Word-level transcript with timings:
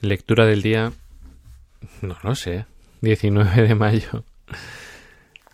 Lectura 0.00 0.46
del 0.46 0.62
día, 0.62 0.92
no 2.02 2.16
lo 2.22 2.36
sé, 2.36 2.66
19 3.00 3.66
de 3.66 3.74
mayo 3.74 4.22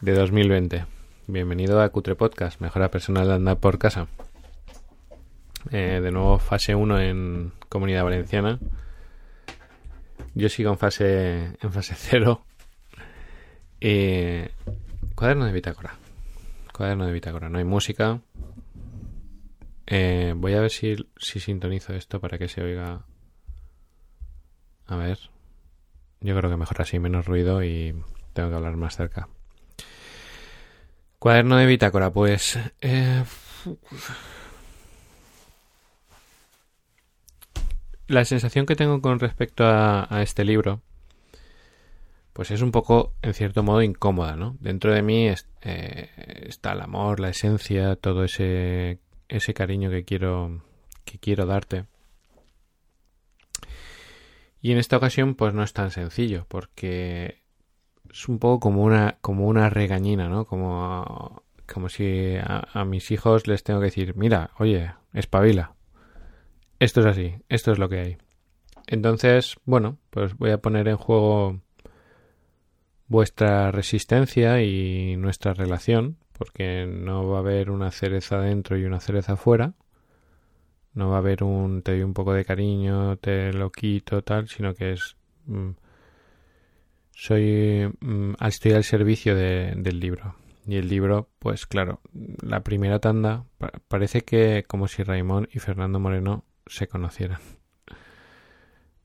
de 0.02 0.12
2020. 0.12 0.84
Bienvenido 1.26 1.80
a 1.80 1.88
Cutre 1.88 2.14
Podcast, 2.14 2.60
mejora 2.60 2.90
personal 2.90 3.26
de 3.26 3.34
andar 3.36 3.58
por 3.58 3.78
casa. 3.78 4.06
Eh, 5.70 5.98
de 6.02 6.10
nuevo, 6.10 6.38
fase 6.38 6.74
1 6.74 7.00
en 7.00 7.52
Comunidad 7.70 8.04
Valenciana. 8.04 8.58
Yo 10.34 10.50
sigo 10.50 10.72
en 10.72 10.78
fase, 10.78 11.56
en 11.62 11.72
fase 11.72 11.94
0. 11.96 12.44
cuaderno 15.14 15.46
de 15.46 15.52
bitácora. 15.52 15.96
Cuaderno 16.70 17.06
de 17.06 17.14
bitácora. 17.14 17.48
No 17.48 17.56
hay 17.56 17.64
música. 17.64 18.20
Eh, 19.86 20.34
voy 20.36 20.52
a 20.52 20.60
ver 20.60 20.70
si, 20.70 20.96
si 21.16 21.40
sintonizo 21.40 21.94
esto 21.94 22.20
para 22.20 22.36
que 22.36 22.48
se 22.48 22.62
oiga 22.62 23.06
a 24.86 24.96
ver. 24.96 25.18
Yo 26.20 26.36
creo 26.36 26.50
que 26.50 26.56
mejor 26.56 26.80
así, 26.80 26.98
menos 26.98 27.26
ruido 27.26 27.62
y 27.62 27.94
tengo 28.32 28.48
que 28.48 28.56
hablar 28.56 28.76
más 28.76 28.96
cerca. 28.96 29.28
Cuaderno 31.18 31.56
de 31.56 31.66
bitácora, 31.66 32.10
pues... 32.10 32.58
Eh, 32.80 33.24
la 38.06 38.24
sensación 38.24 38.66
que 38.66 38.76
tengo 38.76 39.00
con 39.00 39.18
respecto 39.18 39.64
a, 39.66 40.22
este 40.22 40.44
libro, 40.44 40.82
pues 42.32 42.50
es 42.50 42.60
un 42.62 42.72
poco, 42.72 43.14
en 43.22 43.34
cierto 43.34 43.62
modo, 43.62 43.82
incómoda, 43.82 44.36
¿no? 44.36 44.56
Dentro 44.60 44.92
de 44.92 45.02
mí 45.02 45.28
eh, 45.62 46.44
está 46.46 46.72
el 46.72 46.80
amor, 46.82 47.20
la 47.20 47.30
esencia, 47.30 47.96
todo 47.96 48.24
ese, 48.24 48.98
ese 49.28 49.54
cariño 49.54 49.90
que 49.90 50.04
quiero, 50.04 50.62
que 51.04 51.18
quiero 51.18 51.46
darte. 51.46 51.86
Y 54.64 54.72
en 54.72 54.78
esta 54.78 54.96
ocasión, 54.96 55.34
pues 55.34 55.52
no 55.52 55.62
es 55.62 55.74
tan 55.74 55.90
sencillo, 55.90 56.46
porque 56.48 57.42
es 58.10 58.28
un 58.30 58.38
poco 58.38 58.60
como 58.60 58.82
una, 58.82 59.18
como 59.20 59.46
una 59.46 59.68
regañina, 59.68 60.30
¿no? 60.30 60.46
Como, 60.46 61.42
como 61.70 61.90
si 61.90 62.36
a, 62.42 62.82
mis 62.86 63.10
hijos 63.10 63.46
les 63.46 63.62
tengo 63.62 63.80
que 63.80 63.88
decir, 63.88 64.16
mira, 64.16 64.52
oye, 64.58 64.94
espabila. 65.12 65.74
Esto 66.78 67.00
es 67.00 67.06
así, 67.08 67.34
esto 67.50 67.72
es 67.72 67.78
lo 67.78 67.90
que 67.90 67.98
hay. 67.98 68.16
Entonces, 68.86 69.56
bueno, 69.66 69.98
pues 70.08 70.34
voy 70.38 70.52
a 70.52 70.62
poner 70.62 70.88
en 70.88 70.96
juego 70.96 71.60
vuestra 73.06 73.70
resistencia 73.70 74.62
y 74.62 75.18
nuestra 75.18 75.52
relación, 75.52 76.16
porque 76.32 76.86
no 76.86 77.28
va 77.28 77.36
a 77.36 77.40
haber 77.40 77.70
una 77.70 77.90
cereza 77.90 78.40
dentro 78.40 78.78
y 78.78 78.86
una 78.86 79.00
cereza 79.00 79.36
fuera, 79.36 79.74
no 80.94 81.10
va 81.10 81.16
a 81.16 81.18
haber 81.18 81.42
un 81.42 81.82
te 81.82 81.92
doy 81.92 82.02
un 82.02 82.14
poco 82.14 82.32
de 82.32 82.44
cariño, 82.44 83.16
te 83.18 83.52
lo 83.52 83.70
quito, 83.70 84.22
tal, 84.22 84.48
sino 84.48 84.74
que 84.74 84.92
es. 84.92 85.16
Mm, 85.46 85.70
soy. 87.12 87.92
Mm, 88.00 88.34
estoy 88.40 88.72
al 88.72 88.84
servicio 88.84 89.34
del 89.34 90.00
libro. 90.00 90.36
Y 90.66 90.76
el 90.76 90.88
libro, 90.88 91.28
pues 91.40 91.66
claro, 91.66 92.00
la 92.42 92.60
primera 92.60 92.98
tanda 92.98 93.44
parece 93.88 94.22
que 94.22 94.64
como 94.66 94.88
si 94.88 95.02
Raimón 95.02 95.48
y 95.52 95.58
Fernando 95.58 96.00
Moreno 96.00 96.44
se 96.66 96.88
conocieran. 96.88 97.40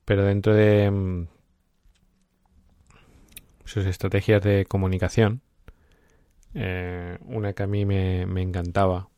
Pero 0.06 0.24
dentro 0.24 0.54
de 0.54 0.90
mm, 0.90 1.28
sus 3.64 3.84
estrategias 3.84 4.42
de 4.42 4.64
comunicación, 4.64 5.42
eh, 6.54 7.18
una 7.26 7.52
que 7.52 7.62
a 7.62 7.66
mí 7.66 7.84
me, 7.84 8.26
me 8.26 8.42
encantaba 8.42 9.09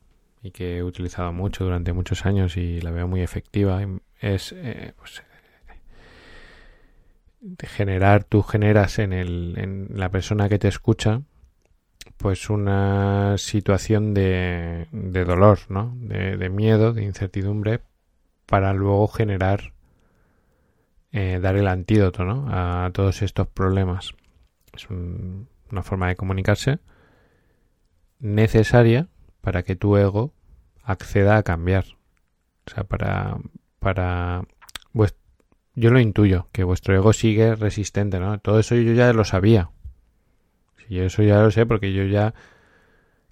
y 0.42 0.50
que 0.50 0.78
he 0.78 0.82
utilizado 0.82 1.32
mucho 1.32 1.64
durante 1.64 1.92
muchos 1.92 2.26
años 2.26 2.56
y 2.56 2.80
la 2.80 2.90
veo 2.90 3.06
muy 3.06 3.20
efectiva 3.20 3.80
es 4.20 4.52
eh, 4.52 4.92
pues, 4.98 5.22
generar 7.60 8.24
tú 8.24 8.42
generas 8.42 8.98
en, 8.98 9.12
el, 9.12 9.54
en 9.56 9.88
la 9.94 10.10
persona 10.10 10.48
que 10.48 10.58
te 10.58 10.68
escucha 10.68 11.22
pues 12.16 12.50
una 12.50 13.36
situación 13.38 14.14
de, 14.14 14.88
de 14.91 15.25
dolor 15.25 15.60
¿no? 15.69 15.94
De, 15.97 16.48
miedo 16.48 16.92
de 16.92 17.04
incertidumbre 17.04 17.81
para 18.47 18.72
luego 18.72 19.06
generar 19.08 19.72
eh, 21.12 21.38
dar 21.41 21.56
el 21.56 21.69
antídoto 21.69 22.25
¿no? 22.25 22.47
a 22.48 22.91
todos 22.92 23.22
estos 23.22 23.47
problemas 23.47 24.14
es 24.75 24.88
una 24.91 25.82
forma 25.82 26.08
de 26.08 26.16
comunicarse 26.16 26.78
necesaria 28.19 29.08
para 29.42 29.62
que 29.62 29.76
tu 29.76 29.98
ego 29.98 30.32
acceda 30.82 31.36
a 31.36 31.42
cambiar. 31.42 31.84
O 32.66 32.70
sea, 32.70 32.84
para, 32.84 33.36
para, 33.78 34.44
yo 35.75 35.91
lo 35.91 36.00
intuyo, 36.00 36.48
que 36.53 36.64
vuestro 36.64 36.94
ego 36.94 37.12
sigue 37.12 37.54
resistente, 37.54 38.20
¿no? 38.20 38.38
Todo 38.38 38.58
eso 38.58 38.75
yo 38.75 38.92
ya 38.92 39.12
lo 39.12 39.25
sabía. 39.25 39.70
Si 40.76 40.98
eso 40.98 41.22
ya 41.22 41.41
lo 41.41 41.50
sé 41.50 41.64
porque 41.64 41.92
yo 41.92 42.04
ya, 42.04 42.34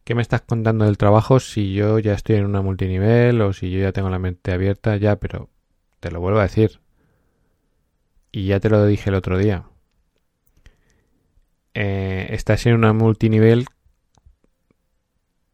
¿qué 0.05 0.15
me 0.15 0.23
estás 0.23 0.41
contando 0.43 0.87
del 0.87 0.97
trabajo 0.97 1.39
si 1.39 1.75
yo 1.75 1.99
ya 1.99 2.15
estoy 2.15 2.37
en 2.37 2.47
una 2.47 2.63
multinivel 2.63 3.41
o 3.43 3.53
si 3.53 3.71
yo 3.71 3.81
ya 3.81 3.93
tengo 3.93 4.09
la 4.09 4.19
mente 4.19 4.53
abierta? 4.53 4.97
Ya, 4.97 5.17
pero 5.17 5.51
te 6.01 6.11
lo 6.11 6.21
vuelvo 6.21 6.39
a 6.39 6.45
decir. 6.45 6.81
Y 8.33 8.47
ya 8.47 8.61
te 8.61 8.71
lo 8.71 8.87
dije 8.87 9.11
el 9.11 9.17
otro 9.17 9.37
día. 9.37 9.65
Eh, 11.75 12.29
estás 12.31 12.65
en 12.67 12.75
una 12.75 12.93
multinivel 12.93 13.67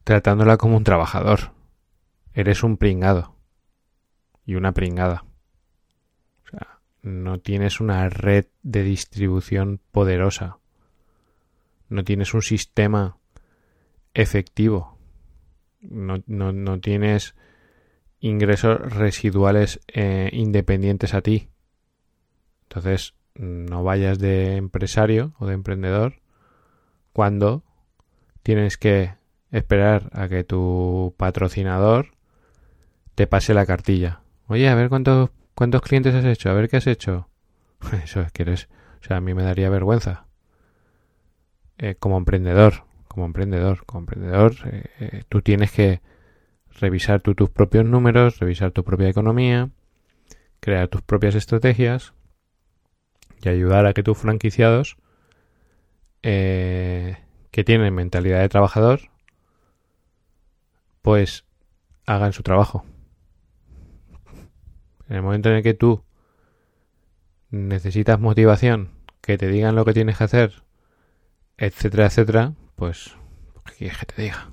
tratándola 0.07 0.55
como 0.55 0.77
un 0.77 0.85
trabajador. 0.85 1.51
Eres 2.33 2.63
un 2.63 2.77
pringado. 2.77 3.35
Y 4.45 4.55
una 4.55 4.71
pringada. 4.71 5.25
O 6.45 6.49
sea, 6.49 6.79
no 7.01 7.41
tienes 7.41 7.81
una 7.81 8.07
red 8.07 8.45
de 8.63 8.83
distribución 8.83 9.81
poderosa. 9.91 10.59
No 11.89 12.05
tienes 12.05 12.33
un 12.33 12.41
sistema 12.41 13.17
efectivo. 14.13 14.97
No, 15.81 16.23
no, 16.25 16.79
tienes 16.79 17.35
ingresos 18.21 18.79
residuales 18.79 19.81
eh, 19.89 20.29
independientes 20.31 21.13
a 21.13 21.21
ti. 21.21 21.49
Entonces, 22.63 23.13
no 23.35 23.83
vayas 23.83 24.19
de 24.19 24.55
empresario 24.55 25.33
o 25.37 25.47
de 25.47 25.53
emprendedor 25.53 26.21
cuando 27.11 27.65
tienes 28.41 28.77
que 28.77 29.17
esperar 29.51 30.09
a 30.13 30.27
que 30.27 30.43
tu 30.43 31.13
patrocinador 31.17 32.11
te 33.15 33.27
pase 33.27 33.53
la 33.53 33.65
cartilla. 33.65 34.21
Oye, 34.47 34.69
a 34.69 34.75
ver 34.75 34.89
cuántos, 34.89 35.31
cuántos 35.55 35.81
clientes 35.81 36.13
has 36.13 36.25
hecho, 36.25 36.49
a 36.49 36.53
ver 36.53 36.69
qué 36.69 36.77
has 36.77 36.87
hecho. 36.87 37.29
Eso 38.03 38.21
es 38.21 38.31
que 38.31 38.43
eres... 38.43 38.69
O 39.01 39.03
sea, 39.07 39.17
a 39.17 39.21
mí 39.21 39.33
me 39.33 39.43
daría 39.43 39.69
vergüenza. 39.69 40.25
Eh, 41.77 41.95
como 41.99 42.17
emprendedor, 42.17 42.85
como 43.07 43.25
emprendedor, 43.25 43.85
como 43.85 43.99
emprendedor, 43.99 44.55
eh, 44.65 44.83
eh, 44.99 45.23
tú 45.29 45.41
tienes 45.41 45.71
que 45.71 46.01
revisar 46.79 47.21
tú 47.21 47.35
tus 47.35 47.49
propios 47.49 47.85
números, 47.85 48.39
revisar 48.39 48.71
tu 48.71 48.83
propia 48.83 49.09
economía, 49.09 49.69
crear 50.59 50.87
tus 50.87 51.03
propias 51.03 51.35
estrategias 51.35 52.13
y 53.43 53.49
ayudar 53.49 53.85
a 53.85 53.93
que 53.93 54.03
tus 54.03 54.17
franquiciados 54.17 54.97
que 56.21 57.63
tienen 57.63 57.95
mentalidad 57.95 58.41
de 58.41 58.49
trabajador 58.49 58.99
pues 61.07 61.45
hagan 62.05 62.33
su 62.33 62.43
trabajo. 62.43 62.83
En 65.07 65.15
el 65.15 65.21
momento 65.21 65.47
en 65.47 65.55
el 65.55 65.63
que 65.63 65.73
tú 65.73 66.03
necesitas 67.49 68.19
motivación, 68.19 68.89
que 69.21 69.37
te 69.37 69.47
digan 69.47 69.73
lo 69.73 69.85
que 69.85 69.93
tienes 69.93 70.17
que 70.17 70.25
hacer, 70.25 70.63
etcétera, 71.55 72.07
etcétera, 72.07 72.55
pues, 72.75 73.15
¿qué 73.63 73.73
quieres 73.75 73.99
que 73.99 74.05
te 74.05 74.21
diga? 74.21 74.51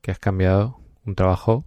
Que 0.00 0.12
has 0.12 0.18
cambiado 0.18 0.78
un 1.04 1.14
trabajo 1.14 1.66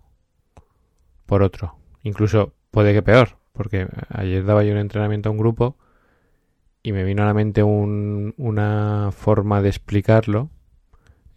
por 1.28 1.44
otro. 1.44 1.78
Incluso 2.02 2.56
puede 2.72 2.96
que 2.96 3.04
peor, 3.04 3.38
porque 3.54 3.88
ayer 4.10 4.44
daba 4.44 4.64
yo 4.64 4.72
un 4.72 4.80
entrenamiento 4.80 5.30
a 5.30 5.34
un 5.34 5.38
grupo 5.38 5.78
y 6.82 6.94
me 6.94 7.04
vino 7.04 7.22
a 7.22 7.28
la 7.28 7.36
mente 7.36 7.62
una 7.62 9.12
forma 9.12 9.62
de 9.62 9.70
explicarlo 9.70 10.50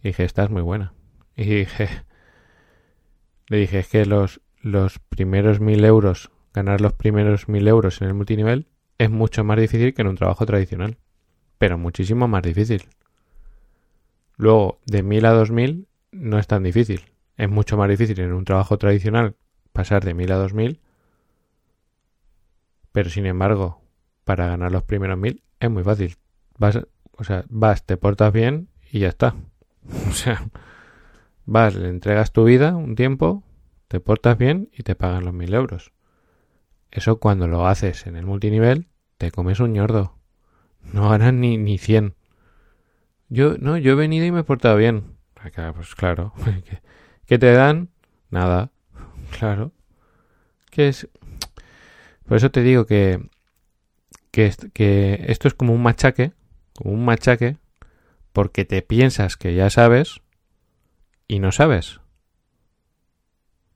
y 0.01 0.07
dije, 0.07 0.23
esta 0.23 0.43
es 0.43 0.49
muy 0.49 0.63
buena. 0.63 0.95
Y 1.35 1.43
dije, 1.43 1.87
le 3.51 3.57
dije, 3.57 3.79
es 3.79 3.89
que 3.89 4.05
los, 4.05 4.39
los 4.61 4.99
primeros 4.99 5.59
mil 5.59 5.83
euros, 5.83 6.31
ganar 6.53 6.79
los 6.79 6.93
primeros 6.93 7.49
mil 7.49 7.67
euros 7.67 8.01
en 8.01 8.07
el 8.07 8.13
multinivel 8.13 8.67
es 8.97 9.09
mucho 9.09 9.43
más 9.43 9.59
difícil 9.59 9.93
que 9.93 10.03
en 10.03 10.07
un 10.07 10.15
trabajo 10.15 10.45
tradicional. 10.45 10.97
Pero 11.57 11.77
muchísimo 11.77 12.29
más 12.29 12.43
difícil. 12.43 12.85
Luego, 14.37 14.79
de 14.85 15.03
mil 15.03 15.25
a 15.25 15.31
dos 15.31 15.51
mil 15.51 15.89
no 16.13 16.39
es 16.39 16.47
tan 16.47 16.63
difícil. 16.63 17.11
Es 17.35 17.49
mucho 17.49 17.75
más 17.75 17.89
difícil 17.89 18.21
en 18.21 18.31
un 18.31 18.45
trabajo 18.45 18.77
tradicional 18.77 19.35
pasar 19.73 20.05
de 20.05 20.13
mil 20.13 20.31
a 20.31 20.37
dos 20.37 20.53
mil. 20.53 20.79
Pero 22.93 23.09
sin 23.09 23.25
embargo, 23.25 23.81
para 24.23 24.47
ganar 24.47 24.71
los 24.71 24.83
primeros 24.83 25.17
mil 25.17 25.43
es 25.59 25.69
muy 25.69 25.83
fácil. 25.83 26.15
Vas, 26.57 26.79
o 27.17 27.25
sea, 27.25 27.43
vas, 27.49 27.85
te 27.85 27.97
portas 27.97 28.31
bien 28.31 28.69
y 28.89 28.99
ya 28.99 29.09
está. 29.09 29.35
O 30.09 30.13
sea, 30.13 30.41
Vas, 31.45 31.75
le 31.75 31.89
entregas 31.89 32.31
tu 32.31 32.43
vida 32.43 32.75
un 32.75 32.95
tiempo, 32.95 33.43
te 33.87 33.99
portas 33.99 34.37
bien 34.37 34.69
y 34.73 34.83
te 34.83 34.95
pagan 34.95 35.25
los 35.25 35.33
mil 35.33 35.53
euros. 35.53 35.91
Eso 36.91 37.19
cuando 37.19 37.47
lo 37.47 37.67
haces 37.67 38.05
en 38.05 38.15
el 38.15 38.25
multinivel, 38.25 38.87
te 39.17 39.31
comes 39.31 39.59
un 39.59 39.73
ñordo. 39.73 40.17
No 40.93 41.09
ganas 41.09 41.33
ni, 41.33 41.57
ni 41.57 41.77
100. 41.77 42.15
Yo, 43.29 43.57
no, 43.57 43.77
yo 43.77 43.93
he 43.93 43.95
venido 43.95 44.25
y 44.25 44.31
me 44.31 44.41
he 44.41 44.43
portado 44.43 44.77
bien. 44.77 45.15
Pues 45.73 45.95
claro. 45.95 46.33
¿Qué 47.25 47.39
te 47.39 47.51
dan? 47.51 47.89
Nada. 48.29 48.71
Claro. 49.39 49.71
¿Qué 50.69 50.89
es? 50.89 51.07
Por 52.27 52.35
eso 52.35 52.51
te 52.51 52.61
digo 52.61 52.85
que, 52.85 53.29
que, 54.29 54.53
que 54.73 55.25
esto 55.27 55.47
es 55.47 55.53
como 55.53 55.73
un 55.73 55.81
machaque, 55.81 56.33
como 56.75 56.93
un 56.93 57.05
machaque, 57.05 57.57
porque 58.33 58.65
te 58.65 58.81
piensas 58.81 59.37
que 59.37 59.55
ya 59.55 59.69
sabes 59.69 60.21
y 61.31 61.39
no 61.39 61.53
sabes. 61.53 62.01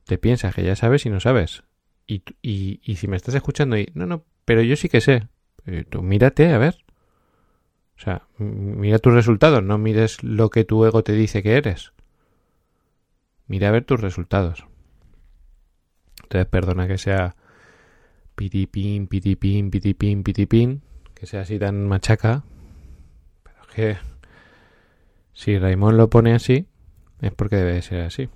Te 0.04 0.18
piensas 0.18 0.54
que 0.54 0.62
ya 0.62 0.76
sabes 0.76 1.06
y 1.06 1.08
no 1.08 1.20
sabes. 1.20 1.62
Y, 2.06 2.22
y, 2.42 2.80
y 2.84 2.96
si 2.96 3.08
me 3.08 3.16
estás 3.16 3.34
escuchando 3.34 3.78
y, 3.78 3.90
no, 3.94 4.04
no, 4.04 4.24
pero 4.44 4.60
yo 4.60 4.76
sí 4.76 4.90
que 4.90 5.00
sé. 5.00 5.26
Eh, 5.64 5.86
tú 5.88 6.02
mírate, 6.02 6.52
a 6.52 6.58
ver. 6.58 6.84
O 7.96 8.00
sea, 8.00 8.28
mira 8.36 8.98
tus 8.98 9.14
resultados, 9.14 9.62
no 9.62 9.78
mires 9.78 10.22
lo 10.22 10.50
que 10.50 10.64
tu 10.64 10.84
ego 10.84 11.02
te 11.02 11.12
dice 11.14 11.42
que 11.42 11.56
eres. 11.56 11.94
Mira 13.46 13.68
a 13.68 13.72
ver 13.72 13.86
tus 13.86 14.02
resultados. 14.02 14.66
Entonces, 16.24 16.46
perdona 16.50 16.86
que 16.86 16.98
sea 16.98 17.36
pitipín, 18.34 19.06
pitipín, 19.06 19.70
pitipín, 19.70 20.24
pitipín, 20.24 20.82
que 21.14 21.24
sea 21.24 21.40
así 21.40 21.58
tan 21.58 21.88
machaca. 21.88 22.44
Pero 23.44 23.62
es 23.62 23.74
que 23.74 23.96
si 25.32 25.58
Raimón 25.58 25.96
lo 25.96 26.10
pone 26.10 26.34
así, 26.34 26.68
es 27.20 27.32
porque 27.32 27.56
debe 27.56 27.82
ser 27.82 28.02
así. 28.02 28.28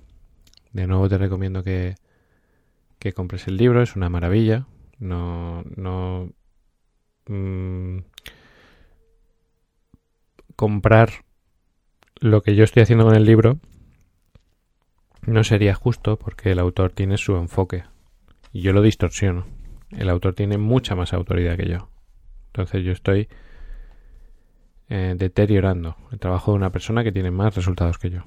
De 0.73 0.87
nuevo 0.87 1.09
te 1.09 1.17
recomiendo 1.17 1.63
que, 1.63 1.95
que 2.99 3.13
compres 3.13 3.47
el 3.47 3.57
libro, 3.57 3.81
es 3.81 3.95
una 3.95 4.09
maravilla. 4.09 4.67
No, 4.99 5.63
no. 5.75 6.31
Mmm, 7.27 7.99
comprar 10.55 11.09
lo 12.19 12.41
que 12.41 12.55
yo 12.55 12.63
estoy 12.63 12.83
haciendo 12.83 13.05
con 13.05 13.15
el 13.15 13.25
libro 13.25 13.57
no 15.25 15.43
sería 15.43 15.73
justo 15.73 16.17
porque 16.17 16.51
el 16.51 16.59
autor 16.59 16.91
tiene 16.91 17.17
su 17.17 17.35
enfoque 17.35 17.83
y 18.53 18.61
yo 18.61 18.73
lo 18.73 18.81
distorsiono. 18.81 19.45
El 19.89 20.09
autor 20.09 20.35
tiene 20.35 20.57
mucha 20.57 20.95
más 20.95 21.13
autoridad 21.13 21.57
que 21.57 21.67
yo. 21.67 21.89
Entonces 22.47 22.83
yo 22.83 22.91
estoy 22.91 23.27
eh, 24.89 25.15
deteriorando 25.17 25.95
el 26.11 26.19
trabajo 26.19 26.51
de 26.51 26.57
una 26.57 26.71
persona 26.71 27.03
que 27.03 27.11
tiene 27.11 27.31
más 27.31 27.55
resultados 27.55 27.97
que 27.97 28.09
yo. 28.09 28.23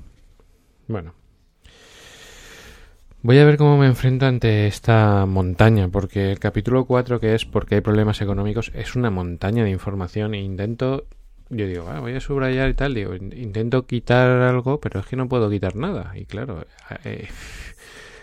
Bueno. 0.89 1.15
Voy 3.23 3.39
a 3.39 3.45
ver 3.45 3.57
cómo 3.57 3.79
me 3.79 3.87
enfrento 3.87 4.27
ante 4.27 4.67
esta 4.67 5.25
montaña, 5.25 5.89
porque 5.89 6.31
el 6.31 6.39
capítulo 6.39 6.85
4, 6.85 7.21
que 7.21 7.35
es 7.35 7.47
porque 7.47 7.77
hay 7.77 7.81
problemas 7.81 8.21
económicos, 8.21 8.71
es 8.75 8.97
una 8.97 9.11
montaña 9.11 9.65
de 9.65 9.71
información 9.71 10.35
e 10.35 10.43
intento 10.43 11.07
yo 11.51 11.67
digo, 11.67 11.87
ah, 11.89 12.01
voy 12.01 12.15
a 12.15 12.21
subrayar 12.21 12.71
y 12.71 12.75
tal, 12.75 12.95
digo, 12.95 13.15
intento 13.15 13.87
quitar 13.87 14.29
algo, 14.43 14.81
pero 14.81 15.01
es 15.01 15.07
que 15.07 15.17
no 15.17 15.29
puedo 15.29 15.51
quitar 15.51 15.77
nada. 15.77 16.13
Y 16.17 16.25
claro, 16.25 16.67
eh, 17.05 17.29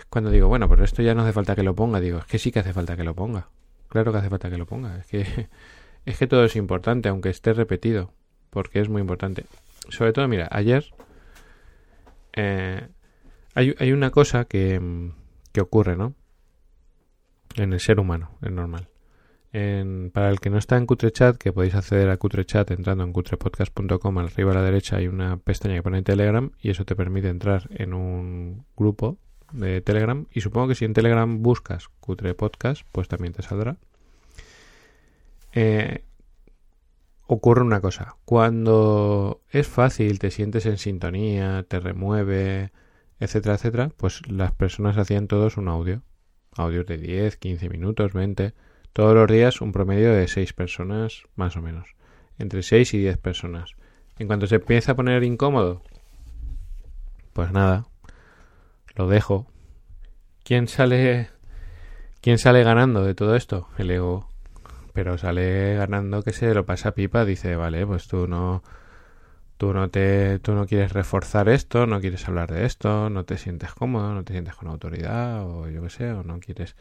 cuando 0.10 0.32
digo, 0.32 0.48
bueno, 0.48 0.68
pero 0.68 0.84
esto 0.84 1.02
ya 1.02 1.14
no 1.14 1.22
hace 1.24 1.34
falta 1.34 1.56
que 1.56 1.64
lo 1.64 1.76
ponga, 1.76 2.00
digo, 2.00 2.20
es 2.20 2.26
que 2.26 2.40
sí 2.40 2.52
que 2.52 2.60
hace 2.60 2.74
falta 2.74 2.98
que 2.98 3.04
lo 3.04 3.14
ponga. 3.14 3.50
Claro 3.90 4.12
que 4.12 4.18
hace 4.18 4.30
falta 4.30 4.50
que 4.50 4.58
lo 4.58 4.66
ponga. 4.66 4.98
Es 4.98 5.08
que, 5.08 5.26
es 6.06 6.18
que 6.18 6.28
todo 6.28 6.44
es 6.46 6.56
importante, 6.56 7.10
aunque 7.10 7.30
esté 7.30 7.54
repetido, 7.54 8.12
porque 8.50 8.80
es 8.82 8.90
muy 8.90 9.02
importante. 9.02 9.46
Sobre 9.90 10.14
todo, 10.14 10.28
mira, 10.28 10.48
ayer 10.52 10.86
eh, 12.34 12.88
hay, 13.54 13.76
hay 13.78 13.92
una 13.92 14.12
cosa 14.12 14.46
que, 14.46 14.80
ocurre, 15.60 15.96
¿no? 15.96 16.16
En 17.56 17.74
el 17.74 17.80
ser 17.80 18.00
humano, 18.00 18.38
es 18.42 18.52
normal 18.52 18.88
para 20.14 20.30
el 20.30 20.40
que 20.40 20.50
no 20.50 20.58
está 20.58 20.78
en 20.78 20.86
Cutrechat, 20.86 21.38
que 21.38 21.52
podéis 21.52 21.76
acceder 21.76 22.10
a 22.10 22.18
Cutrechat 22.18 22.72
entrando 22.72 23.04
en 23.04 23.12
cutrepodcast.com, 23.12 24.18
arriba 24.18 24.52
a 24.52 24.56
la 24.56 24.64
derecha 24.64 24.98
hay 24.98 25.08
una 25.08 25.38
pestaña 25.38 25.76
que 25.76 25.84
pone 25.84 26.04
Telegram 26.04 26.52
y 26.62 26.70
eso 26.70 26.86
te 26.86 26.96
permite 26.96 27.28
entrar 27.28 27.68
en 27.72 27.94
un 27.94 28.66
grupo 28.78 29.18
de 29.52 29.82
Telegram 29.82 30.26
y 30.32 30.40
supongo 30.40 30.70
que 30.70 30.76
si 30.76 30.86
en 30.86 30.94
Telegram 30.94 31.42
buscas 31.42 31.90
Cutre 32.00 32.34
Podcast, 32.34 32.84
pues 32.94 33.10
también 33.10 33.34
te 33.34 33.42
saldrá. 33.42 33.76
Eh, 35.54 36.06
ocurre 37.34 37.62
una 37.62 37.80
cosa, 37.80 38.18
cuando 38.26 39.42
es 39.52 39.66
fácil, 39.66 40.20
te 40.20 40.32
sientes 40.32 40.66
en 40.66 40.78
sintonía, 40.78 41.64
te 41.66 41.80
remueve, 41.80 42.72
etcétera, 43.22 43.56
etcétera, 43.56 43.90
pues 43.96 44.30
las 44.30 44.52
personas 44.52 44.98
hacían 44.98 45.30
todos 45.30 45.56
un 45.56 45.70
audio, 45.70 46.02
audios 46.58 46.86
de 46.88 46.98
10, 46.98 47.38
15 47.38 47.70
minutos, 47.70 48.12
20 48.12 48.54
todos 48.92 49.16
los 49.16 49.32
días 49.32 49.62
un 49.62 49.72
promedio 49.72 50.14
de 50.14 50.28
6 50.28 50.52
personas, 50.52 51.24
más 51.38 51.56
o 51.56 51.62
menos. 51.62 51.96
Entre 52.38 52.64
6 52.64 52.94
y 52.96 52.98
10 52.98 53.18
personas. 53.18 53.76
En 54.20 54.28
cuanto 54.28 54.46
se 54.46 54.56
empieza 54.56 54.92
a 54.92 54.96
poner 54.96 55.24
incómodo, 55.24 55.84
pues 57.32 57.54
nada, 57.54 57.88
lo 58.94 59.08
dejo. 59.08 59.48
¿Quién 60.44 60.68
sale, 60.68 61.30
quién 62.20 62.38
sale 62.38 62.62
ganando 62.64 63.06
de 63.06 63.16
todo 63.16 63.38
esto? 63.38 63.70
El 63.78 63.90
ego. 63.90 64.31
Pero 64.94 65.18
sale 65.18 65.76
ganando 65.76 66.24
que 66.24 66.34
se 66.34 66.54
lo 66.54 66.66
pasa 66.66 66.94
pipa. 66.94 67.26
Dice, 67.26 67.56
vale, 67.56 67.86
pues 67.86 68.08
tú 68.08 68.28
no, 68.28 68.64
tú 69.58 69.74
no 69.74 69.90
te, 69.90 70.40
tú 70.40 70.54
no 70.54 70.66
quieres 70.68 70.94
reforzar 70.94 71.50
esto, 71.50 71.88
no 71.88 72.02
quieres 72.02 72.28
hablar 72.28 72.52
de 72.52 72.66
esto, 72.66 73.10
no 73.10 73.26
te 73.26 73.38
sientes 73.38 73.74
cómodo, 73.74 74.14
no 74.14 74.24
te 74.24 74.34
sientes 74.34 74.56
con 74.56 74.68
autoridad, 74.70 75.46
o 75.46 75.70
yo 75.70 75.82
qué 75.84 75.90
sé, 75.90 76.12
o 76.12 76.24
no 76.24 76.40
quieres 76.40 76.76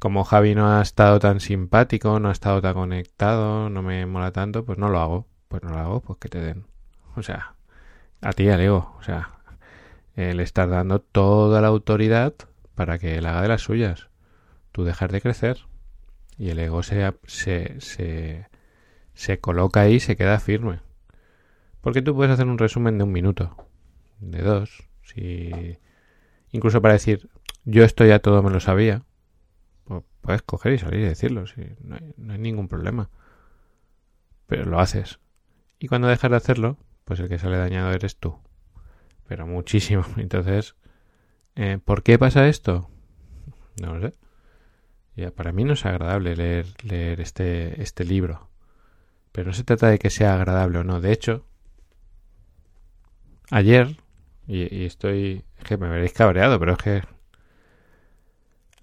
como 0.00 0.24
Javi 0.24 0.54
no 0.54 0.66
ha 0.66 0.80
estado 0.80 1.18
tan 1.18 1.40
simpático, 1.40 2.18
no 2.20 2.30
ha 2.30 2.32
estado 2.32 2.62
tan 2.62 2.72
conectado, 2.72 3.68
no 3.68 3.82
me 3.82 4.06
mola 4.06 4.32
tanto, 4.32 4.64
pues 4.64 4.78
no 4.78 4.88
lo 4.88 4.98
hago. 4.98 5.26
Pues 5.48 5.62
no 5.62 5.70
lo 5.70 5.78
hago, 5.78 6.00
pues 6.00 6.18
que 6.18 6.30
te 6.30 6.40
den. 6.40 6.64
O 7.16 7.22
sea, 7.22 7.54
a 8.22 8.32
ti 8.32 8.48
al 8.48 8.62
ego. 8.62 8.96
O 8.98 9.02
sea, 9.02 9.32
el 10.16 10.40
estar 10.40 10.70
dando 10.70 11.00
toda 11.00 11.60
la 11.60 11.68
autoridad 11.68 12.32
para 12.74 12.98
que 12.98 13.18
él 13.18 13.26
haga 13.26 13.42
de 13.42 13.48
las 13.48 13.60
suyas. 13.60 14.08
Tú 14.72 14.84
dejar 14.84 15.12
de 15.12 15.20
crecer. 15.20 15.66
Y 16.40 16.48
el 16.48 16.58
ego 16.58 16.82
se, 16.82 17.12
se, 17.26 17.78
se, 17.82 18.46
se 19.12 19.40
coloca 19.40 19.82
ahí 19.82 19.96
y 19.96 20.00
se 20.00 20.16
queda 20.16 20.40
firme. 20.40 20.80
Porque 21.82 22.00
tú 22.00 22.14
puedes 22.14 22.32
hacer 22.32 22.46
un 22.46 22.56
resumen 22.56 22.96
de 22.96 23.04
un 23.04 23.12
minuto, 23.12 23.54
de 24.20 24.40
dos, 24.40 24.88
si 25.02 25.76
incluso 26.50 26.80
para 26.80 26.94
decir 26.94 27.28
yo 27.66 27.84
esto 27.84 28.06
ya 28.06 28.20
todo 28.20 28.42
me 28.42 28.48
lo 28.48 28.58
sabía, 28.58 29.04
puedes 30.22 30.40
coger 30.40 30.72
y 30.72 30.78
salir 30.78 31.00
y 31.00 31.08
decirlo, 31.08 31.46
sí, 31.46 31.60
no, 31.82 31.96
hay, 32.32 32.38
ningún 32.38 32.68
problema. 32.68 33.10
Pero 34.46 34.64
lo 34.64 34.80
haces. 34.80 35.20
Y 35.78 35.88
cuando 35.88 36.08
dejas 36.08 36.30
de 36.30 36.38
hacerlo, 36.38 36.78
pues 37.04 37.20
el 37.20 37.28
que 37.28 37.38
sale 37.38 37.58
dañado 37.58 37.92
eres 37.92 38.16
tú. 38.16 38.38
Pero 39.28 39.46
muchísimo. 39.46 40.06
Entonces, 40.16 40.74
eh, 41.54 41.78
¿por 41.84 42.02
qué 42.02 42.18
pasa 42.18 42.48
esto? 42.48 42.88
No 43.78 43.98
lo 43.98 44.08
sé. 44.08 44.16
Para 45.34 45.52
mí 45.52 45.64
no 45.64 45.74
es 45.74 45.84
agradable 45.84 46.36
leer, 46.36 46.66
leer 46.82 47.20
este, 47.20 47.82
este 47.82 48.04
libro. 48.04 48.48
Pero 49.32 49.48
no 49.48 49.52
se 49.52 49.64
trata 49.64 49.88
de 49.88 49.98
que 49.98 50.10
sea 50.10 50.34
agradable 50.34 50.78
o 50.78 50.84
no. 50.84 51.00
De 51.00 51.12
hecho, 51.12 51.46
ayer, 53.50 53.96
y, 54.46 54.84
estoy, 54.84 55.44
es 55.58 55.64
que 55.64 55.76
me 55.76 55.88
veréis 55.88 56.12
cabreado, 56.12 56.58
pero 56.58 56.72
es 56.72 56.78
que 56.78 57.02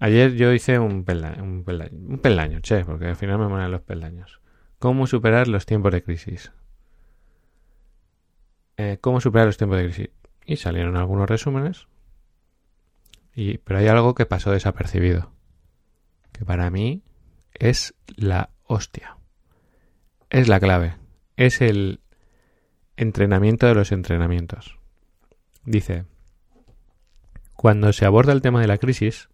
Ayer 0.00 0.34
yo 0.34 0.52
hice 0.52 0.78
un 0.78 1.04
peldaño, 1.04 1.42
un 1.42 2.20
peldaño, 2.22 2.60
che, 2.60 2.84
porque 2.84 3.06
al 3.06 3.16
final 3.16 3.38
me 3.38 3.48
molan 3.48 3.72
los 3.72 3.82
peldaños. 3.82 4.40
¿Cómo 4.78 5.08
superar 5.08 5.48
los 5.48 5.66
tiempos 5.66 5.90
de 5.92 6.04
crisis? 6.04 6.52
Eh, 8.76 8.98
¿Cómo 9.00 9.20
superar 9.20 9.46
los 9.46 9.56
tiempos 9.56 9.78
de 9.78 9.84
crisis? 9.86 10.10
Y 10.46 10.56
salieron 10.56 10.96
algunos 10.96 11.28
resúmenes. 11.28 11.88
Y, 13.34 13.58
pero 13.58 13.80
hay 13.80 13.88
algo 13.88 14.14
que 14.14 14.24
pasó 14.24 14.52
desapercibido. 14.52 15.32
Que 16.38 16.44
para 16.44 16.70
mí 16.70 17.02
es 17.52 17.94
la 18.16 18.50
hostia. 18.62 19.16
Es 20.30 20.46
la 20.46 20.60
clave. 20.60 20.96
Es 21.36 21.60
el 21.60 22.00
entrenamiento 22.96 23.66
de 23.66 23.74
los 23.74 23.90
entrenamientos. 23.90 24.78
Dice, 25.64 26.04
cuando 27.54 27.92
se 27.92 28.06
aborda 28.06 28.32
el 28.32 28.40
tema 28.40 28.60
de 28.60 28.68
la 28.68 28.78
crisis, 28.78 29.30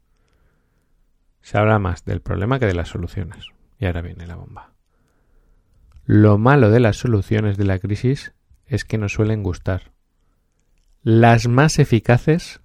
se 1.43 1.59
habla 1.59 1.79
más 1.79 2.07
del 2.07 2.23
problema 2.23 2.59
que 2.59 2.67
de 2.67 2.75
las 2.75 2.89
soluciones. 2.89 3.49
Y 3.79 3.85
ahora 3.85 4.01
viene 4.01 4.27
la 4.27 4.37
bomba. 4.37 4.73
Lo 6.07 6.39
malo 6.39 6.71
de 6.71 6.81
las 6.81 6.97
soluciones 6.97 7.59
de 7.59 7.65
la 7.65 7.79
crisis 7.79 8.33
es 8.65 8.87
que 8.87 8.97
nos 8.97 9.13
suelen 9.13 9.43
gustar. 9.43 9.93
Las 11.03 11.49
más 11.49 11.79
eficaces 11.79 12.63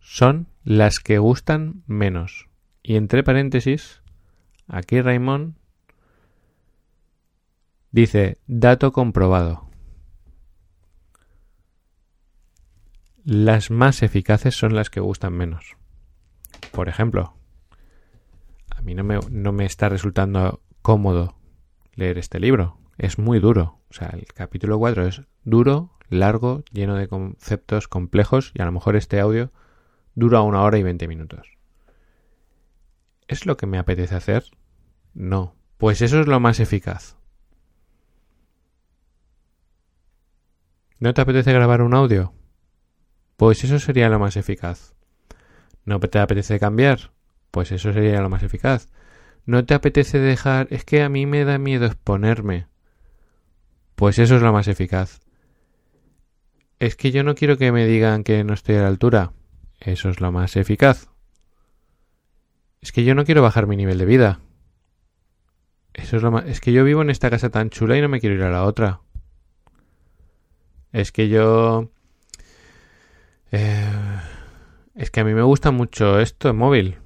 son 0.00 0.48
las 0.64 1.00
que 1.00 1.16
gustan 1.16 1.82
menos. 1.86 2.49
Y 2.82 2.96
entre 2.96 3.22
paréntesis, 3.22 4.02
aquí 4.66 5.00
Raymond 5.00 5.54
dice 7.90 8.38
dato 8.46 8.92
comprobado. 8.92 9.68
Las 13.24 13.70
más 13.70 14.02
eficaces 14.02 14.54
son 14.54 14.74
las 14.74 14.88
que 14.88 15.00
gustan 15.00 15.34
menos. 15.34 15.76
Por 16.72 16.88
ejemplo, 16.88 17.34
a 18.70 18.80
mí 18.82 18.94
no 18.94 19.04
me, 19.04 19.18
no 19.30 19.52
me 19.52 19.66
está 19.66 19.88
resultando 19.88 20.62
cómodo 20.82 21.36
leer 21.94 22.18
este 22.18 22.40
libro. 22.40 22.78
Es 22.96 23.18
muy 23.18 23.38
duro. 23.38 23.78
O 23.90 23.94
sea, 23.94 24.08
el 24.08 24.24
capítulo 24.24 24.78
4 24.78 25.06
es 25.06 25.22
duro, 25.44 25.98
largo, 26.08 26.64
lleno 26.72 26.96
de 26.96 27.08
conceptos 27.08 27.88
complejos 27.88 28.52
y 28.54 28.62
a 28.62 28.64
lo 28.64 28.72
mejor 28.72 28.96
este 28.96 29.20
audio 29.20 29.52
dura 30.14 30.40
una 30.40 30.62
hora 30.62 30.78
y 30.78 30.82
veinte 30.82 31.08
minutos. 31.08 31.59
¿Es 33.30 33.46
lo 33.46 33.56
que 33.56 33.66
me 33.66 33.78
apetece 33.78 34.16
hacer? 34.16 34.42
No. 35.14 35.54
Pues 35.78 36.02
eso 36.02 36.20
es 36.20 36.26
lo 36.26 36.40
más 36.40 36.58
eficaz. 36.58 37.16
¿No 40.98 41.14
te 41.14 41.20
apetece 41.20 41.52
grabar 41.52 41.80
un 41.80 41.94
audio? 41.94 42.34
Pues 43.36 43.62
eso 43.62 43.78
sería 43.78 44.08
lo 44.08 44.18
más 44.18 44.36
eficaz. 44.36 44.96
¿No 45.84 46.00
te 46.00 46.18
apetece 46.18 46.58
cambiar? 46.58 47.12
Pues 47.52 47.70
eso 47.70 47.92
sería 47.92 48.20
lo 48.20 48.30
más 48.30 48.42
eficaz. 48.42 48.88
¿No 49.46 49.64
te 49.64 49.74
apetece 49.74 50.18
dejar? 50.18 50.66
Es 50.70 50.84
que 50.84 51.04
a 51.04 51.08
mí 51.08 51.24
me 51.24 51.44
da 51.44 51.56
miedo 51.58 51.86
exponerme. 51.86 52.66
Pues 53.94 54.18
eso 54.18 54.34
es 54.34 54.42
lo 54.42 54.52
más 54.52 54.66
eficaz. 54.66 55.20
Es 56.80 56.96
que 56.96 57.12
yo 57.12 57.22
no 57.22 57.36
quiero 57.36 57.56
que 57.58 57.70
me 57.70 57.86
digan 57.86 58.24
que 58.24 58.42
no 58.42 58.54
estoy 58.54 58.74
a 58.74 58.82
la 58.82 58.88
altura. 58.88 59.34
Eso 59.78 60.10
es 60.10 60.20
lo 60.20 60.32
más 60.32 60.56
eficaz. 60.56 61.10
Es 62.80 62.92
que 62.92 63.04
yo 63.04 63.14
no 63.14 63.24
quiero 63.24 63.42
bajar 63.42 63.66
mi 63.66 63.76
nivel 63.76 63.98
de 63.98 64.06
vida. 64.06 64.40
Eso 65.92 66.16
es 66.16 66.22
lo 66.22 66.30
más... 66.30 66.46
Es 66.46 66.60
que 66.60 66.72
yo 66.72 66.84
vivo 66.84 67.02
en 67.02 67.10
esta 67.10 67.30
casa 67.30 67.50
tan 67.50 67.70
chula 67.70 67.96
y 67.96 68.00
no 68.00 68.08
me 68.08 68.20
quiero 68.20 68.36
ir 68.36 68.42
a 68.42 68.50
la 68.50 68.64
otra. 68.64 69.00
Es 70.92 71.12
que 71.12 71.28
yo... 71.28 71.90
Eh, 73.52 74.20
es 74.94 75.10
que 75.10 75.20
a 75.20 75.24
mí 75.24 75.34
me 75.34 75.42
gusta 75.42 75.70
mucho 75.70 76.20
esto 76.20 76.48
de 76.48 76.54
móvil. 76.54 76.98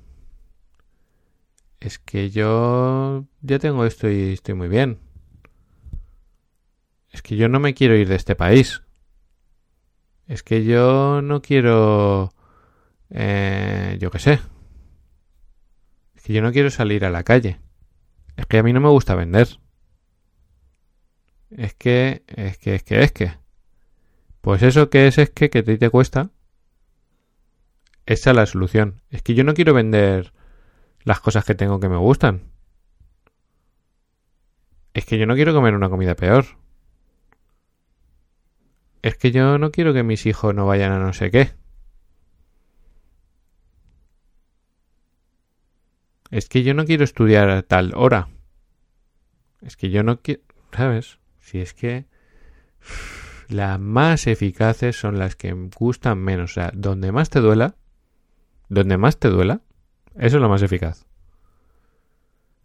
Es 1.80 1.98
que 1.98 2.30
yo 2.30 3.24
ya 3.42 3.58
tengo 3.58 3.84
esto 3.84 4.08
y 4.08 4.32
estoy 4.32 4.54
muy 4.54 4.68
bien. 4.68 5.00
Es 7.10 7.22
que 7.22 7.36
yo 7.36 7.48
no 7.48 7.60
me 7.60 7.74
quiero 7.74 7.96
ir 7.96 8.08
de 8.08 8.16
este 8.16 8.36
país. 8.36 8.82
Es 10.26 10.42
que 10.42 10.64
yo 10.64 11.20
no 11.22 11.42
quiero... 11.42 12.32
Eh, 13.10 13.98
yo 14.00 14.10
qué 14.10 14.18
sé. 14.18 14.40
Que 16.24 16.32
yo 16.32 16.40
no 16.40 16.52
quiero 16.52 16.70
salir 16.70 17.04
a 17.04 17.10
la 17.10 17.22
calle. 17.22 17.60
Es 18.36 18.46
que 18.46 18.56
a 18.56 18.62
mí 18.62 18.72
no 18.72 18.80
me 18.80 18.88
gusta 18.88 19.14
vender. 19.14 19.60
Es 21.50 21.74
que, 21.74 22.24
es 22.26 22.56
que, 22.56 22.76
es 22.76 22.82
que, 22.82 23.02
es 23.02 23.12
que. 23.12 23.32
Pues 24.40 24.62
eso 24.62 24.88
que 24.88 25.06
es, 25.06 25.18
es 25.18 25.28
que, 25.28 25.50
que 25.50 25.62
ti 25.62 25.76
te 25.76 25.90
cuesta. 25.90 26.30
Esa 28.06 28.30
es 28.30 28.36
la 28.36 28.46
solución. 28.46 29.02
Es 29.10 29.20
que 29.20 29.34
yo 29.34 29.44
no 29.44 29.52
quiero 29.52 29.74
vender 29.74 30.32
las 31.02 31.20
cosas 31.20 31.44
que 31.44 31.54
tengo 31.54 31.78
que 31.78 31.90
me 31.90 31.98
gustan. 31.98 32.50
Es 34.94 35.04
que 35.04 35.18
yo 35.18 35.26
no 35.26 35.34
quiero 35.34 35.52
comer 35.52 35.74
una 35.74 35.90
comida 35.90 36.16
peor. 36.16 36.46
Es 39.02 39.18
que 39.18 39.30
yo 39.30 39.58
no 39.58 39.70
quiero 39.70 39.92
que 39.92 40.02
mis 40.02 40.24
hijos 40.24 40.54
no 40.54 40.64
vayan 40.64 40.92
a 40.92 40.98
no 40.98 41.12
sé 41.12 41.30
qué. 41.30 41.52
Es 46.34 46.48
que 46.48 46.64
yo 46.64 46.74
no 46.74 46.84
quiero 46.84 47.04
estudiar 47.04 47.48
a 47.48 47.62
tal 47.62 47.92
hora. 47.94 48.26
Es 49.62 49.76
que 49.76 49.90
yo 49.90 50.02
no 50.02 50.20
quiero... 50.20 50.42
¿Sabes? 50.72 51.20
Si 51.38 51.60
es 51.60 51.74
que... 51.74 52.06
Las 53.48 53.78
más 53.78 54.26
eficaces 54.26 54.96
son 54.96 55.20
las 55.20 55.36
que 55.36 55.52
gustan 55.52 56.18
menos. 56.18 56.50
O 56.50 56.54
sea, 56.54 56.72
donde 56.74 57.12
más 57.12 57.30
te 57.30 57.38
duela... 57.38 57.76
Donde 58.68 58.96
más 58.96 59.20
te 59.20 59.28
duela... 59.28 59.60
Eso 60.16 60.38
es 60.38 60.42
lo 60.42 60.48
más 60.48 60.62
eficaz. 60.62 61.06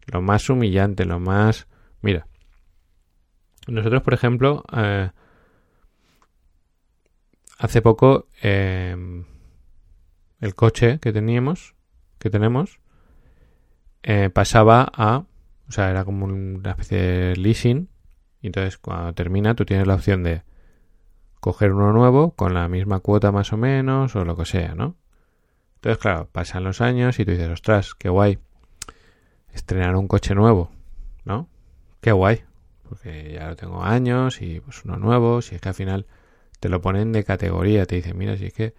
Lo 0.08 0.24
más 0.24 0.50
humillante, 0.50 1.06
lo 1.06 1.20
más... 1.20 1.68
Mira. 2.02 2.26
Nosotros, 3.68 4.02
por 4.02 4.16
ejemplo... 4.16 4.64
Eh, 4.76 5.12
hace 7.60 7.84
poco 7.84 8.30
em, 8.42 9.26
el 10.40 10.56
coche 10.56 10.98
que 11.00 11.14
teníamos, 11.14 11.76
que 12.18 12.32
tenemos, 12.32 12.80
eh, 14.04 14.30
pasaba 14.30 14.90
a, 14.94 15.26
o 15.68 15.72
sea, 15.72 15.90
era 15.90 16.06
como 16.06 16.26
una 16.26 16.72
especie 16.72 16.98
de 16.98 17.36
leasing. 17.36 17.90
Y 18.42 18.48
entonces 18.48 18.78
cuando 18.78 19.14
termina 19.14 19.56
tú 19.56 19.66
tienes 19.66 19.86
la 19.88 19.96
opción 19.96 20.24
de 20.24 20.44
coger 21.40 21.74
uno 21.74 21.92
nuevo 21.94 22.32
con 22.32 22.54
la 22.54 22.68
misma 22.68 23.00
cuota 23.00 23.32
más 23.32 23.54
o 23.54 23.58
menos 23.58 24.16
o 24.16 24.26
lo 24.26 24.36
que 24.36 24.46
sea, 24.46 24.76
¿no? 24.76 24.96
Entonces, 25.76 25.98
claro, 25.98 26.28
pasan 26.32 26.66
los 26.66 26.82
años 26.82 27.20
y 27.20 27.26
tú 27.26 27.32
dices, 27.32 27.50
ostras, 27.50 27.96
qué 27.96 28.10
guay. 28.10 28.38
Estrenar 29.54 29.96
un 29.96 30.10
coche 30.10 30.36
nuevo, 30.36 30.72
¿no? 31.24 31.48
Qué 32.02 32.12
guay. 32.12 32.44
Porque 32.88 33.34
ya 33.34 33.48
lo 33.48 33.56
tengo 33.56 33.84
años 33.84 34.42
y 34.42 34.60
pues 34.60 34.84
uno 34.84 34.98
nuevo, 34.98 35.42
si 35.42 35.56
es 35.56 35.62
que 35.62 35.70
al 35.70 35.76
final 35.76 36.06
te 36.60 36.68
lo 36.68 36.82
ponen 36.82 37.14
de 37.14 37.24
categoría, 37.24 37.86
te 37.86 37.96
dicen, 37.96 38.18
mira, 38.18 38.36
si 38.36 38.48
es 38.48 38.54
que 38.54 38.74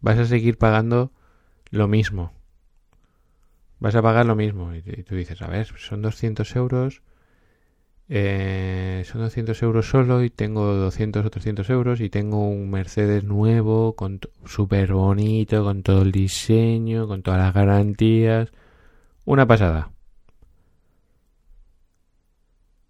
vas 0.00 0.18
a 0.18 0.24
seguir 0.24 0.56
pagando 0.56 1.12
lo 1.70 1.88
mismo. 1.88 2.32
Vas 3.78 3.94
a 3.94 4.02
pagar 4.02 4.26
lo 4.26 4.36
mismo. 4.36 4.74
Y, 4.74 4.82
tú 5.02 5.14
dices, 5.14 5.42
a 5.42 5.48
ver, 5.48 5.66
son 5.66 6.02
200 6.02 6.56
euros. 6.56 7.02
Eh, 8.08 9.02
son 9.04 9.20
200 9.20 9.60
euros 9.62 9.88
solo 9.88 10.22
y 10.22 10.30
tengo 10.30 10.74
200 10.74 11.26
o 11.26 11.30
300 11.30 11.68
euros 11.70 12.00
y 12.00 12.08
tengo 12.08 12.48
un 12.48 12.70
Mercedes 12.70 13.24
nuevo, 13.24 13.96
con 13.96 14.20
súper 14.44 14.92
bonito, 14.92 15.64
con 15.64 15.82
todo 15.82 16.02
el 16.02 16.12
diseño, 16.12 17.08
con 17.08 17.22
todas 17.22 17.40
las 17.40 17.54
garantías. 17.54 18.52
Una 19.24 19.46
pasada. 19.46 19.90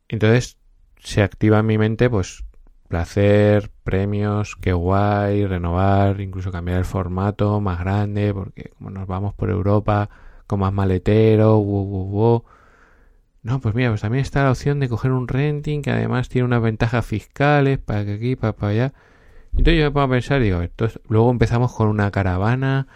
Entonces 0.09 0.59
se 0.99 1.23
activa 1.23 1.61
en 1.61 1.67
mi 1.67 1.79
mente 1.79 2.11
pues 2.11 2.45
placer, 2.89 3.71
premios, 3.85 4.57
qué 4.57 4.73
guay, 4.73 5.47
renovar, 5.47 6.21
incluso 6.21 6.53
cambiar 6.53 6.79
el 6.79 6.85
formato 6.85 7.61
más 7.61 7.81
grande, 7.81 8.33
porque 8.33 8.71
como 8.79 8.91
nos 8.91 9.07
vamos 9.07 9.35
por 9.35 9.51
Europa 9.51 10.09
más 10.55 10.73
maletero, 10.73 11.63
No, 13.43 13.61
pues 13.61 13.75
mira, 13.75 13.91
pues 13.91 14.01
también 14.01 14.23
está 14.23 14.45
la 14.45 14.51
opción 14.51 14.81
de 14.81 14.89
coger 14.89 15.13
un 15.13 15.29
renting 15.29 15.83
que 15.83 15.91
además 15.91 16.29
tiene 16.29 16.47
unas 16.47 16.63
ventajas 16.63 17.05
fiscales 17.05 17.79
para 17.79 18.05
que 18.05 18.15
aquí, 18.15 18.37
para, 18.37 18.53
para 18.55 18.73
allá. 18.73 18.93
Entonces 19.53 19.79
yo 19.79 19.85
me 19.85 19.91
pongo 19.91 20.07
a 20.07 20.11
pensar, 20.11 20.41
digo, 20.41 20.61
entonces, 20.63 21.01
luego 21.09 21.31
empezamos 21.31 21.73
con 21.73 21.89
una 21.89 22.11
caravana. 22.11 22.89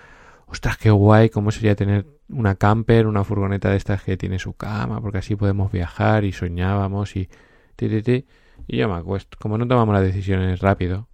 Ostras, 0.47 0.77
qué 0.79 0.91
guay, 0.91 1.31
cómo 1.31 1.51
sería 1.51 1.75
tener 1.77 2.07
una 2.29 2.55
camper, 2.57 3.07
una 3.07 3.25
furgoneta 3.25 3.71
de 3.71 3.77
estas 3.77 4.03
que 4.03 4.17
tiene 4.17 4.39
su 4.39 4.55
cama, 4.55 5.01
porque 5.01 5.19
así 5.19 5.37
podemos 5.37 5.73
viajar 5.73 6.25
y 6.25 6.33
soñábamos 6.33 7.17
y... 7.17 7.29
Ti, 7.77 8.27
y 8.67 8.77
yo 8.77 8.89
me 8.89 8.95
acuesto. 8.95 9.39
Como 9.41 9.57
no 9.57 9.67
tomamos 9.67 9.95
las 9.95 10.05
decisiones 10.05 10.61
rápido, 10.61 11.09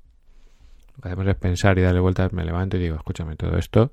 lo 0.96 1.02
que 1.02 1.08
hacemos 1.08 1.26
es 1.28 1.36
pensar 1.36 1.78
y 1.78 1.82
darle 1.82 2.00
vueltas, 2.00 2.32
me 2.32 2.44
levanto 2.44 2.76
y 2.76 2.80
digo, 2.80 2.96
escúchame, 2.96 3.36
todo 3.36 3.56
esto, 3.56 3.92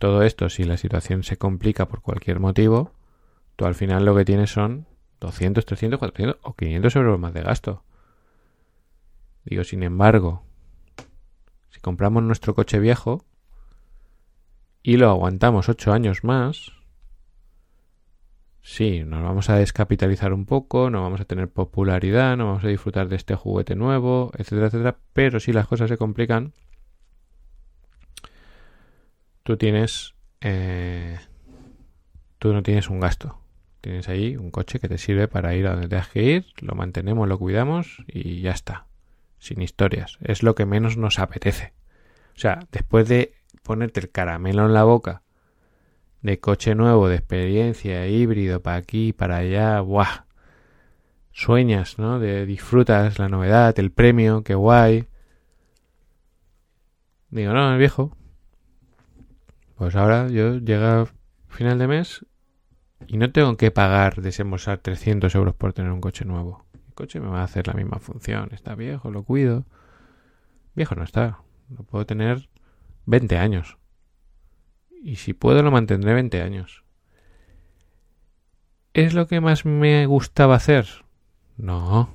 todo 0.00 0.22
esto, 0.22 0.48
si 0.48 0.64
la 0.64 0.78
situación 0.78 1.22
se 1.22 1.36
complica 1.36 1.86
por 1.86 2.00
cualquier 2.00 2.40
motivo, 2.40 2.92
tú 3.54 3.66
al 3.66 3.74
final 3.74 4.06
lo 4.06 4.16
que 4.16 4.24
tienes 4.24 4.50
son 4.50 4.86
200, 5.20 5.66
300, 5.66 5.98
400 5.98 6.38
o 6.42 6.54
500 6.54 6.96
euros 6.96 7.20
más 7.20 7.34
de 7.34 7.42
gasto. 7.42 7.84
Digo, 9.44 9.62
sin 9.62 9.82
embargo, 9.82 10.42
si 11.68 11.80
compramos 11.80 12.22
nuestro 12.22 12.54
coche 12.54 12.78
viejo 12.78 13.26
y 14.82 14.96
lo 14.96 15.10
aguantamos 15.10 15.68
8 15.68 15.92
años 15.92 16.24
más, 16.24 16.72
sí, 18.62 19.04
nos 19.04 19.22
vamos 19.22 19.50
a 19.50 19.56
descapitalizar 19.56 20.32
un 20.32 20.46
poco, 20.46 20.88
no 20.88 21.02
vamos 21.02 21.20
a 21.20 21.26
tener 21.26 21.50
popularidad, 21.50 22.38
no 22.38 22.46
vamos 22.46 22.64
a 22.64 22.68
disfrutar 22.68 23.08
de 23.08 23.16
este 23.16 23.34
juguete 23.34 23.76
nuevo, 23.76 24.32
etcétera, 24.38 24.68
etcétera, 24.68 24.96
pero 25.12 25.40
si 25.40 25.52
las 25.52 25.66
cosas 25.66 25.90
se 25.90 25.98
complican, 25.98 26.54
tú 29.42 29.56
tienes, 29.56 30.14
eh, 30.40 31.18
tú 32.38 32.52
no 32.52 32.62
tienes 32.62 32.88
un 32.90 33.00
gasto. 33.00 33.38
Tienes 33.80 34.08
ahí 34.08 34.36
un 34.36 34.50
coche 34.50 34.78
que 34.78 34.88
te 34.88 34.98
sirve 34.98 35.26
para 35.26 35.54
ir 35.54 35.66
a 35.66 35.72
donde 35.72 35.88
tengas 35.88 36.08
que 36.08 36.22
ir, 36.22 36.46
lo 36.60 36.74
mantenemos, 36.74 37.26
lo 37.26 37.38
cuidamos 37.38 38.04
y 38.06 38.42
ya 38.42 38.50
está. 38.50 38.86
Sin 39.38 39.62
historias. 39.62 40.18
Es 40.20 40.42
lo 40.42 40.54
que 40.54 40.66
menos 40.66 40.98
nos 40.98 41.18
apetece. 41.18 41.72
O 42.36 42.38
sea, 42.38 42.60
después 42.72 43.08
de 43.08 43.32
ponerte 43.62 44.00
el 44.00 44.10
caramelo 44.10 44.66
en 44.66 44.74
la 44.74 44.84
boca 44.84 45.22
de 46.22 46.38
coche 46.38 46.74
nuevo, 46.74 47.08
de 47.08 47.16
experiencia, 47.16 48.06
híbrido, 48.06 48.60
para 48.60 48.76
aquí, 48.76 49.12
para 49.12 49.38
allá, 49.38 49.80
¡buah! 49.80 50.26
Sueñas, 51.32 51.98
¿no? 51.98 52.18
De 52.18 52.44
disfrutas 52.44 53.18
la 53.18 53.28
novedad, 53.28 53.78
el 53.78 53.90
premio, 53.90 54.42
qué 54.42 54.54
guay. 54.54 55.06
Digo, 57.30 57.52
no, 57.52 57.72
el 57.72 57.78
viejo. 57.78 58.16
Pues 59.80 59.96
ahora 59.96 60.28
yo 60.28 60.58
llega 60.58 61.06
final 61.48 61.78
de 61.78 61.88
mes 61.88 62.26
y 63.06 63.16
no 63.16 63.32
tengo 63.32 63.56
que 63.56 63.70
pagar, 63.70 64.20
desembolsar 64.20 64.76
300 64.76 65.34
euros 65.34 65.54
por 65.54 65.72
tener 65.72 65.90
un 65.90 66.02
coche 66.02 66.26
nuevo. 66.26 66.66
El 66.86 66.92
coche 66.92 67.18
me 67.18 67.28
va 67.28 67.40
a 67.40 67.44
hacer 67.44 67.66
la 67.66 67.72
misma 67.72 67.98
función. 67.98 68.50
Está 68.52 68.74
viejo, 68.74 69.10
lo 69.10 69.22
cuido. 69.22 69.64
Viejo 70.74 70.96
no 70.96 71.02
está. 71.02 71.38
Lo 71.70 71.82
puedo 71.84 72.04
tener 72.04 72.50
20 73.06 73.38
años 73.38 73.78
y 75.02 75.16
si 75.16 75.32
puedo 75.32 75.62
lo 75.62 75.70
mantendré 75.70 76.12
20 76.12 76.42
años. 76.42 76.84
¿Es 78.92 79.14
lo 79.14 79.28
que 79.28 79.40
más 79.40 79.64
me 79.64 80.04
gustaba 80.04 80.56
hacer? 80.56 81.06
No, 81.56 82.10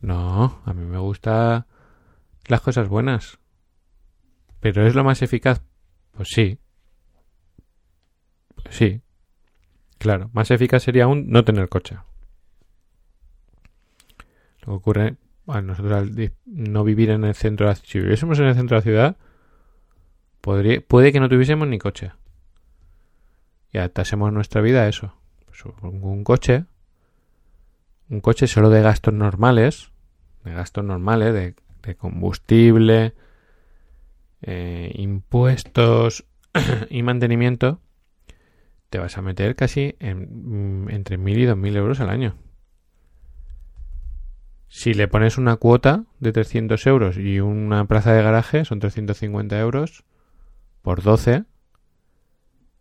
no, 0.00 0.62
a 0.64 0.72
mí 0.72 0.84
me 0.84 0.98
gustan 0.98 1.66
las 2.46 2.60
cosas 2.60 2.88
buenas. 2.88 3.40
¿Pero 4.60 4.86
es 4.86 4.94
lo 4.94 5.02
más 5.02 5.22
eficaz? 5.22 5.60
Pues 6.12 6.28
sí. 6.28 6.60
Sí. 8.70 9.00
Claro, 9.98 10.30
más 10.32 10.50
eficaz 10.50 10.82
sería 10.82 11.04
aún 11.04 11.30
no 11.30 11.44
tener 11.44 11.68
coche. 11.68 11.98
Lo 14.60 14.66
que 14.66 14.70
ocurre, 14.70 15.16
bueno, 15.46 15.62
nosotros 15.68 15.92
al 15.92 16.32
no 16.46 16.84
vivir 16.84 17.10
en 17.10 17.24
el 17.24 17.34
centro 17.34 17.66
de 17.66 17.72
la 17.72 17.76
ciudad, 17.76 17.88
si 17.90 17.98
viviésemos 18.00 18.38
en 18.38 18.46
el 18.46 18.54
centro 18.54 18.76
de 18.76 18.78
la 18.78 18.82
ciudad, 18.82 19.16
podría, 20.40 20.80
puede 20.80 21.12
que 21.12 21.20
no 21.20 21.28
tuviésemos 21.28 21.68
ni 21.68 21.78
coche. 21.78 22.12
Y 23.72 23.78
adaptásemos 23.78 24.32
nuestra 24.32 24.60
vida 24.60 24.82
a 24.82 24.88
eso. 24.88 25.14
Pues 25.46 25.64
un 25.82 26.24
coche, 26.24 26.64
un 28.08 28.20
coche 28.20 28.46
solo 28.46 28.70
de 28.70 28.82
gastos 28.82 29.14
normales, 29.14 29.90
de 30.44 30.52
gastos 30.52 30.84
normales, 30.84 31.32
de, 31.32 31.54
de 31.82 31.94
combustible, 31.96 33.14
eh, 34.42 34.92
impuestos 34.96 36.24
y 36.90 37.02
mantenimiento, 37.02 37.80
te 38.94 39.00
vas 39.00 39.18
a 39.18 39.22
meter 39.22 39.56
casi 39.56 39.96
mm, 39.98 40.88
entre 40.88 41.18
mil 41.18 41.36
y 41.38 41.46
dos 41.46 41.56
mil 41.56 41.76
euros 41.76 41.98
al 41.98 42.10
año. 42.10 42.36
Si 44.68 44.94
le 44.94 45.08
pones 45.08 45.36
una 45.36 45.56
cuota 45.56 46.04
de 46.20 46.30
300 46.30 46.86
euros 46.86 47.18
y 47.18 47.40
una 47.40 47.86
plaza 47.86 48.12
de 48.12 48.22
garaje, 48.22 48.64
son 48.64 48.78
350 48.78 49.58
euros 49.58 50.04
por 50.80 51.02
12. 51.02 51.42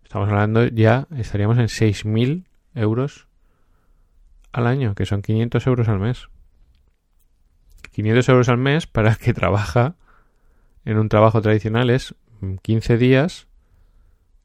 Estamos 0.04 0.30
hablando 0.30 0.68
ya, 0.68 1.08
estaríamos 1.18 1.58
en 1.58 1.66
6.000 1.66 2.46
euros 2.76 3.28
al 4.52 4.68
año, 4.68 4.94
que 4.94 5.08
son 5.08 5.24
500 5.24 5.66
euros 5.66 5.88
al 5.88 5.98
mes. 5.98 6.28
500 7.92 8.30
euros 8.30 8.50
al 8.50 8.60
mes 8.60 8.86
para 8.86 9.10
el 9.10 9.18
que 9.18 9.34
trabaja 9.34 9.96
en 10.86 11.00
un 11.00 11.10
trabajo 11.10 11.42
tradicional 11.42 11.90
es 11.90 12.14
15 12.62 13.00
días 13.00 13.48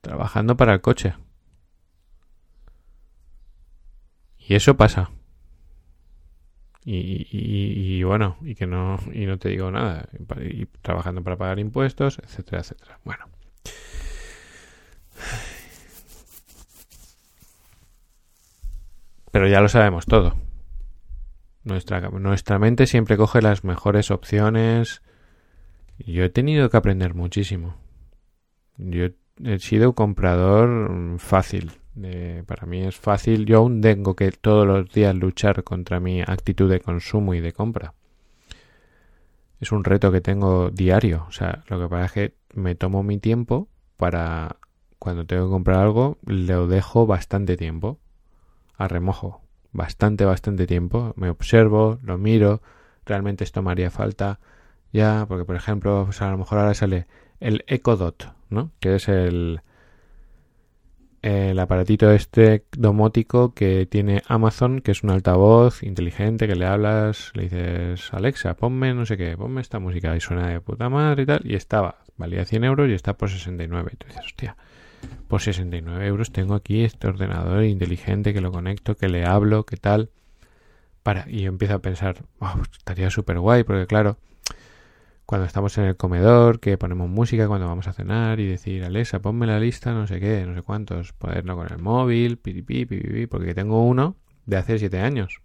trabajando 0.01 0.57
para 0.57 0.73
el 0.73 0.81
coche. 0.81 1.13
Y 4.49 4.55
eso 4.55 4.77
pasa. 4.79 5.11
Y, 6.91 8.03
bueno, 8.03 8.39
y 8.41 8.55
que 8.55 8.67
no, 8.67 8.99
y 9.13 9.27
no 9.27 9.39
te 9.39 9.51
digo 9.51 9.71
nada, 9.71 10.09
y, 10.41 10.65
trabajando 10.81 11.23
para 11.23 11.37
pagar 11.37 11.59
impuestos, 11.59 12.19
etcétera, 12.25 12.61
etcétera. 12.63 12.99
Bueno. 13.05 13.27
Pero 19.31 19.49
ya 19.49 19.61
lo 19.61 19.69
sabemos 19.69 20.07
todo. 20.07 20.35
Nuestra, 21.65 22.01
nuestra 22.01 22.59
mente 22.59 22.87
siempre 22.87 23.19
coge 23.19 23.43
las 23.43 23.65
mejores 23.65 24.11
opciones, 24.11 25.03
yo 25.99 26.25
he 26.25 26.31
tenido 26.31 26.71
que 26.71 26.79
aprender 26.79 27.13
muchísimo. 27.13 27.77
Yo 28.79 29.09
he 29.45 29.59
sido 29.59 29.93
comprador 29.93 31.19
fácil. 31.19 31.73
Para 32.47 32.67
mí 32.67 32.83
es 32.83 32.97
fácil. 32.97 33.47
Yo 33.47 33.59
aún 33.59 33.81
tengo 33.81 34.15
que 34.15 34.31
todos 34.33 34.67
los 34.67 34.91
días 34.93 35.15
luchar 35.15 35.65
contra 35.65 36.01
mi 36.01 36.21
actitud 36.21 36.71
de 36.71 36.81
consumo 36.81 37.35
y 37.35 37.41
de 37.41 37.53
compra. 37.53 37.95
Es 39.61 39.73
un 39.73 39.85
reto 39.85 40.13
que 40.13 40.21
tengo 40.21 40.71
diario. 40.71 41.25
O 41.29 41.33
sea, 41.33 41.65
lo 41.69 41.81
que 41.81 41.89
pasa 41.89 42.05
es 42.07 42.13
que 42.13 42.35
me 42.55 42.75
tomo 42.75 43.03
mi 43.03 43.19
tiempo 43.19 43.69
para 43.97 44.57
cuando 44.99 45.27
tengo 45.27 45.47
que 45.47 45.51
comprar 45.51 45.81
algo, 45.81 46.19
lo 46.25 46.67
dejo 46.67 47.07
bastante 47.07 47.57
tiempo 47.57 47.99
a 48.77 48.89
remojo. 48.89 49.43
Bastante, 49.73 50.25
bastante 50.25 50.67
tiempo. 50.67 51.13
Me 51.17 51.31
observo, 51.31 51.99
lo 52.03 52.19
miro. 52.19 52.63
Realmente 53.05 53.45
esto 53.45 53.63
me 53.63 53.71
haría 53.73 53.91
falta 53.91 54.41
ya, 54.93 55.27
porque 55.29 55.45
por 55.45 55.57
ejemplo, 55.57 56.05
pues 56.07 56.23
a 56.23 56.31
lo 56.31 56.39
mejor 56.39 56.59
ahora 56.59 56.75
sale 56.75 57.07
el 57.41 57.65
Echo 57.67 57.97
Dot, 57.97 58.33
¿no? 58.49 58.73
Que 58.81 58.97
es 58.97 59.09
el, 59.09 59.61
el 61.23 61.59
aparatito 61.59 62.11
este 62.11 62.65
domótico 62.77 63.53
que 63.55 63.87
tiene 63.87 64.23
Amazon, 64.29 64.81
que 64.81 64.93
es 64.93 65.03
un 65.03 65.11
altavoz 65.11 65.83
inteligente 65.83 66.47
que 66.47 66.55
le 66.55 66.67
hablas, 66.67 67.33
le 67.35 67.45
dices, 67.45 68.13
Alexa, 68.13 68.55
ponme 68.55 68.95
no 68.95 69.05
sé 69.05 69.17
qué, 69.17 69.37
ponme 69.37 69.61
esta 69.61 69.79
música 69.79 70.17
y 70.17 70.21
suena 70.21 70.49
de 70.49 70.61
puta 70.61 70.89
madre 70.89 71.23
y 71.23 71.27
tal, 71.27 71.41
y 71.45 71.55
estaba, 71.55 71.97
valía 72.17 72.45
100 72.45 72.65
euros 72.65 72.89
y 72.89 72.93
está 72.93 73.17
por 73.17 73.31
69. 73.31 73.91
Y 73.93 73.97
tú 73.97 74.07
dices, 74.07 74.25
hostia, 74.25 74.57
por 75.27 75.41
69 75.41 76.07
euros 76.07 76.33
tengo 76.33 76.55
aquí 76.55 76.85
este 76.85 77.09
ordenador 77.09 77.65
inteligente 77.65 78.33
que 78.33 78.41
lo 78.41 78.53
conecto, 78.53 78.97
que 78.97 79.09
le 79.09 79.25
hablo, 79.25 79.65
qué 79.65 79.77
tal. 79.77 80.11
Para, 81.03 81.25
y 81.29 81.43
yo 81.43 81.49
empiezo 81.49 81.75
a 81.75 81.79
pensar, 81.81 82.25
estaría 82.77 83.11
súper 83.11 83.39
guay, 83.39 83.65
porque 83.65 83.87
claro, 83.87 84.19
cuando 85.29 85.47
estamos 85.47 85.77
en 85.77 85.85
el 85.85 85.95
comedor, 85.95 86.59
que 86.59 86.79
ponemos 86.79 87.07
música 87.07 87.47
cuando 87.49 87.67
vamos 87.67 87.87
a 87.87 87.93
cenar 87.93 88.41
y 88.41 88.47
decir, 88.47 88.83
Alexa, 88.83 89.19
ponme 89.19 89.47
la 89.47 89.61
lista, 89.61 89.93
no 89.93 90.07
sé 90.07 90.21
qué, 90.21 90.47
no 90.47 90.55
sé 90.55 90.63
cuántos, 90.63 91.13
ponerlo 91.13 91.55
con 91.55 91.71
el 91.71 91.77
móvil, 91.77 92.39
pipipi, 92.39 92.87
pipipi, 92.87 93.27
porque 93.27 93.53
tengo 93.53 93.85
uno 93.85 94.17
de 94.47 94.57
hace 94.57 94.79
7 94.79 95.01
años, 95.01 95.43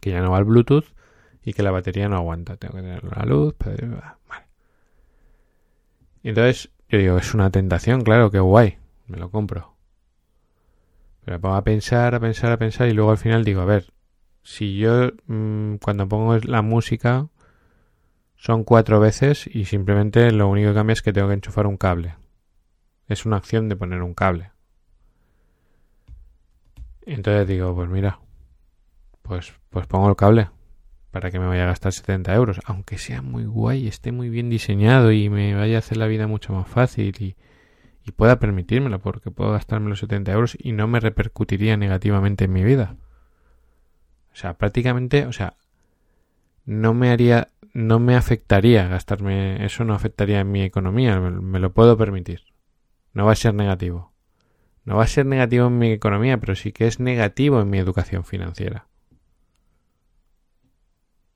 que 0.00 0.12
ya 0.12 0.22
no 0.22 0.30
va 0.30 0.38
al 0.38 0.44
Bluetooth 0.44 0.86
y 1.44 1.52
que 1.52 1.62
la 1.62 1.70
batería 1.70 2.08
no 2.08 2.16
aguanta. 2.16 2.56
Tengo 2.56 2.76
que 2.76 2.80
tener 2.80 3.04
la 3.04 3.26
luz, 3.26 3.54
vale. 3.58 4.46
Y 6.22 6.30
entonces 6.30 6.70
yo 6.88 6.98
digo, 6.98 7.18
es 7.18 7.34
una 7.34 7.50
tentación, 7.50 8.00
claro, 8.00 8.30
qué 8.30 8.40
guay, 8.40 8.78
me 9.06 9.18
lo 9.18 9.30
compro. 9.30 9.74
Pero 11.26 11.38
pongo 11.38 11.56
a 11.56 11.62
pensar, 11.62 12.14
a 12.14 12.20
pensar, 12.20 12.52
a 12.52 12.56
pensar 12.56 12.88
y 12.88 12.94
luego 12.94 13.10
al 13.10 13.18
final 13.18 13.44
digo, 13.44 13.60
a 13.60 13.66
ver, 13.66 13.92
si 14.42 14.78
yo 14.78 15.10
mmm, 15.26 15.74
cuando 15.74 16.08
pongo 16.08 16.38
la 16.38 16.62
música 16.62 17.28
son 18.38 18.62
cuatro 18.62 19.00
veces 19.00 19.50
y 19.52 19.64
simplemente 19.64 20.30
lo 20.30 20.48
único 20.48 20.68
que 20.68 20.74
cambia 20.74 20.92
es 20.92 21.02
que 21.02 21.12
tengo 21.12 21.26
que 21.26 21.34
enchufar 21.34 21.66
un 21.66 21.76
cable. 21.76 22.14
Es 23.08 23.26
una 23.26 23.36
acción 23.36 23.68
de 23.68 23.74
poner 23.74 24.00
un 24.00 24.14
cable. 24.14 24.52
Entonces 27.02 27.48
digo, 27.48 27.74
pues 27.74 27.90
mira, 27.90 28.20
pues, 29.22 29.52
pues 29.70 29.88
pongo 29.88 30.08
el 30.08 30.14
cable 30.14 30.50
para 31.10 31.32
que 31.32 31.40
me 31.40 31.48
vaya 31.48 31.64
a 31.64 31.68
gastar 31.68 31.92
70 31.92 32.32
euros. 32.32 32.60
Aunque 32.64 32.96
sea 32.96 33.22
muy 33.22 33.44
guay, 33.44 33.88
esté 33.88 34.12
muy 34.12 34.28
bien 34.28 34.50
diseñado 34.50 35.10
y 35.10 35.28
me 35.28 35.54
vaya 35.54 35.76
a 35.76 35.78
hacer 35.80 35.96
la 35.96 36.06
vida 36.06 36.28
mucho 36.28 36.52
más 36.52 36.68
fácil 36.68 37.16
y, 37.18 37.34
y 38.04 38.12
pueda 38.12 38.38
permitírmelo 38.38 39.00
porque 39.00 39.32
puedo 39.32 39.50
gastarme 39.50 39.88
los 39.88 39.98
70 39.98 40.30
euros 40.30 40.56
y 40.60 40.70
no 40.70 40.86
me 40.86 41.00
repercutiría 41.00 41.76
negativamente 41.76 42.44
en 42.44 42.52
mi 42.52 42.62
vida. 42.62 42.94
O 44.32 44.36
sea, 44.36 44.54
prácticamente, 44.54 45.26
o 45.26 45.32
sea, 45.32 45.56
no 46.64 46.94
me 46.94 47.10
haría 47.10 47.48
no 47.74 47.98
me 47.98 48.16
afectaría 48.16 48.88
gastarme 48.88 49.64
eso, 49.64 49.84
no 49.84 49.94
afectaría 49.94 50.40
en 50.40 50.50
mi 50.50 50.62
economía, 50.62 51.18
me, 51.20 51.58
lo 51.58 51.72
puedo 51.72 51.96
permitir. 51.96 52.42
No 53.12 53.26
va 53.26 53.32
a 53.32 53.36
ser 53.36 53.54
negativo. 53.54 54.12
No 54.84 54.96
va 54.96 55.04
a 55.04 55.08
ser 55.08 55.26
negativo 55.26 55.66
en 55.66 55.78
mi 55.78 55.92
economía, 55.92 56.38
pero 56.38 56.54
sí 56.54 56.72
que 56.72 56.86
es 56.86 57.00
negativo 57.00 57.60
en 57.60 57.70
mi 57.70 57.78
educación 57.78 58.24
financiera. 58.24 58.88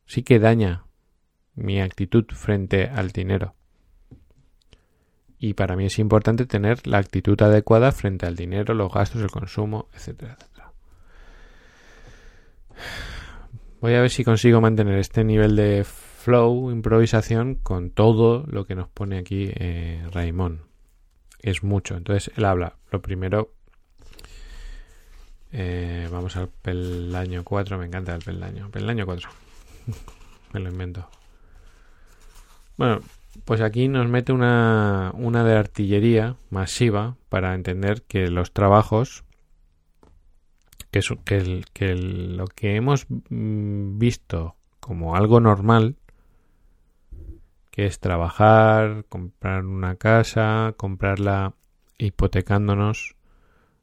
Sí 0.07 0.23
que 0.23 0.39
daña 0.39 0.85
mi 1.55 1.81
actitud 1.81 2.25
frente 2.33 2.89
al 2.89 3.11
dinero. 3.11 3.55
Y 5.39 5.55
para 5.55 5.77
mí 5.77 5.87
es 5.87 5.99
importante 5.99 6.47
tener 6.47 6.87
la 6.87 6.99
actitud 6.99 7.41
adecuada 7.43 7.93
frente 7.93 8.27
al 8.27 8.37
dinero, 8.37 8.75
los 8.75 8.93
gastos, 8.93 9.23
el 9.23 9.31
consumo, 9.31 9.89
etcétera, 9.93 10.37
etcétera. 10.39 10.73
Voy 13.81 13.95
a 13.95 14.01
ver 14.01 14.11
si 14.11 14.23
consigo 14.23 14.61
mantener 14.61 14.99
este 14.99 15.25
nivel 15.25 15.57
de 15.57 15.85
flow, 16.23 16.71
improvisación 16.71 17.57
con 17.57 17.91
todo 17.91 18.45
lo 18.47 18.65
que 18.65 18.77
nos 18.77 18.89
pone 18.89 19.19
aquí 19.19 19.51
eh. 19.55 20.07
Es 21.41 21.65
mucho. 21.65 21.97
Entonces 21.97 22.31
él 22.37 22.45
habla. 22.45 22.77
Lo 22.93 23.03
primero, 23.03 23.53
eh, 25.51 26.09
vamos 26.13 26.37
al 26.37 26.49
peldaño 26.49 27.43
4. 27.43 27.77
Me 27.77 27.87
encanta 27.87 28.15
el 28.15 28.23
peldaño. 28.23 28.71
Peldaño 28.71 29.05
4. 29.05 29.29
me 30.53 30.61
lo 30.61 30.71
invento. 30.71 31.09
Bueno, 32.77 33.01
pues 33.45 33.61
aquí 33.61 33.89
nos 33.89 34.07
mete 34.09 34.33
una, 34.33 35.11
una 35.15 35.43
de 35.43 35.57
artillería 35.57 36.37
masiva 36.51 37.17
para 37.29 37.55
entender 37.55 38.03
que 38.03 38.29
los 38.29 38.53
trabajos 38.53 39.25
que, 40.93 41.01
que, 41.25 41.65
que 41.73 41.95
lo 41.97 42.47
que 42.47 42.77
hemos 42.77 43.07
mm, 43.09 43.99
visto 43.99 44.55
como 44.79 45.17
algo 45.17 45.41
normal 45.41 45.97
que 47.73 47.87
es 47.87 48.01
trabajar, 48.01 49.07
comprar 49.09 49.65
una 49.65 49.97
casa, 49.97 50.75
comprarla 50.77 51.55
hipotecándonos 51.97 53.17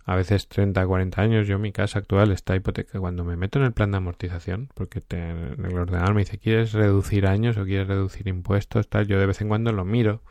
a 0.06 0.16
veces 0.16 0.48
30, 0.48 0.86
40 0.86 1.20
años. 1.20 1.48
Yo 1.48 1.58
mi 1.58 1.72
casa 1.72 1.98
actual 1.98 2.32
está 2.32 2.56
hipoteca. 2.56 3.00
Cuando 3.00 3.26
me 3.26 3.36
meto 3.36 3.58
en 3.58 3.66
el 3.66 3.74
plan 3.74 3.90
de 3.90 3.98
amortización, 3.98 4.70
porque 4.76 5.02
el 5.10 5.76
ordenador 5.76 6.14
me 6.14 6.22
dice, 6.22 6.38
¿quieres 6.38 6.74
reducir 6.74 7.26
años 7.26 7.58
o 7.58 7.66
quieres 7.66 7.88
reducir 7.88 8.28
impuestos? 8.28 8.88
Tal, 8.90 9.08
yo 9.08 9.20
de 9.20 9.26
vez 9.26 9.42
en 9.42 9.48
cuando 9.48 9.72
lo 9.72 9.86
miro, 9.86 10.22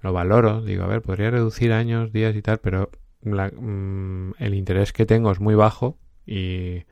lo 0.00 0.12
valoro, 0.12 0.62
digo, 0.62 0.82
a 0.82 0.88
ver, 0.88 1.00
podría 1.00 1.30
reducir 1.30 1.72
años, 1.72 2.12
días 2.12 2.34
y 2.34 2.42
tal, 2.42 2.58
pero 2.58 2.90
mm, 3.22 4.32
el 4.40 4.54
interés 4.54 4.92
que 4.92 5.06
tengo 5.06 5.30
es 5.30 5.38
muy 5.38 5.54
bajo 5.54 5.96
y 6.26 6.86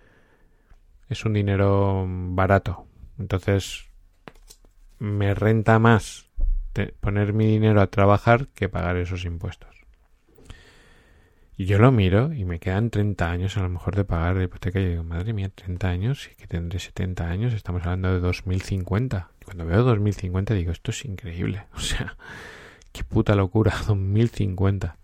es 1.08 1.24
un 1.24 1.32
dinero 1.32 2.06
barato. 2.08 2.86
Entonces 3.18 3.89
me 5.00 5.34
renta 5.34 5.78
más 5.80 6.26
poner 7.00 7.32
mi 7.32 7.46
dinero 7.46 7.80
a 7.80 7.88
trabajar 7.88 8.46
que 8.48 8.68
pagar 8.68 8.96
esos 8.96 9.24
impuestos. 9.24 9.80
Y 11.56 11.66
yo 11.66 11.78
lo 11.78 11.92
miro 11.92 12.32
y 12.32 12.44
me 12.44 12.58
quedan 12.58 12.88
30 12.88 13.30
años 13.30 13.56
a 13.58 13.62
lo 13.62 13.68
mejor 13.68 13.94
de 13.94 14.04
pagar 14.04 14.38
de 14.38 14.44
hipoteca 14.44 14.80
y 14.80 14.88
digo, 14.88 15.04
madre 15.04 15.34
mía, 15.34 15.50
30 15.54 15.88
años, 15.88 16.30
y 16.32 16.34
que 16.34 16.46
tendré 16.46 16.78
70 16.78 17.28
años, 17.28 17.52
estamos 17.52 17.82
hablando 17.82 18.12
de 18.14 18.20
2050. 18.20 19.30
Y 19.42 19.44
cuando 19.44 19.66
veo 19.66 19.82
2050 19.82 20.54
digo, 20.54 20.72
esto 20.72 20.90
es 20.90 21.04
increíble. 21.04 21.66
O 21.74 21.80
sea, 21.80 22.16
qué 22.92 23.04
puta 23.04 23.34
locura, 23.34 23.74
2050. 23.86 24.96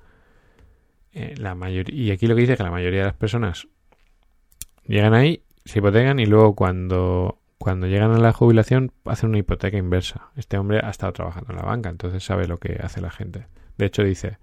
Eh, 1.12 1.34
la 1.36 1.54
mayoría, 1.54 1.94
y 1.94 2.10
aquí 2.10 2.26
lo 2.26 2.34
que 2.34 2.42
dice 2.42 2.54
es 2.54 2.58
que 2.58 2.64
la 2.64 2.70
mayoría 2.70 3.00
de 3.00 3.06
las 3.06 3.16
personas 3.16 3.68
llegan 4.86 5.12
ahí, 5.12 5.42
se 5.64 5.80
hipotecan 5.80 6.20
y 6.20 6.26
luego 6.26 6.54
cuando, 6.54 7.38
cuando 7.58 7.86
llegan 7.86 8.12
a 8.12 8.18
la 8.18 8.32
jubilación 8.32 8.92
hacen 9.04 9.30
una 9.30 9.38
hipoteca 9.38 9.76
inversa. 9.76 10.30
Este 10.36 10.58
hombre 10.58 10.80
ha 10.82 10.90
estado 10.90 11.12
trabajando 11.12 11.52
en 11.52 11.56
la 11.56 11.64
banca, 11.64 11.88
entonces 11.88 12.24
sabe 12.24 12.46
lo 12.46 12.58
que 12.58 12.78
hace 12.82 13.00
la 13.00 13.10
gente. 13.10 13.46
De 13.78 13.86
hecho 13.86 14.02
dice, 14.02 14.38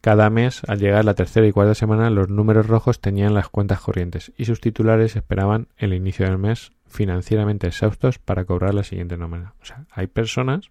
cada 0.00 0.30
mes, 0.30 0.62
al 0.66 0.80
llegar 0.80 1.04
la 1.04 1.14
tercera 1.14 1.46
y 1.46 1.52
cuarta 1.52 1.74
semana, 1.74 2.10
los 2.10 2.28
números 2.28 2.66
rojos 2.66 3.00
tenían 3.00 3.34
las 3.34 3.48
cuentas 3.48 3.80
corrientes 3.80 4.32
y 4.36 4.46
sus 4.46 4.60
titulares 4.60 5.14
esperaban 5.16 5.68
el 5.76 5.94
inicio 5.94 6.26
del 6.26 6.38
mes 6.38 6.72
financieramente 6.88 7.68
exhaustos 7.68 8.18
para 8.18 8.44
cobrar 8.44 8.74
la 8.74 8.84
siguiente 8.84 9.16
nómina. 9.16 9.54
O 9.62 9.64
sea, 9.64 9.84
hay 9.92 10.08
personas 10.08 10.70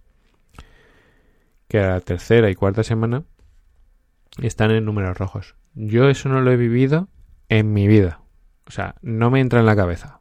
que 1.67 1.79
a 1.79 1.91
la 1.91 1.99
tercera 2.01 2.49
y 2.49 2.55
cuarta 2.55 2.83
semana 2.83 3.23
están 4.41 4.71
en 4.71 4.85
números 4.85 5.17
rojos. 5.17 5.55
Yo 5.75 6.09
eso 6.09 6.27
no 6.27 6.41
lo 6.41 6.51
he 6.51 6.57
vivido 6.57 7.07
en 7.47 7.73
mi 7.73 7.87
vida. 7.87 8.21
O 8.67 8.71
sea, 8.71 8.95
no 9.01 9.31
me 9.31 9.39
entra 9.39 9.61
en 9.61 9.65
la 9.65 9.75
cabeza. 9.75 10.20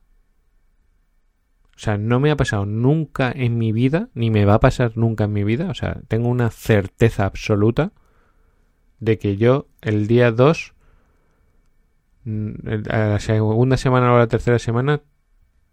O 1.81 1.83
sea, 1.83 1.97
no 1.97 2.21
me 2.21 2.31
ha 2.31 2.37
pasado 2.37 2.67
nunca 2.67 3.33
en 3.35 3.57
mi 3.57 3.73
vida, 3.73 4.11
ni 4.13 4.31
me 4.31 4.45
va 4.45 4.53
a 4.53 4.61
pasar 4.61 4.99
nunca 4.99 5.25
en 5.25 5.33
mi 5.33 5.45
vida. 5.45 5.71
O 5.71 5.75
sea, 5.75 6.03
tengo 6.09 6.29
una 6.29 6.51
certeza 6.51 7.25
absoluta 7.25 7.93
de 8.99 9.19
que 9.19 9.39
yo 9.39 9.67
el 9.81 10.07
día 10.07 10.31
2, 10.31 10.75
mm, 12.25 12.51
a 12.91 12.99
la 12.99 13.19
segunda 13.19 13.79
semana 13.79 14.13
o 14.13 14.19
la 14.19 14.27
tercera 14.27 14.59
semana, 14.59 15.01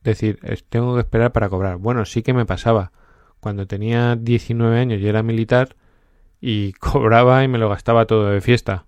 decir, 0.01 0.39
tengo 0.69 0.93
que 0.93 1.01
esperar 1.01 1.33
para 1.33 1.49
cobrar. 1.49 1.75
Bueno, 1.75 2.05
sí 2.05 2.23
que 2.23 2.33
me 2.33 2.45
pasaba. 2.45 2.93
Cuando 3.41 3.67
tenía 3.67 4.15
19 4.15 4.79
años 4.79 5.01
y 5.01 5.07
era 5.09 5.23
militar 5.23 5.75
y 6.39 6.71
cobraba 6.79 7.43
y 7.43 7.49
me 7.49 7.57
lo 7.57 7.67
gastaba 7.67 8.07
todo 8.07 8.27
de 8.27 8.39
fiesta. 8.39 8.85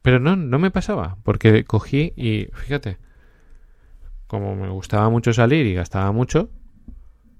Pero 0.00 0.20
no, 0.20 0.36
no 0.36 0.60
me 0.60 0.70
pasaba, 0.70 1.16
porque 1.24 1.64
cogí 1.64 2.12
y 2.14 2.50
fíjate, 2.52 2.98
como 4.34 4.56
me 4.56 4.68
gustaba 4.68 5.08
mucho 5.10 5.32
salir 5.32 5.64
y 5.64 5.74
gastaba 5.74 6.10
mucho, 6.10 6.50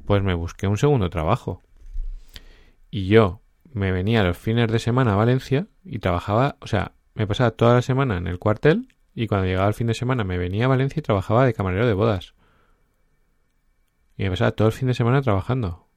pues 0.06 0.22
me 0.22 0.34
busqué 0.34 0.68
un 0.68 0.76
segundo 0.76 1.10
trabajo. 1.10 1.60
Y 2.88 3.08
yo 3.08 3.40
me 3.72 3.90
venía 3.90 4.22
los 4.22 4.38
fines 4.38 4.70
de 4.70 4.78
semana 4.78 5.14
a 5.14 5.16
Valencia 5.16 5.66
y 5.84 5.98
trabajaba, 5.98 6.56
o 6.60 6.68
sea, 6.68 6.92
me 7.14 7.26
pasaba 7.26 7.50
toda 7.50 7.74
la 7.74 7.82
semana 7.82 8.16
en 8.16 8.28
el 8.28 8.38
cuartel 8.38 8.94
y 9.12 9.26
cuando 9.26 9.46
llegaba 9.46 9.66
el 9.66 9.74
fin 9.74 9.88
de 9.88 9.94
semana 9.94 10.22
me 10.22 10.38
venía 10.38 10.66
a 10.66 10.68
Valencia 10.68 11.00
y 11.00 11.02
trabajaba 11.02 11.44
de 11.44 11.52
camarero 11.52 11.84
de 11.86 11.94
bodas. 11.94 12.34
Y 14.16 14.22
me 14.22 14.30
pasaba 14.30 14.52
todo 14.52 14.68
el 14.68 14.72
fin 14.72 14.86
de 14.86 14.94
semana 14.94 15.20
trabajando. 15.20 15.88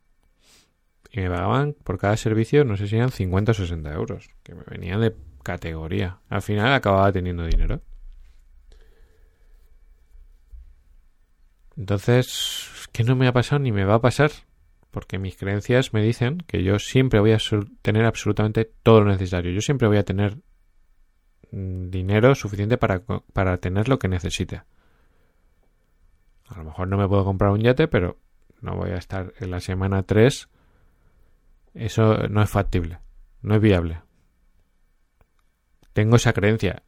Y 1.11 1.19
me 1.19 1.29
pagaban 1.29 1.75
por 1.83 1.99
cada 1.99 2.17
servicio, 2.17 2.65
no 2.65 2.75
sé 2.75 2.87
si 2.87 2.95
eran 2.95 3.11
50 3.11 3.51
o 3.51 3.55
60 3.55 3.93
euros, 3.93 4.29
que 4.41 4.55
me 4.55 4.63
venían 4.63 4.99
de 5.01 5.15
categoría. 5.43 6.21
Al 6.27 6.41
final 6.41 6.73
acababa 6.73 7.11
teniendo 7.11 7.45
dinero. 7.45 7.81
Entonces, 11.77 12.89
¿qué 12.91 13.03
no 13.03 13.15
me 13.15 13.27
ha 13.27 13.33
pasado 13.33 13.59
ni 13.59 13.71
me 13.71 13.85
va 13.85 13.95
a 13.95 14.01
pasar? 14.01 14.31
porque 14.97 15.19
mis 15.19 15.37
creencias 15.37 15.93
me 15.93 16.01
dicen 16.01 16.39
que 16.47 16.63
yo 16.63 16.79
siempre 16.79 17.19
voy 17.19 17.31
a 17.31 17.37
tener 17.83 18.05
absolutamente 18.05 18.65
todo 18.81 19.01
lo 19.01 19.11
necesario. 19.11 19.51
Yo 19.51 19.61
siempre 19.61 19.87
voy 19.87 19.97
a 19.97 20.03
tener 20.03 20.37
mm, 21.51 21.91
dinero 21.91 22.33
suficiente 22.33 22.79
para, 22.79 23.03
para 23.31 23.57
tener 23.57 23.89
lo 23.89 23.99
que 23.99 24.07
necesite. 24.07 24.63
A 26.47 26.57
lo 26.57 26.63
mejor 26.63 26.87
no 26.87 26.97
me 26.97 27.07
puedo 27.07 27.25
comprar 27.25 27.51
un 27.51 27.61
yate, 27.61 27.87
pero 27.87 28.17
no 28.61 28.75
voy 28.75 28.89
a 28.89 28.97
estar 28.97 29.33
en 29.39 29.51
la 29.51 29.59
semana 29.59 30.01
3. 30.01 30.49
Eso 31.75 32.27
no 32.27 32.41
es 32.41 32.49
factible, 32.49 32.97
no 33.43 33.53
es 33.53 33.61
viable. 33.61 34.01
Tengo 35.93 36.15
esa 36.15 36.33
creencia. 36.33 36.81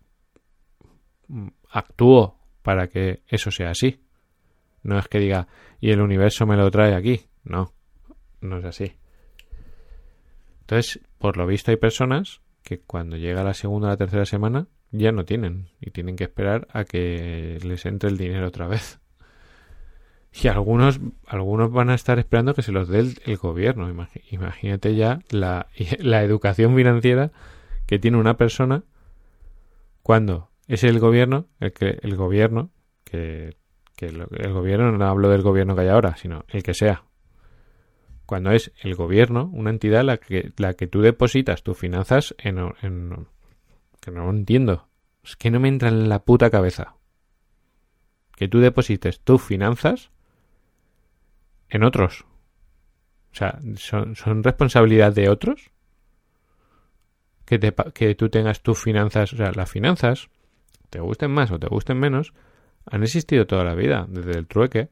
Mm, 1.28 1.50
actúo 1.70 2.40
para 2.64 2.88
que 2.88 3.22
eso 3.28 3.52
sea 3.52 3.70
así. 3.70 4.04
No 4.84 4.98
es 4.98 5.08
que 5.08 5.20
diga, 5.20 5.48
y 5.80 5.92
el 5.92 6.02
universo 6.02 6.46
me 6.46 6.58
lo 6.58 6.70
trae 6.72 6.96
aquí. 6.96 7.22
No 7.44 7.74
no 8.42 8.58
es 8.58 8.66
así. 8.66 8.94
Entonces, 10.62 11.02
por 11.18 11.38
lo 11.38 11.48
visto 11.48 11.72
hay 11.72 11.78
personas 11.78 12.42
que 12.64 12.80
cuando 12.80 13.18
llega 13.18 13.44
la 13.44 13.54
segunda 13.54 13.88
o 13.88 13.92
la 13.92 13.98
tercera 13.98 14.26
semana 14.26 14.68
ya 14.92 15.12
no 15.12 15.26
tienen 15.26 15.70
y 15.80 15.92
tienen 15.92 16.16
que 16.16 16.26
esperar 16.26 16.68
a 16.72 16.84
que 16.84 17.60
les 17.64 17.86
entre 17.86 18.10
el 18.10 18.18
dinero 18.18 18.48
otra 18.48 18.68
vez. 18.68 19.00
Y 20.32 20.48
algunos, 20.48 21.00
algunos 21.26 21.72
van 21.72 21.90
a 21.90 21.96
estar 21.96 22.20
esperando 22.20 22.54
que 22.54 22.62
se 22.62 22.72
los 22.72 22.88
dé 22.88 23.00
el, 23.00 23.38
gobierno. 23.38 23.90
Imagínate 24.30 24.96
ya 24.96 25.20
la, 25.30 25.68
la, 26.00 26.24
educación 26.24 26.76
financiera 26.76 27.32
que 27.88 27.98
tiene 27.98 28.18
una 28.18 28.38
persona 28.38 28.84
cuando 30.04 30.52
es 30.68 30.84
el 30.84 31.00
gobierno, 31.00 31.48
el 31.60 31.74
que 31.74 31.98
el 32.04 32.16
gobierno, 32.16 32.70
que, 33.04 33.58
que 34.00 34.06
el 34.06 34.54
gobierno 34.54 34.94
no 34.94 35.06
hablo 35.08 35.28
del 35.28 35.42
gobierno 35.42 35.76
que 35.76 35.82
hay 35.82 35.90
ahora, 35.90 36.16
sino 36.16 36.46
el 36.48 36.64
que 36.64 36.74
sea, 36.74 37.04
cuando 38.26 38.52
es 38.52 38.72
el 38.82 38.96
gobierno, 38.96 39.50
una 39.52 39.72
entidad 39.72 40.06
la 40.06 40.16
que, 40.16 40.54
la 40.56 40.76
que 40.76 40.88
tú 40.88 41.02
depositas 41.02 41.64
tus 41.64 41.78
finanzas 41.78 42.34
en, 42.38 42.60
en, 42.82 43.28
que 44.00 44.12
no 44.12 44.30
entiendo. 44.30 44.88
Es 45.22 45.36
que 45.36 45.52
no 45.52 45.60
me 45.60 45.68
entra 45.68 45.90
en 45.90 46.08
la 46.08 46.24
puta 46.24 46.50
cabeza. 46.50 46.96
Que 48.38 48.48
tú 48.48 48.60
deposites 48.60 49.20
tus 49.20 49.42
finanzas 49.42 50.12
en 51.68 51.84
otros. 51.84 52.26
O 53.34 53.36
sea, 53.36 53.60
¿son, 53.76 54.16
son 54.16 54.44
responsabilidad 54.44 55.12
de 55.12 55.28
otros? 55.28 55.72
Que, 57.44 57.60
te, 57.60 57.74
que 57.94 58.16
tú 58.16 58.30
tengas 58.30 58.62
tus 58.62 58.80
finanzas, 58.80 59.34
o 59.34 59.36
sea, 59.36 59.52
las 59.52 59.70
finanzas, 59.70 60.30
te 60.90 61.02
gusten 61.02 61.32
más 61.32 61.52
o 61.52 61.60
te 61.60 61.68
gusten 61.68 62.00
menos, 62.00 62.34
han 62.86 63.04
existido 63.04 63.48
toda 63.48 63.64
la 63.64 63.76
vida, 63.76 64.06
desde 64.10 64.32
el 64.32 64.48
trueque. 64.48 64.90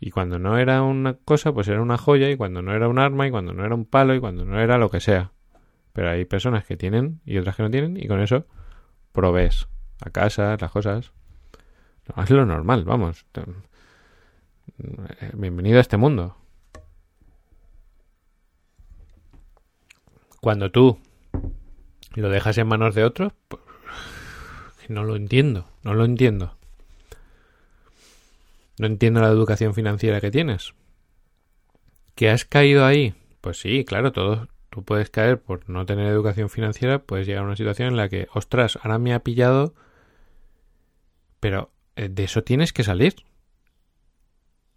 Y 0.00 0.10
cuando 0.10 0.38
no 0.38 0.58
era 0.58 0.82
una 0.82 1.14
cosa, 1.14 1.52
pues 1.52 1.68
era 1.68 1.80
una 1.80 1.98
joya, 1.98 2.30
y 2.30 2.36
cuando 2.36 2.62
no 2.62 2.74
era 2.74 2.88
un 2.88 2.98
arma, 2.98 3.26
y 3.26 3.30
cuando 3.30 3.52
no 3.52 3.64
era 3.64 3.74
un 3.74 3.84
palo, 3.84 4.14
y 4.14 4.20
cuando 4.20 4.44
no 4.44 4.60
era 4.60 4.78
lo 4.78 4.90
que 4.90 5.00
sea. 5.00 5.32
Pero 5.92 6.10
hay 6.10 6.24
personas 6.24 6.64
que 6.64 6.76
tienen 6.76 7.20
y 7.24 7.38
otras 7.38 7.56
que 7.56 7.62
no 7.62 7.70
tienen, 7.70 7.96
y 7.96 8.06
con 8.08 8.20
eso 8.20 8.46
provees 9.12 9.68
a 10.04 10.10
casa, 10.10 10.56
las 10.60 10.70
cosas. 10.70 11.12
es 12.16 12.30
lo 12.30 12.44
normal, 12.44 12.84
vamos. 12.84 13.24
Bienvenido 15.34 15.78
a 15.78 15.80
este 15.80 15.96
mundo. 15.96 16.36
Cuando 20.40 20.70
tú 20.70 20.98
lo 22.14 22.28
dejas 22.28 22.58
en 22.58 22.66
manos 22.66 22.94
de 22.94 23.04
otros, 23.04 23.32
pues, 23.48 23.62
no 24.88 25.04
lo 25.04 25.16
entiendo, 25.16 25.70
no 25.82 25.94
lo 25.94 26.04
entiendo. 26.04 26.56
No 28.78 28.86
entiendo 28.86 29.20
la 29.20 29.28
educación 29.28 29.74
financiera 29.74 30.20
que 30.20 30.30
tienes. 30.30 30.74
¿Que 32.14 32.30
has 32.30 32.44
caído 32.44 32.84
ahí? 32.84 33.14
Pues 33.40 33.60
sí, 33.60 33.84
claro, 33.84 34.12
todo. 34.12 34.48
Tú 34.70 34.82
puedes 34.84 35.10
caer 35.10 35.40
por 35.40 35.68
no 35.68 35.86
tener 35.86 36.06
educación 36.08 36.50
financiera, 36.50 37.00
puedes 37.00 37.26
llegar 37.26 37.44
a 37.44 37.46
una 37.46 37.56
situación 37.56 37.88
en 37.88 37.96
la 37.96 38.08
que, 38.08 38.26
ostras, 38.34 38.78
ahora 38.82 38.98
me 38.98 39.14
ha 39.14 39.20
pillado, 39.20 39.74
pero 41.38 41.70
eh, 41.94 42.08
de 42.08 42.24
eso 42.24 42.42
tienes 42.42 42.72
que 42.72 42.82
salir. 42.82 43.14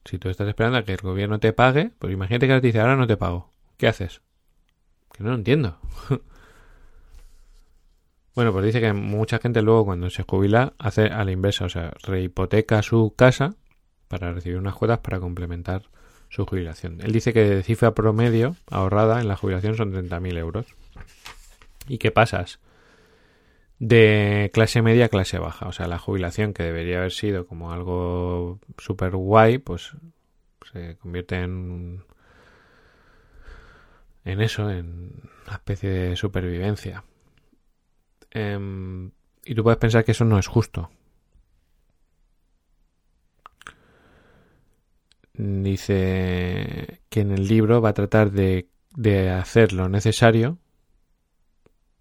Si 0.05 0.19
tú 0.19 0.29
estás 0.29 0.47
esperando 0.47 0.77
a 0.77 0.83
que 0.83 0.93
el 0.93 0.99
gobierno 0.99 1.39
te 1.39 1.51
pague, 1.51 1.91
pues 1.97 2.13
imagínate 2.13 2.47
que 2.47 2.53
te 2.61 2.67
dice, 2.67 2.79
ahora 2.79 2.95
no 2.95 3.07
te 3.07 3.17
pago. 3.17 3.51
¿Qué 3.77 3.87
haces? 3.87 4.21
Que 5.11 5.23
no 5.23 5.31
lo 5.31 5.35
entiendo. 5.35 5.79
bueno, 8.35 8.53
pues 8.53 8.65
dice 8.65 8.79
que 8.79 8.93
mucha 8.93 9.39
gente 9.39 9.63
luego 9.63 9.85
cuando 9.85 10.09
se 10.11 10.23
jubila 10.23 10.73
hace 10.77 11.07
a 11.07 11.25
la 11.25 11.31
inversa, 11.31 11.65
o 11.65 11.69
sea, 11.69 11.93
rehipoteca 12.03 12.83
su 12.83 13.13
casa 13.17 13.55
para 14.07 14.33
recibir 14.33 14.57
unas 14.57 14.75
cuotas 14.75 14.99
para 14.99 15.19
complementar 15.19 15.83
su 16.29 16.45
jubilación. 16.45 16.99
Él 17.01 17.11
dice 17.11 17.33
que 17.33 17.43
de 17.43 17.63
cifra 17.63 17.93
promedio 17.93 18.55
ahorrada 18.69 19.21
en 19.21 19.27
la 19.27 19.35
jubilación 19.35 19.75
son 19.75 19.93
30.000 19.93 20.37
euros. 20.37 20.65
¿Y 21.87 21.97
qué 21.99 22.11
pasas? 22.11 22.59
De 23.79 24.49
clase 24.53 24.81
media 24.81 25.05
a 25.05 25.09
clase 25.09 25.39
baja. 25.39 25.67
O 25.67 25.71
sea, 25.71 25.87
la 25.87 25.99
jubilación 25.99 26.53
que 26.53 26.63
debería 26.63 26.97
haber 26.97 27.11
sido 27.11 27.45
como 27.45 27.71
algo 27.71 28.59
súper 28.77 29.15
guay, 29.15 29.57
pues 29.59 29.91
se 30.71 30.97
convierte 30.97 31.35
en, 31.37 32.03
en 34.25 34.41
eso, 34.41 34.69
en 34.69 35.29
una 35.45 35.55
especie 35.55 35.89
de 35.89 36.15
supervivencia. 36.15 37.03
Em, 38.31 39.11
y 39.45 39.55
tú 39.55 39.63
puedes 39.63 39.79
pensar 39.79 40.03
que 40.03 40.11
eso 40.11 40.25
no 40.25 40.37
es 40.37 40.47
justo. 40.47 40.89
Dice 45.37 47.01
que 47.09 47.19
en 47.21 47.31
el 47.31 47.47
libro 47.47 47.79
va 47.79 47.89
a 47.89 47.93
tratar 47.93 48.31
de, 48.31 48.69
hacer 49.29 49.71
lo 49.71 49.87
necesario 49.87 50.57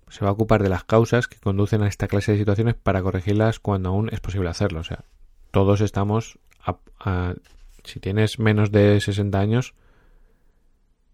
se 0.09 0.25
va 0.25 0.31
a 0.31 0.33
ocupar 0.33 0.63
de 0.63 0.69
las 0.69 0.85
causas 0.85 1.27
que 1.29 1.39
conducen 1.39 1.83
a 1.83 1.89
esta 1.89 2.07
clase 2.07 2.33
de 2.33 2.39
situaciones 2.39 2.75
para 2.75 3.03
corregirlas 3.03 3.59
cuando 3.59 3.91
aún 3.91 4.09
es 4.13 4.21
posible 4.21 4.49
hacerlo. 4.49 4.81
O 4.81 4.85
sea, 4.85 5.05
todos 5.51 5.81
estamos, 5.81 6.39
si 7.85 8.01
tienes 8.01 8.39
menos 8.39 8.71
de 8.71 9.01
60 9.01 9.39
años, 9.39 9.75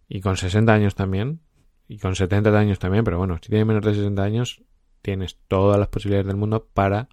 y 0.09 0.21
con 0.21 0.37
60 0.37 0.73
años 0.73 0.95
también, 0.95 1.41
y 1.89 1.99
con 1.99 2.15
70 2.15 2.57
años 2.57 2.79
también, 2.79 3.03
pero 3.03 3.19
bueno, 3.19 3.39
si 3.43 3.49
tienes 3.49 3.67
menos 3.67 3.83
de 3.83 3.95
60 3.95 4.23
años, 4.23 4.63
tienes 5.01 5.39
todas 5.49 5.79
las 5.79 5.89
posibilidades 5.89 6.27
del 6.27 6.37
mundo 6.37 6.69
para 6.73 7.09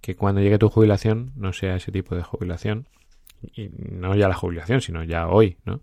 que 0.00 0.16
cuando 0.16 0.40
llegue 0.40 0.58
tu 0.58 0.68
jubilación 0.68 1.32
no 1.36 1.52
sea 1.52 1.76
ese 1.76 1.92
tipo 1.92 2.16
de 2.16 2.22
jubilación, 2.22 2.88
y 3.42 3.70
no 3.70 4.14
ya 4.14 4.28
la 4.28 4.34
jubilación, 4.34 4.80
sino 4.80 5.04
ya 5.04 5.28
hoy, 5.28 5.56
¿no? 5.64 5.80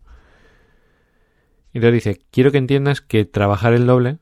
Entonces 1.73 1.93
dice, 1.93 2.21
quiero 2.31 2.51
que 2.51 2.57
entiendas 2.57 3.01
que 3.01 3.25
trabajar 3.25 3.73
el 3.73 3.85
doble 3.85 4.17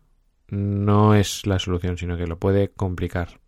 no 0.50 1.16
es 1.16 1.46
la 1.46 1.60
solución, 1.60 1.98
sino 1.98 2.18
que 2.18 2.28
lo 2.28 2.40
puede 2.40 2.70
complicar. 2.70 3.40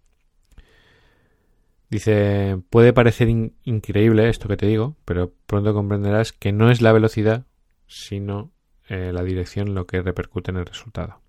Dice, 1.89 2.59
puede 2.69 2.93
parecer 2.93 3.29
increíble 3.29 4.29
esto 4.29 4.47
que 4.47 4.57
te 4.57 4.65
digo, 4.65 4.97
pero 5.05 5.33
pronto 5.45 5.73
comprenderás 5.73 6.33
que 6.33 6.51
no 6.51 6.69
es 6.69 6.81
la 6.81 6.91
velocidad, 6.91 7.45
sino 7.87 8.51
eh, 8.89 9.11
la 9.13 9.23
dirección 9.23 9.73
lo 9.73 9.87
que 9.87 10.01
repercute 10.01 10.51
en 10.51 10.57
el 10.57 10.65
resultado. 10.65 11.21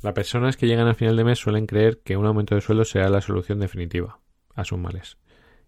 Las 0.00 0.14
personas 0.14 0.56
que 0.56 0.66
llegan 0.66 0.86
al 0.86 0.94
final 0.94 1.16
de 1.16 1.24
mes 1.24 1.38
suelen 1.38 1.66
creer 1.66 2.00
que 2.04 2.16
un 2.16 2.24
aumento 2.24 2.54
de 2.54 2.60
sueldo 2.60 2.84
será 2.84 3.08
la 3.08 3.20
solución 3.20 3.58
definitiva 3.58 4.20
a 4.54 4.64
sus 4.64 4.78
males. 4.78 5.18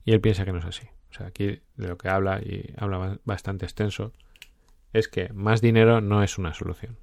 Y 0.04 0.12
él 0.12 0.20
piensa 0.20 0.44
que 0.44 0.52
no 0.52 0.58
es 0.58 0.64
así. 0.64 0.88
O 1.10 1.14
sea, 1.14 1.26
aquí 1.26 1.60
de 1.76 1.88
lo 1.88 1.98
que 1.98 2.08
habla, 2.08 2.40
y 2.40 2.72
habla 2.76 3.18
bastante 3.24 3.66
extenso, 3.66 4.12
es 4.92 5.08
que 5.08 5.32
más 5.32 5.60
dinero 5.60 6.00
no 6.00 6.22
es 6.22 6.38
una 6.38 6.54
solución. 6.54 6.96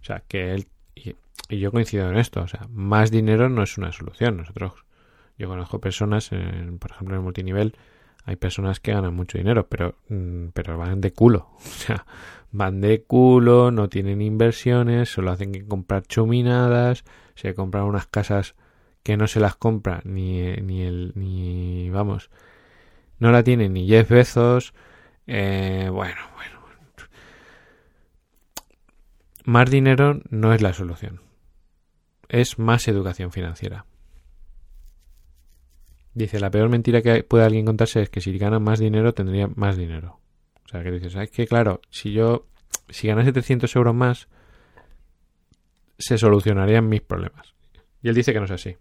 O 0.00 0.04
sea, 0.04 0.22
que 0.26 0.54
él, 0.54 0.66
y, 0.94 1.14
yo 1.48 1.72
coincido 1.72 2.10
en 2.10 2.16
esto, 2.16 2.42
o 2.42 2.48
sea, 2.48 2.66
más 2.70 3.10
dinero 3.10 3.48
no 3.48 3.62
es 3.62 3.76
una 3.76 3.92
solución. 3.92 4.36
Nosotros, 4.38 4.72
yo 5.38 5.48
conozco 5.48 5.80
personas, 5.80 6.32
en, 6.32 6.78
por 6.78 6.92
ejemplo, 6.92 7.14
en 7.14 7.20
el 7.20 7.24
multinivel, 7.24 7.74
hay 8.24 8.36
personas 8.36 8.80
que 8.80 8.92
ganan 8.92 9.14
mucho 9.14 9.38
dinero, 9.38 9.66
pero, 9.68 9.96
mm, 10.08 10.48
pero 10.54 10.78
van 10.78 11.00
de 11.00 11.12
culo. 11.12 11.50
O 11.58 11.60
sea, 11.60 12.06
van 12.52 12.80
de 12.80 13.02
culo, 13.02 13.70
no 13.70 13.88
tienen 13.88 14.22
inversiones, 14.22 15.10
solo 15.10 15.30
hacen 15.30 15.52
que 15.52 15.66
comprar 15.66 16.02
chuminadas, 16.02 17.04
se 17.34 17.54
compran 17.54 17.84
unas 17.84 18.06
casas 18.06 18.54
que 19.02 19.16
no 19.16 19.26
se 19.26 19.40
las 19.40 19.56
compra 19.56 20.02
ni, 20.04 20.52
ni 20.56 20.82
el, 20.82 21.12
ni, 21.14 21.90
vamos, 21.90 22.30
no 23.20 23.30
la 23.30 23.44
tienen 23.44 23.74
ni 23.74 23.86
Jeff 23.86 24.10
Bezos, 24.10 24.74
eh, 25.26 25.88
bueno, 25.92 26.20
bueno, 26.34 26.60
más 29.44 29.70
dinero 29.70 30.20
no 30.30 30.52
es 30.52 30.62
la 30.62 30.72
solución. 30.72 31.20
Es 32.28 32.58
más 32.58 32.88
educación 32.88 33.32
financiera. 33.32 33.86
Dice, 36.14 36.40
la 36.40 36.50
peor 36.50 36.68
mentira 36.68 37.02
que 37.02 37.22
puede 37.22 37.44
alguien 37.44 37.66
contarse 37.66 38.02
es 38.02 38.10
que 38.10 38.20
si 38.20 38.36
gana 38.38 38.58
más 38.58 38.78
dinero 38.78 39.14
tendría 39.14 39.48
más 39.48 39.76
dinero. 39.76 40.20
O 40.64 40.68
sea, 40.68 40.82
que 40.82 40.90
dices, 40.90 41.14
es 41.14 41.30
que 41.30 41.46
claro, 41.46 41.80
si 41.90 42.12
yo, 42.12 42.46
si 42.88 43.08
ganase 43.08 43.32
300 43.32 43.74
euros 43.76 43.94
más, 43.94 44.28
se 45.98 46.18
solucionarían 46.18 46.88
mis 46.88 47.00
problemas. 47.00 47.54
Y 48.02 48.08
él 48.08 48.14
dice 48.14 48.32
que 48.32 48.38
no 48.38 48.46
es 48.46 48.50
así. 48.50 48.76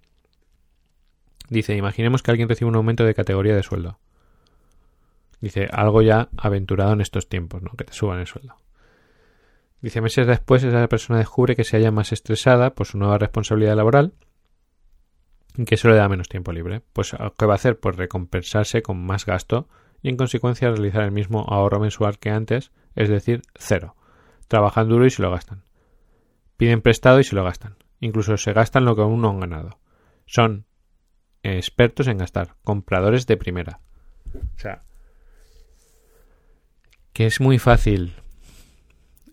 Dice, 1.49 1.75
imaginemos 1.75 2.21
que 2.21 2.31
alguien 2.31 2.47
recibe 2.47 2.69
un 2.69 2.75
aumento 2.75 3.03
de 3.05 3.15
categoría 3.15 3.55
de 3.55 3.63
sueldo. 3.63 3.99
Dice, 5.41 5.67
algo 5.71 6.01
ya 6.01 6.29
aventurado 6.37 6.93
en 6.93 7.01
estos 7.01 7.29
tiempos, 7.29 7.61
¿no? 7.61 7.71
Que 7.71 7.85
te 7.85 7.93
suban 7.93 8.19
el 8.19 8.27
sueldo. 8.27 8.55
Dice, 9.81 10.01
meses 10.01 10.27
después 10.27 10.63
esa 10.63 10.87
persona 10.89 11.19
descubre 11.19 11.55
que 11.55 11.63
se 11.63 11.77
halla 11.77 11.91
más 11.91 12.11
estresada 12.11 12.75
por 12.75 12.85
su 12.85 12.97
nueva 12.97 13.17
responsabilidad 13.17 13.75
laboral 13.75 14.13
y 15.55 15.65
que 15.65 15.75
eso 15.75 15.89
le 15.89 15.95
da 15.95 16.09
menos 16.09 16.27
tiempo 16.27 16.51
libre. 16.51 16.81
Pues, 16.93 17.15
¿qué 17.37 17.45
va 17.45 17.53
a 17.53 17.55
hacer? 17.55 17.79
Pues 17.79 17.95
recompensarse 17.95 18.81
con 18.81 19.05
más 19.05 19.25
gasto 19.25 19.69
y 20.01 20.09
en 20.09 20.17
consecuencia 20.17 20.69
realizar 20.69 21.03
el 21.03 21.11
mismo 21.11 21.45
ahorro 21.49 21.79
mensual 21.79 22.19
que 22.19 22.29
antes, 22.29 22.71
es 22.95 23.09
decir, 23.09 23.41
cero. 23.55 23.95
Trabajan 24.47 24.89
duro 24.89 25.05
y 25.05 25.09
se 25.09 25.21
lo 25.21 25.31
gastan. 25.31 25.63
Piden 26.57 26.81
prestado 26.81 27.19
y 27.19 27.23
se 27.23 27.35
lo 27.35 27.43
gastan. 27.43 27.77
Incluso 28.01 28.35
se 28.37 28.53
gastan 28.53 28.85
lo 28.85 28.95
que 28.95 29.01
aún 29.01 29.21
no 29.21 29.29
han 29.29 29.39
ganado. 29.39 29.79
Son 30.25 30.65
expertos 31.43 32.07
en 32.07 32.17
gastar, 32.17 32.55
compradores 32.63 33.27
de 33.27 33.37
primera. 33.37 33.79
O 34.33 34.59
sea, 34.59 34.83
que 37.19 37.25
es 37.25 37.41
muy 37.41 37.59
fácil 37.59 38.13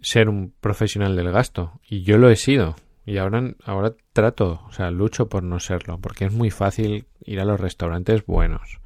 ser 0.01 0.29
un 0.29 0.53
profesional 0.61 1.15
del 1.15 1.31
gasto. 1.31 1.79
Y 1.89 2.03
yo 2.03 2.19
lo 2.19 2.31
he 2.31 2.35
sido. 2.35 2.75
Y 3.05 3.19
ahora, 3.19 3.55
ahora 3.65 3.95
trato, 4.13 4.61
o 4.67 4.73
sea, 4.73 4.91
lucho 4.91 5.29
por 5.29 5.45
no 5.45 5.61
serlo, 5.61 6.01
porque 6.01 6.25
es 6.25 6.33
muy 6.33 6.51
fácil 6.51 7.07
ir 7.25 7.39
a 7.39 7.45
los 7.45 7.61
restaurantes 7.61 8.27
buenos. 8.27 8.81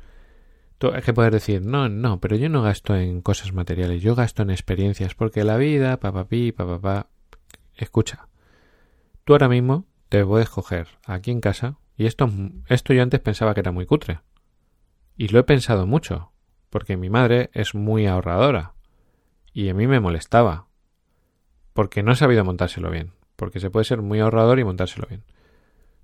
Tú 0.77 0.93
hay 0.93 1.01
que 1.01 1.15
poder 1.15 1.33
decir, 1.33 1.63
no, 1.63 1.89
no, 1.89 2.21
pero 2.21 2.37
yo 2.37 2.51
no 2.51 2.61
gasto 2.61 2.95
en 2.95 3.23
cosas 3.23 3.55
materiales, 3.55 4.03
yo 4.03 4.15
gasto 4.15 4.43
en 4.43 4.51
experiencias, 4.51 5.15
porque 5.15 5.45
la 5.45 5.57
vida, 5.57 5.99
papapí, 5.99 6.53
papapá. 6.53 7.07
Escucha, 7.77 8.29
tú 9.25 9.33
ahora 9.33 9.49
mismo 9.49 9.87
te 10.11 10.27
puedes 10.27 10.51
coger 10.51 10.89
aquí 11.07 11.31
en 11.31 11.41
casa, 11.41 11.79
y 11.97 12.05
esto, 12.05 12.29
esto 12.69 12.93
yo 12.93 13.03
antes 13.03 13.21
pensaba 13.21 13.55
que 13.55 13.61
era 13.61 13.73
muy 13.73 13.87
cutre. 13.87 14.21
Y 15.17 15.29
lo 15.29 15.39
he 15.39 15.45
pensado 15.45 15.87
mucho, 15.87 16.33
porque 16.69 16.99
mi 16.99 17.09
madre 17.09 17.49
es 17.55 17.75
muy 17.75 18.07
ahorradora. 18.07 18.75
Y 19.53 19.69
a 19.69 19.75
mí 19.75 19.87
me 19.87 20.01
molestaba, 20.01 20.67
porque 21.73 22.03
no 22.03 22.13
he 22.13 22.17
sabido 22.17 22.45
montárselo 22.45 22.91
bien, 22.91 23.13
porque 23.37 23.61
se 23.61 23.71
puede 23.71 23.85
ser 23.85 24.03
muy 24.03 24.21
ahorrador 24.21 24.59
y 24.59 24.65
montárselo 24.65 25.07
bien. 25.09 25.25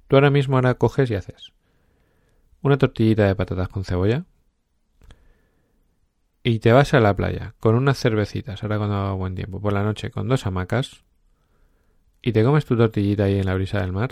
Tú 0.09 0.17
ahora 0.17 0.31
mismo 0.31 0.57
ahora 0.57 0.75
coges 0.75 1.11
y 1.11 1.15
haces 1.15 1.53
una 2.67 2.79
tortillita 2.79 3.27
de 3.27 3.35
patatas 3.35 3.69
con 3.69 3.85
cebolla 3.85 4.25
y 6.43 6.59
te 6.59 6.73
vas 6.73 6.95
a 6.95 7.01
la 7.01 7.15
playa 7.15 7.55
con 7.61 7.75
unas 7.75 7.99
cervecitas, 7.99 8.63
ahora 8.63 8.79
cuando 8.79 8.97
haga 8.97 9.13
buen 9.13 9.35
tiempo, 9.35 9.61
por 9.61 9.73
la 9.73 9.85
noche 9.85 10.11
con 10.11 10.29
dos 10.29 10.47
hamacas 10.47 11.05
y 12.23 12.33
te 12.33 12.43
comes 12.43 12.65
tu 12.65 12.77
tortillita 12.77 13.25
ahí 13.25 13.39
en 13.39 13.47
la 13.47 13.55
brisa 13.55 13.81
del 13.81 13.93
mar 13.93 14.11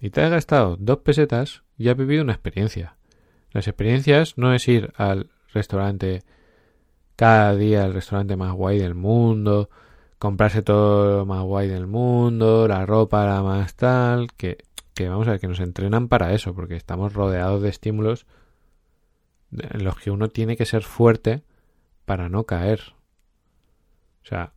y 0.00 0.10
te 0.10 0.20
has 0.22 0.30
gastado 0.30 0.76
dos 0.78 0.98
pesetas 0.98 1.62
y 1.78 1.88
has 1.88 1.96
vivido 1.96 2.22
una 2.22 2.32
experiencia. 2.32 2.96
Las 3.52 3.68
experiencias 3.68 4.36
no 4.36 4.52
es 4.52 4.66
ir 4.68 4.92
al 4.96 5.30
restaurante 5.52 6.22
cada 7.16 7.54
día, 7.56 7.84
al 7.84 7.94
restaurante 7.94 8.36
más 8.36 8.52
guay 8.52 8.78
del 8.78 8.94
mundo, 8.94 9.70
comprarse 10.18 10.62
todo 10.62 11.18
lo 11.18 11.26
más 11.26 11.42
guay 11.42 11.68
del 11.68 11.86
mundo, 11.86 12.68
la 12.68 12.86
ropa 12.86 13.26
la 13.26 13.42
más 13.42 13.74
tal, 13.74 14.32
que, 14.32 14.58
que 14.94 15.08
vamos 15.08 15.26
a 15.26 15.32
ver, 15.32 15.40
que 15.40 15.48
nos 15.48 15.60
entrenan 15.60 16.08
para 16.08 16.32
eso, 16.34 16.54
porque 16.54 16.76
estamos 16.76 17.14
rodeados 17.14 17.62
de 17.62 17.70
estímulos 17.70 18.26
en 19.52 19.84
los 19.84 19.96
que 19.98 20.10
uno 20.10 20.28
tiene 20.28 20.56
que 20.56 20.66
ser 20.66 20.82
fuerte 20.82 21.42
para 22.04 22.28
no 22.28 22.44
caer. 22.44 22.94
O 24.22 24.26
sea, 24.26 24.52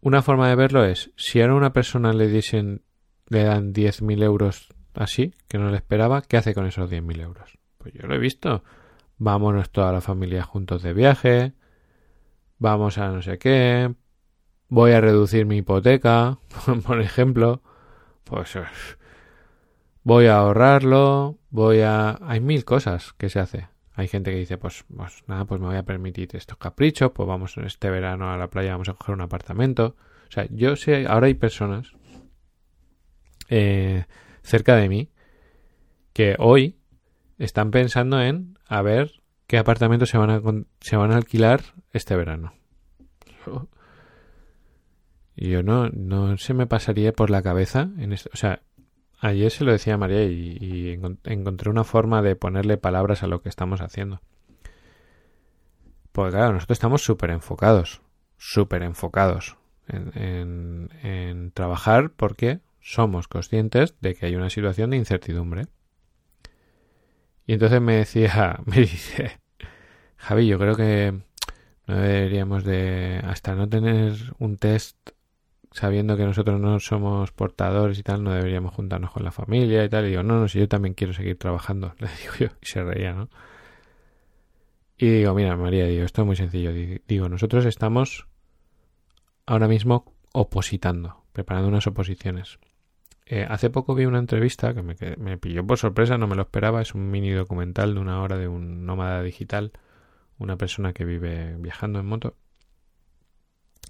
una 0.00 0.22
forma 0.22 0.48
de 0.48 0.56
verlo 0.56 0.84
es, 0.84 1.10
si 1.16 1.40
ahora 1.40 1.54
a 1.54 1.56
una 1.56 1.72
persona 1.72 2.12
le 2.12 2.28
dicen, 2.28 2.82
le 3.28 3.44
dan 3.44 3.72
10.000 3.72 4.22
euros 4.22 4.68
así, 4.94 5.34
que 5.48 5.58
no 5.58 5.70
le 5.70 5.76
esperaba, 5.76 6.22
¿qué 6.22 6.36
hace 6.36 6.54
con 6.54 6.66
esos 6.66 6.90
10.000 6.90 7.20
euros? 7.20 7.58
Pues 7.78 7.94
yo 7.94 8.06
lo 8.06 8.14
he 8.14 8.18
visto. 8.18 8.64
Vámonos 9.24 9.70
toda 9.70 9.92
la 9.92 10.00
familia 10.00 10.42
juntos 10.42 10.82
de 10.82 10.92
viaje, 10.92 11.52
vamos 12.58 12.98
a 12.98 13.08
no 13.10 13.22
sé 13.22 13.38
qué, 13.38 13.94
voy 14.68 14.90
a 14.90 15.00
reducir 15.00 15.46
mi 15.46 15.58
hipoteca, 15.58 16.40
por 16.84 17.00
ejemplo, 17.00 17.62
pues 18.24 18.58
voy 20.02 20.26
a 20.26 20.38
ahorrarlo, 20.38 21.38
voy 21.50 21.82
a... 21.82 22.18
Hay 22.22 22.40
mil 22.40 22.64
cosas 22.64 23.12
que 23.12 23.28
se 23.28 23.38
hace. 23.38 23.68
Hay 23.94 24.08
gente 24.08 24.32
que 24.32 24.38
dice, 24.38 24.58
pues, 24.58 24.84
pues 24.92 25.22
nada, 25.28 25.44
pues 25.44 25.60
me 25.60 25.68
voy 25.68 25.76
a 25.76 25.84
permitir 25.84 26.30
estos 26.32 26.58
caprichos, 26.58 27.12
pues 27.12 27.28
vamos 27.28 27.56
este 27.58 27.90
verano 27.90 28.32
a 28.32 28.36
la 28.36 28.50
playa, 28.50 28.72
vamos 28.72 28.88
a 28.88 28.94
coger 28.94 29.14
un 29.14 29.20
apartamento. 29.20 29.94
O 30.28 30.32
sea, 30.32 30.48
yo 30.50 30.74
sé, 30.74 31.06
ahora 31.06 31.28
hay 31.28 31.34
personas 31.34 31.92
eh, 33.50 34.04
cerca 34.42 34.74
de 34.74 34.88
mí 34.88 35.10
que 36.12 36.34
hoy 36.40 36.76
están 37.38 37.70
pensando 37.70 38.20
en 38.20 38.51
a 38.72 38.80
ver 38.80 39.20
qué 39.46 39.58
apartamentos 39.58 40.08
se 40.08 40.16
van 40.16 40.30
a, 40.30 40.40
se 40.80 40.96
van 40.96 41.12
a 41.12 41.16
alquilar 41.16 41.60
este 41.92 42.16
verano. 42.16 42.54
Y 45.36 45.50
yo 45.50 45.62
no, 45.62 45.90
no 45.90 46.38
se 46.38 46.54
me 46.54 46.66
pasaría 46.66 47.12
por 47.12 47.28
la 47.28 47.42
cabeza. 47.42 47.90
En 47.98 48.14
esto, 48.14 48.30
o 48.32 48.36
sea, 48.36 48.62
ayer 49.20 49.50
se 49.50 49.64
lo 49.64 49.72
decía 49.72 49.94
a 49.94 49.98
María 49.98 50.24
y, 50.24 50.98
encontré 51.24 51.68
una 51.68 51.84
forma 51.84 52.22
de 52.22 52.34
ponerle 52.34 52.78
palabras 52.78 53.22
a 53.22 53.26
lo 53.26 53.42
que 53.42 53.50
estamos 53.50 53.82
haciendo. 53.82 54.22
Porque 56.12 56.36
claro, 56.36 56.54
nosotros 56.54 56.76
estamos 56.76 57.02
súper 57.02 57.30
enfocados, 57.30 58.00
súper 58.38 58.82
enfocados 58.82 59.58
en, 59.86 60.88
en 61.02 61.50
trabajar 61.52 62.10
porque 62.16 62.60
somos 62.80 63.28
conscientes 63.28 63.96
de 64.00 64.14
que 64.14 64.24
hay 64.24 64.36
una 64.36 64.48
situación 64.48 64.90
de 64.90 64.96
incertidumbre. 64.96 65.66
Y 67.46 67.54
entonces 67.54 67.80
me 67.80 67.96
decía, 67.96 68.60
me 68.66 68.76
dice, 68.76 69.40
Javi, 70.16 70.46
yo 70.46 70.58
creo 70.58 70.74
que 70.76 71.20
no 71.86 71.96
deberíamos 71.96 72.64
de, 72.64 73.20
hasta 73.24 73.54
no 73.54 73.68
tener 73.68 74.14
un 74.38 74.56
test 74.56 74.96
sabiendo 75.72 76.16
que 76.16 76.24
nosotros 76.24 76.60
no 76.60 76.78
somos 76.80 77.32
portadores 77.32 77.98
y 77.98 78.02
tal, 78.02 78.22
no 78.22 78.32
deberíamos 78.32 78.74
juntarnos 78.74 79.10
con 79.10 79.24
la 79.24 79.32
familia 79.32 79.84
y 79.84 79.88
tal. 79.88 80.06
Y 80.06 80.10
digo, 80.10 80.22
no, 80.22 80.38
no, 80.38 80.48
si 80.48 80.58
yo 80.58 80.68
también 80.68 80.94
quiero 80.94 81.12
seguir 81.12 81.38
trabajando, 81.38 81.94
le 81.98 82.08
digo 82.20 82.34
yo, 82.38 82.46
y 82.60 82.66
se 82.66 82.82
reía, 82.82 83.12
¿no? 83.12 83.28
Y 84.98 85.08
digo, 85.08 85.34
mira, 85.34 85.56
María, 85.56 85.86
digo, 85.86 86.04
esto 86.04 86.22
es 86.22 86.26
muy 86.26 86.36
sencillo. 86.36 86.72
Digo, 87.08 87.28
nosotros 87.28 87.64
estamos 87.64 88.28
ahora 89.46 89.66
mismo 89.66 90.14
opositando, 90.32 91.24
preparando 91.32 91.68
unas 91.68 91.86
oposiciones. 91.86 92.58
Eh, 93.26 93.46
hace 93.48 93.70
poco 93.70 93.94
vi 93.94 94.04
una 94.04 94.18
entrevista 94.18 94.74
que 94.74 94.82
me, 94.82 95.38
pilló 95.38 95.66
por 95.66 95.78
sorpresa, 95.78 96.18
no 96.18 96.26
me 96.26 96.36
lo 96.36 96.42
esperaba. 96.42 96.82
Es 96.82 96.94
un 96.94 97.10
mini 97.10 97.30
documental 97.30 97.94
de 97.94 98.00
una 98.00 98.20
hora 98.22 98.36
de 98.38 98.48
un 98.48 98.84
nómada 98.84 99.22
digital, 99.22 99.72
una 100.38 100.56
persona 100.56 100.92
que 100.92 101.04
vive 101.04 101.56
viajando 101.58 102.00
en 102.00 102.06
moto. 102.06 102.36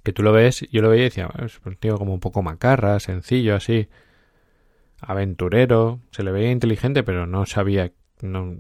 Que 0.03 0.13
tú 0.13 0.23
lo 0.23 0.33
ves, 0.33 0.67
yo 0.71 0.83
lo 0.83 0.91
veía 0.91 1.03
y 1.03 1.05
decía, 1.05 1.31
es 1.45 1.61
un 1.65 1.77
tío 1.77 1.97
como 1.97 2.13
un 2.13 2.21
poco 2.21 2.43
macarra, 2.43 2.99
sencillo, 3.01 3.55
así, 3.55 3.89
aventurero. 5.01 6.01
Se 6.11 6.23
le 6.23 6.33
veía 6.33 6.51
inteligente, 6.51 7.03
pero 7.03 7.27
no 7.27 7.47
sabía. 7.47 7.93
No... 8.21 8.57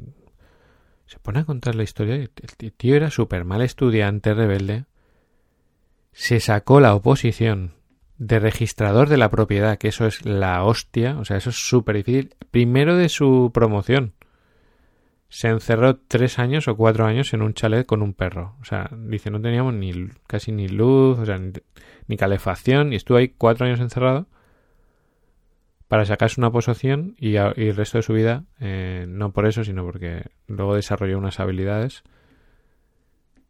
Se 1.06 1.18
pone 1.18 1.40
a 1.40 1.44
contar 1.44 1.74
la 1.74 1.82
historia. 1.82 2.14
El 2.14 2.72
tío 2.72 2.96
era 2.96 3.10
súper 3.10 3.44
mal 3.44 3.60
estudiante, 3.60 4.34
rebelde. 4.34 4.86
Se 6.12 6.40
sacó 6.40 6.80
la 6.80 6.94
oposición 6.94 7.74
de 8.22 8.38
registrador 8.38 9.08
de 9.08 9.16
la 9.16 9.30
propiedad, 9.30 9.78
que 9.78 9.88
eso 9.88 10.06
es 10.06 10.24
la 10.24 10.62
hostia, 10.62 11.18
o 11.18 11.24
sea, 11.24 11.36
eso 11.38 11.50
es 11.50 11.56
súper 11.56 11.96
difícil. 11.96 12.36
Primero 12.52 12.96
de 12.96 13.08
su 13.08 13.50
promoción. 13.52 14.12
Se 15.28 15.48
encerró 15.48 15.96
tres 15.96 16.38
años 16.38 16.68
o 16.68 16.76
cuatro 16.76 17.04
años 17.04 17.34
en 17.34 17.42
un 17.42 17.54
chalet 17.54 17.84
con 17.84 18.00
un 18.00 18.14
perro. 18.14 18.54
O 18.60 18.64
sea, 18.64 18.88
dice, 18.92 19.30
no 19.30 19.40
teníamos 19.40 19.74
ni 19.74 20.08
casi 20.28 20.52
ni 20.52 20.68
luz, 20.68 21.18
o 21.18 21.26
sea, 21.26 21.40
ni, 22.06 22.16
calefacción, 22.16 22.92
y 22.92 22.96
estuvo 22.96 23.18
ahí 23.18 23.28
cuatro 23.30 23.66
años 23.66 23.80
encerrado 23.80 24.28
para 25.88 26.04
sacarse 26.04 26.40
una 26.40 26.52
posición 26.52 27.16
y, 27.18 27.34
el 27.36 27.74
resto 27.74 27.98
de 27.98 28.02
su 28.02 28.12
vida, 28.12 28.44
eh, 28.60 29.04
no 29.08 29.32
por 29.32 29.46
eso, 29.46 29.64
sino 29.64 29.84
porque 29.84 30.26
luego 30.46 30.76
desarrolló 30.76 31.18
unas 31.18 31.40
habilidades 31.40 32.04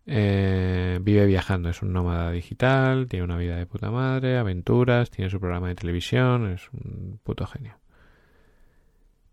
eh, 0.07 0.99
vive 1.03 1.27
viajando, 1.27 1.69
es 1.69 1.83
un 1.83 1.93
nómada 1.93 2.31
digital, 2.33 3.07
tiene 3.09 3.25
una 3.25 3.37
vida 3.37 3.57
de 3.57 3.67
puta 3.67 3.91
madre, 3.91 4.39
aventuras, 4.39 5.11
tiene 5.11 5.31
su 5.31 5.39
programa 5.39 5.69
de 5.69 5.75
televisión, 5.75 6.51
es 6.51 6.69
un 6.73 7.21
puto 7.23 7.47
genio. 7.47 7.79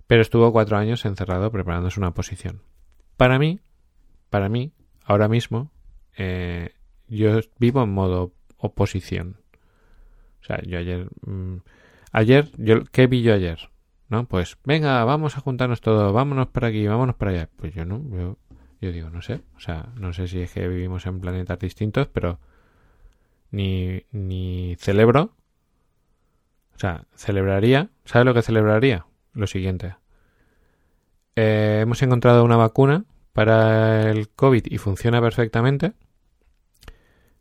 Pero 0.07 0.21
estuvo 0.21 0.51
cuatro 0.51 0.77
años 0.77 1.05
encerrado 1.05 1.51
preparándose 1.51 1.99
una 1.99 2.13
posición. 2.13 2.61
Para 3.17 3.37
mí, 3.39 3.59
para 4.29 4.49
mí, 4.49 4.71
ahora 5.03 5.27
mismo, 5.27 5.71
eh, 6.17 6.73
yo 7.07 7.39
vivo 7.59 7.83
en 7.83 7.91
modo 7.91 8.33
oposición. 8.57 9.37
O 10.41 10.45
sea, 10.45 10.61
yo 10.63 10.77
ayer, 10.77 11.09
mmm, 11.25 11.57
ayer, 12.11 12.49
yo, 12.57 12.83
¿qué 12.91 13.07
vi 13.07 13.21
yo 13.21 13.33
ayer? 13.33 13.69
¿No? 14.07 14.25
Pues, 14.25 14.57
venga, 14.63 15.03
vamos 15.03 15.37
a 15.37 15.41
juntarnos 15.41 15.81
todos, 15.81 16.11
vámonos 16.13 16.47
para 16.47 16.67
aquí, 16.67 16.87
vámonos 16.87 17.15
para 17.15 17.31
allá. 17.31 17.49
Pues 17.55 17.73
yo 17.73 17.85
no, 17.85 18.01
yo 18.09 18.37
yo 18.81 18.91
digo, 18.91 19.09
no 19.09 19.21
sé, 19.21 19.41
o 19.55 19.59
sea, 19.59 19.89
no 19.95 20.13
sé 20.13 20.27
si 20.27 20.39
es 20.39 20.51
que 20.51 20.67
vivimos 20.67 21.05
en 21.05 21.19
planetas 21.19 21.59
distintos, 21.59 22.07
pero 22.07 22.39
ni, 23.51 24.03
ni 24.11 24.75
celebro, 24.79 25.33
o 26.75 26.79
sea, 26.79 27.05
celebraría, 27.13 27.89
¿sabe 28.05 28.25
lo 28.25 28.33
que 28.33 28.41
celebraría? 28.41 29.05
Lo 29.33 29.47
siguiente. 29.47 29.95
Eh, 31.35 31.79
hemos 31.81 32.01
encontrado 32.01 32.43
una 32.43 32.55
vacuna 32.55 33.05
para 33.33 34.09
el 34.11 34.29
COVID 34.29 34.65
y 34.65 34.77
funciona 34.77 35.21
perfectamente. 35.21 35.93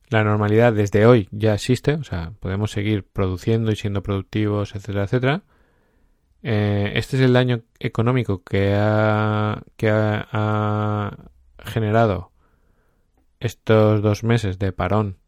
La 0.09 0.24
normalidad 0.24 0.72
desde 0.72 1.07
hoy 1.07 1.29
ya 1.31 1.55
existe, 1.55 1.94
o 1.94 2.05
sea, 2.05 2.33
podemos 2.40 2.70
seguir 2.70 3.05
produciendo 3.05 3.70
y 3.70 3.77
siendo 3.77 4.03
productivos, 4.03 4.74
etcétera, 4.74 5.05
etcétera. 5.05 5.42
Eh, 6.42 6.92
este 6.94 7.16
es 7.16 7.22
el 7.22 7.33
daño 7.33 7.62
económico 7.81 8.44
que 8.44 8.74
ha, 8.77 9.62
que 9.77 9.90
ha, 9.90 11.16
generado 11.64 12.31
estos 13.40 14.01
dos 14.03 14.24
meses 14.24 14.59
de 14.59 14.72
parón 14.72 15.18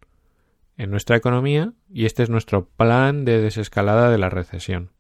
en 0.77 0.91
nuestra 0.91 1.17
economía 1.17 1.75
y 1.93 2.07
este 2.07 2.23
es 2.23 2.31
nuestro 2.31 2.67
plan 2.67 3.25
de 3.25 3.41
desescalada 3.41 4.11
de 4.11 4.19
la 4.19 4.31
recesión. 4.31 4.91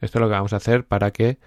Esto 0.00 0.18
es 0.18 0.20
lo 0.22 0.28
que 0.28 0.34
vamos 0.34 0.52
a 0.52 0.56
hacer 0.56 0.86
para 0.86 1.12
que 1.12 1.38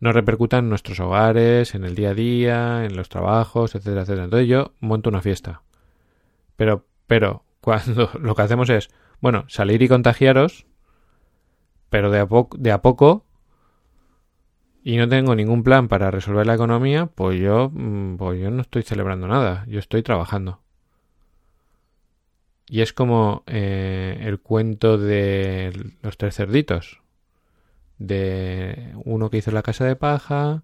no 0.00 0.12
repercuta 0.12 0.58
en 0.58 0.68
nuestros 0.68 0.98
hogares, 0.98 1.76
en 1.76 1.84
el 1.84 1.94
día 1.94 2.10
a 2.10 2.14
día, 2.14 2.84
en 2.84 2.96
los 2.96 3.08
trabajos, 3.08 3.76
etcétera, 3.76 4.02
etcétera. 4.02 4.24
Entonces 4.24 4.48
yo 4.48 4.72
monto 4.80 5.10
una 5.10 5.20
fiesta. 5.20 5.62
Pero, 6.56 6.86
pero, 7.06 7.44
cuando 7.60 8.10
lo 8.18 8.34
que 8.34 8.42
hacemos 8.42 8.68
es, 8.70 8.90
bueno, 9.20 9.44
salir 9.46 9.80
y 9.82 9.88
contagiaros, 9.88 10.66
pero 11.92 12.10
de 12.10 12.72
a, 12.72 12.80
poco 12.80 13.26
y 14.82 14.96
no 14.96 15.06
tengo 15.10 15.36
ningún 15.36 15.62
plan 15.62 15.88
para 15.88 16.10
resolver 16.10 16.46
la 16.46 16.54
economía, 16.54 17.04
pues 17.04 17.38
yo, 17.38 17.70
mm, 17.70 18.16
pues 18.16 18.40
yo 18.40 18.50
no 18.50 18.62
estoy 18.62 18.82
celebrando 18.82 19.28
nada, 19.28 19.66
yo 19.68 19.78
estoy 19.78 20.02
trabajando. 20.02 20.62
Y 22.66 22.80
es 22.80 22.94
como 22.94 23.44
eh, 23.46 24.22
el 24.22 24.40
cuento 24.40 24.96
de 24.96 25.92
los 26.00 26.16
tres 26.16 26.34
cerditos. 26.34 27.02
De 27.98 28.94
uno 29.04 29.28
que 29.28 29.36
hizo 29.36 29.50
la 29.50 29.62
casa 29.62 29.84
de 29.84 29.94
paja, 29.94 30.62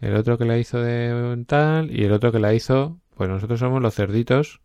el 0.00 0.16
otro 0.16 0.38
que 0.38 0.46
la 0.46 0.56
hizo 0.56 0.80
de 0.80 1.44
tal 1.46 1.90
y 1.90 2.04
el 2.04 2.12
otro 2.12 2.32
que 2.32 2.38
la 2.38 2.54
hizo, 2.54 2.98
pues 3.14 3.28
nosotros 3.28 3.60
somos 3.60 3.82
los 3.82 3.94
cerditos 3.94 4.62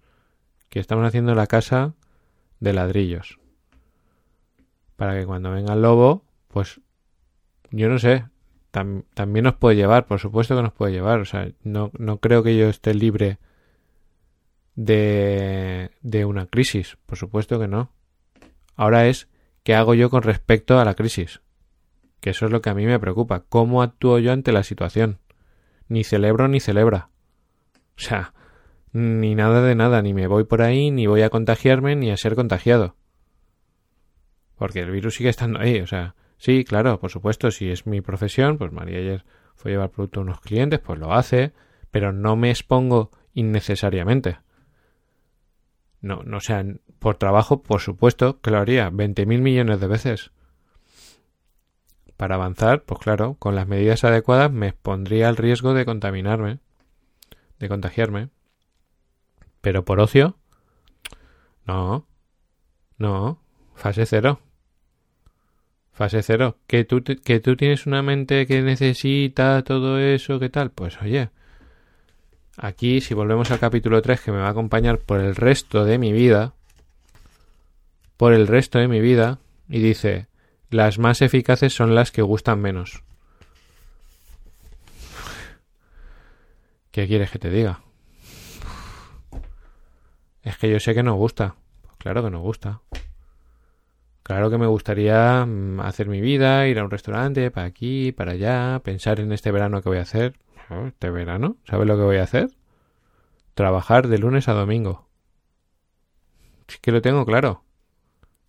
que 0.69 0.79
estamos 0.79 1.05
haciendo 1.05 1.35
la 1.35 1.47
casa 1.47 1.93
de 2.61 2.71
ladrillos 2.71 3.37
para 4.95 5.19
que 5.19 5.25
cuando 5.25 5.51
venga 5.51 5.73
el 5.73 5.81
lobo, 5.81 6.23
pues 6.47 6.79
yo 7.71 7.89
no 7.89 7.99
sé, 7.99 8.25
también 8.71 9.43
nos 9.43 9.55
puede 9.55 9.75
llevar, 9.75 10.05
por 10.05 10.19
supuesto 10.19 10.55
que 10.55 10.61
nos 10.61 10.73
puede 10.73 10.93
llevar, 10.93 11.19
o 11.19 11.25
sea, 11.25 11.49
no, 11.63 11.91
no 11.97 12.19
creo 12.19 12.43
que 12.43 12.57
yo 12.57 12.67
esté 12.67 12.93
libre 12.93 13.39
de, 14.75 15.91
de 16.01 16.25
una 16.25 16.47
crisis, 16.47 16.97
por 17.05 17.17
supuesto 17.17 17.59
que 17.59 17.67
no. 17.67 17.91
Ahora 18.75 19.07
es, 19.07 19.29
¿qué 19.63 19.75
hago 19.75 19.93
yo 19.93 20.09
con 20.09 20.23
respecto 20.23 20.79
a 20.79 20.85
la 20.85 20.95
crisis? 20.95 21.41
Que 22.19 22.31
eso 22.31 22.45
es 22.45 22.51
lo 22.51 22.61
que 22.61 22.69
a 22.69 22.73
mí 22.73 22.85
me 22.85 22.99
preocupa, 22.99 23.45
¿cómo 23.47 23.81
actúo 23.81 24.19
yo 24.19 24.31
ante 24.31 24.51
la 24.51 24.63
situación? 24.63 25.19
Ni 25.87 26.03
celebro 26.03 26.47
ni 26.47 26.59
celebra. 26.59 27.09
O 27.97 28.01
sea, 28.01 28.33
ni 28.91 29.35
nada 29.35 29.61
de 29.61 29.75
nada, 29.75 30.01
ni 30.01 30.13
me 30.13 30.27
voy 30.27 30.43
por 30.43 30.61
ahí, 30.61 30.91
ni 30.91 31.07
voy 31.07 31.21
a 31.21 31.29
contagiarme, 31.29 31.95
ni 31.95 32.11
a 32.11 32.17
ser 32.17 32.35
contagiado. 32.35 32.95
Porque 34.57 34.79
el 34.79 34.91
virus 34.91 35.15
sigue 35.15 35.29
estando 35.29 35.59
ahí, 35.59 35.81
o 35.81 35.87
sea, 35.87 36.15
sí, 36.37 36.63
claro, 36.63 36.99
por 36.99 37.11
supuesto, 37.11 37.51
si 37.51 37.69
es 37.69 37.85
mi 37.85 38.01
profesión, 38.01 38.57
pues 38.57 38.71
María 38.71 38.99
ayer 38.99 39.25
fue 39.55 39.71
a 39.71 39.73
llevar 39.73 39.91
producto 39.91 40.19
a 40.19 40.23
unos 40.23 40.39
clientes, 40.41 40.79
pues 40.79 40.99
lo 40.99 41.13
hace, 41.13 41.53
pero 41.91 42.13
no 42.13 42.35
me 42.35 42.49
expongo 42.49 43.11
innecesariamente. 43.33 44.39
No, 46.01 46.23
no 46.23 46.39
sea, 46.39 46.63
por 46.99 47.17
trabajo, 47.17 47.63
por 47.63 47.81
supuesto 47.81 48.39
que 48.41 48.51
lo 48.51 48.59
haría 48.59 48.89
20.000 48.91 49.41
millones 49.41 49.79
de 49.79 49.87
veces. 49.87 50.31
Para 52.17 52.35
avanzar, 52.35 52.83
pues 52.83 52.99
claro, 53.01 53.35
con 53.39 53.55
las 53.55 53.67
medidas 53.67 54.03
adecuadas 54.03 54.51
me 54.51 54.67
expondría 54.67 55.27
al 55.27 55.35
riesgo 55.35 55.73
de 55.73 55.85
contaminarme, 55.85 56.59
de 57.59 57.67
contagiarme. 57.67 58.29
Pero 59.61 59.83
por 59.83 59.99
ocio, 59.99 60.37
no, 61.65 62.07
no, 62.97 63.41
fase 63.75 64.05
cero. 64.05 64.39
Fase 65.95 66.21
cero. 66.23 66.57
Que 66.67 66.83
tú, 66.83 67.01
que 67.03 67.39
tú 67.39 67.55
tienes 67.55 67.85
una 67.87 68.01
mente 68.01 68.45
que 68.45 68.61
necesita 68.61 69.63
todo 69.63 69.97
eso, 69.97 70.39
¿qué 70.39 70.49
tal? 70.49 70.69
Pues 70.69 71.01
oye, 71.01 71.29
aquí 72.57 72.99
si 72.99 73.13
volvemos 73.13 73.49
al 73.49 73.59
capítulo 73.59 74.01
3 74.01 74.19
que 74.19 74.31
me 74.33 74.39
va 74.39 74.47
a 74.47 74.51
acompañar 74.51 74.99
por 74.99 75.21
el 75.21 75.37
resto 75.37 75.85
de 75.85 75.97
mi 75.97 76.11
vida, 76.11 76.53
por 78.17 78.33
el 78.33 78.45
resto 78.45 78.77
de 78.77 78.89
mi 78.89 78.99
vida, 78.99 79.39
y 79.69 79.79
dice, 79.79 80.27
las 80.69 80.99
más 80.99 81.21
eficaces 81.21 81.73
son 81.73 81.95
las 81.95 82.11
que 82.11 82.21
gustan 82.21 82.59
menos. 82.59 83.01
¿Qué 86.91 87.07
quieres 87.07 87.31
que 87.31 87.39
te 87.39 87.49
diga? 87.49 87.79
Es 90.43 90.57
que 90.57 90.69
yo 90.69 90.79
sé 90.81 90.93
que 90.93 91.03
no 91.03 91.15
gusta. 91.15 91.55
Pues 91.81 91.95
claro 91.99 92.21
que 92.21 92.31
no 92.31 92.41
gusta. 92.41 92.81
Claro 94.25 94.49
que 94.49 94.57
me 94.57 94.65
gustaría 94.65 95.45
mm, 95.45 95.81
hacer 95.81 96.07
mi 96.07 96.19
vida, 96.19 96.67
ir 96.67 96.79
a 96.79 96.83
un 96.83 96.89
restaurante, 96.89 97.51
para 97.51 97.67
aquí, 97.67 98.11
para 98.11 98.31
allá, 98.31 98.81
pensar 98.83 99.19
en 99.19 99.31
este 99.31 99.51
verano 99.51 99.83
que 99.83 99.89
voy 99.89 99.99
a 99.99 100.01
hacer. 100.01 100.33
Este 100.87 101.11
verano, 101.11 101.57
¿sabes 101.63 101.85
lo 101.85 101.95
que 101.95 102.01
voy 102.01 102.17
a 102.17 102.23
hacer? 102.23 102.49
Trabajar 103.53 104.07
de 104.07 104.17
lunes 104.17 104.47
a 104.47 104.53
domingo. 104.53 105.07
Es 106.67 106.79
que 106.79 106.91
lo 106.91 107.03
tengo 107.03 107.23
claro. 107.23 107.65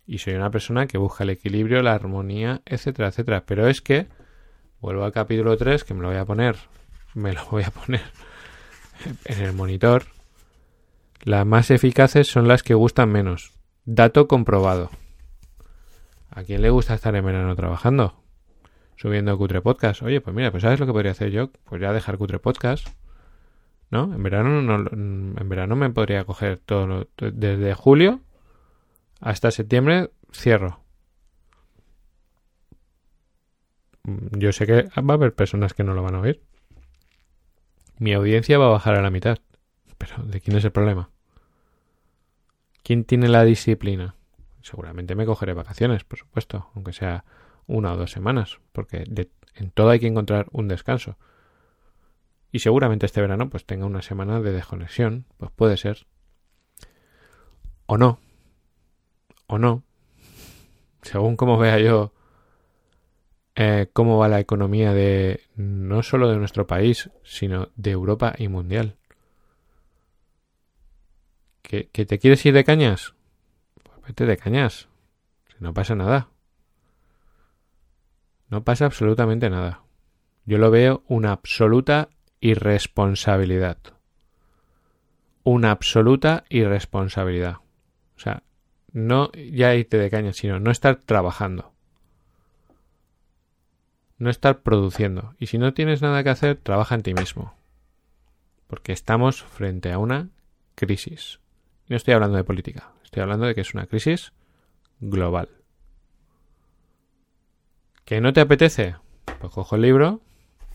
Y 0.07 0.17
soy 0.17 0.33
una 0.33 0.49
persona 0.49 0.87
que 0.87 0.97
busca 0.97 1.25
el 1.25 1.29
equilibrio, 1.29 1.83
la 1.83 1.93
armonía, 1.93 2.63
etcétera, 2.65 3.09
etcétera. 3.09 3.43
Pero 3.45 3.67
es 3.67 3.79
que, 3.79 4.07
vuelvo 4.81 5.03
al 5.03 5.11
capítulo 5.11 5.57
3, 5.57 5.83
que 5.83 5.93
me 5.93 6.01
lo 6.01 6.07
voy 6.07 6.17
a 6.17 6.25
poner, 6.25 6.55
me 7.13 7.33
lo 7.33 7.45
voy 7.51 7.61
a 7.61 7.69
poner 7.69 8.01
en 9.25 9.41
el 9.43 9.53
monitor. 9.53 10.05
Las 11.21 11.45
más 11.45 11.69
eficaces 11.69 12.25
son 12.25 12.47
las 12.47 12.63
que 12.63 12.73
gustan 12.73 13.11
menos. 13.11 13.53
Dato 13.85 14.27
comprobado. 14.27 14.89
¿A 16.37 16.43
quién 16.43 16.61
le 16.61 16.69
gusta 16.69 16.93
estar 16.93 17.15
en 17.15 17.25
verano 17.25 17.55
trabajando? 17.55 18.13
Subiendo 18.95 19.35
Cutre 19.39 19.59
Podcast. 19.59 20.03
Oye, 20.03 20.21
pues 20.21 20.35
mira, 20.35 20.51
pues 20.51 20.61
¿sabes 20.61 20.79
lo 20.79 20.85
que 20.85 20.91
podría 20.91 21.13
hacer 21.13 21.31
yo? 21.31 21.49
Pues 21.63 21.81
ya 21.81 21.91
dejar 21.91 22.19
Cutre 22.19 22.37
Podcast. 22.37 22.89
¿No? 23.89 24.13
En 24.13 24.21
verano 24.21 24.61
no, 24.61 24.87
en 24.87 25.49
verano 25.49 25.75
me 25.75 25.89
podría 25.89 26.25
coger 26.25 26.59
todo 26.59 27.07
desde 27.17 27.73
julio 27.73 28.21
hasta 29.19 29.49
septiembre 29.49 30.11
cierro. 30.31 30.79
Yo 34.03 34.51
sé 34.51 34.67
que 34.67 34.83
va 34.95 35.13
a 35.13 35.17
haber 35.17 35.33
personas 35.33 35.73
que 35.73 35.83
no 35.83 35.95
lo 35.95 36.03
van 36.03 36.13
a 36.13 36.19
oír. 36.19 36.43
Mi 37.97 38.13
audiencia 38.13 38.59
va 38.59 38.67
a 38.67 38.73
bajar 38.73 38.93
a 38.93 39.01
la 39.01 39.09
mitad. 39.09 39.39
Pero 39.97 40.21
¿de 40.21 40.39
quién 40.39 40.55
es 40.55 40.63
el 40.63 40.71
problema? 40.71 41.09
¿Quién 42.83 43.05
tiene 43.05 43.27
la 43.27 43.43
disciplina? 43.43 44.16
Seguramente 44.67 45.15
me 45.15 45.25
cogeré 45.25 45.53
vacaciones, 45.53 46.03
por 46.03 46.19
supuesto, 46.19 46.69
aunque 46.75 46.91
sea 46.91 47.23
una 47.67 47.93
o 47.93 47.97
dos 47.97 48.11
semanas, 48.11 48.59
porque 48.73 49.05
en 49.55 49.71
todo 49.71 49.91
hay 49.91 50.01
que 50.01 50.07
encontrar 50.07 50.47
un 50.51 50.67
descanso. 50.67 51.17
Y 52.51 52.59
seguramente 52.59 53.05
este 53.05 53.21
verano 53.21 53.49
pues 53.49 53.65
tenga 53.65 53.85
una 53.85 54.01
semana 54.01 54.41
de 54.41 54.51
desconexión, 54.51 55.23
pues 55.37 55.51
puede 55.51 55.77
ser. 55.77 56.05
O 57.85 57.97
no. 57.97 58.19
O 59.47 59.57
no. 59.57 59.83
Según 61.01 61.37
como 61.37 61.57
vea 61.57 61.79
yo 61.79 62.11
eh, 63.55 63.87
cómo 63.93 64.17
va 64.17 64.27
la 64.27 64.41
economía 64.41 64.93
de 64.93 65.45
no 65.55 66.03
solo 66.03 66.27
de 66.27 66.35
nuestro 66.35 66.67
país, 66.67 67.09
sino 67.23 67.69
de 67.77 67.91
Europa 67.91 68.35
y 68.37 68.49
mundial. 68.49 68.97
¿Que, 71.61 71.83
te 71.85 72.19
quieres 72.19 72.45
ir 72.45 72.53
de 72.53 72.63
cañas? 72.63 73.13
Vete 74.07 74.25
de 74.25 74.37
cañas. 74.37 74.87
Si 75.49 75.55
no 75.59 75.73
pasa 75.73 75.93
nada. 75.93 76.29
No 78.49 78.63
pasa 78.63 78.85
absolutamente 78.85 79.49
nada. 79.49 79.83
Yo 80.45 80.57
lo 80.57 80.71
veo 80.71 81.03
una 81.09 81.33
absoluta 81.33 82.07
irresponsabilidad. 82.39 83.77
Una 85.43 85.71
absoluta 85.71 86.45
irresponsabilidad. 86.47 87.57
O 88.15 88.19
sea, 88.19 88.43
no 88.93 89.29
ya 89.33 89.75
irte 89.75 89.97
de 89.97 90.09
cañas, 90.09 90.37
sino 90.37 90.57
no 90.61 90.71
estar 90.71 90.95
trabajando. 90.95 91.73
No 94.17 94.29
estar 94.29 94.61
produciendo. 94.61 95.35
Y 95.37 95.47
si 95.47 95.57
no 95.57 95.73
tienes 95.73 96.01
nada 96.01 96.23
que 96.23 96.29
hacer, 96.29 96.55
trabaja 96.55 96.95
en 96.95 97.03
ti 97.03 97.13
mismo. 97.13 97.57
Porque 98.67 98.93
estamos 98.93 99.43
frente 99.43 99.91
a 99.91 99.99
una 99.99 100.29
crisis. 100.75 101.41
No 101.87 101.95
estoy 101.95 102.13
hablando 102.13 102.37
de 102.37 102.43
política, 102.43 102.91
estoy 103.03 103.21
hablando 103.21 103.45
de 103.45 103.55
que 103.55 103.61
es 103.61 103.73
una 103.73 103.87
crisis 103.87 104.33
global. 104.99 105.49
¿Que 108.03 108.19
no 108.21 108.33
te 108.33 108.41
apetece? 108.41 108.95
Pues 109.39 109.53
cojo 109.53 109.75
el 109.75 109.81
libro, 109.83 110.21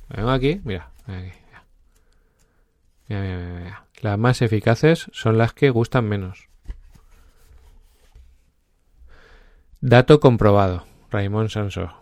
vengo 0.08 0.30
aquí, 0.30 0.60
mira, 0.64 0.90
aquí, 1.06 1.32
mira, 3.08 3.22
mira, 3.22 3.60
mira, 3.60 3.86
Las 4.00 4.18
más 4.18 4.40
eficaces 4.42 5.10
son 5.12 5.38
las 5.38 5.52
que 5.52 5.70
gustan 5.70 6.08
menos. 6.08 6.48
Dato 9.80 10.20
comprobado, 10.20 10.86
Raymond 11.10 11.48
Sanso. 11.48 11.92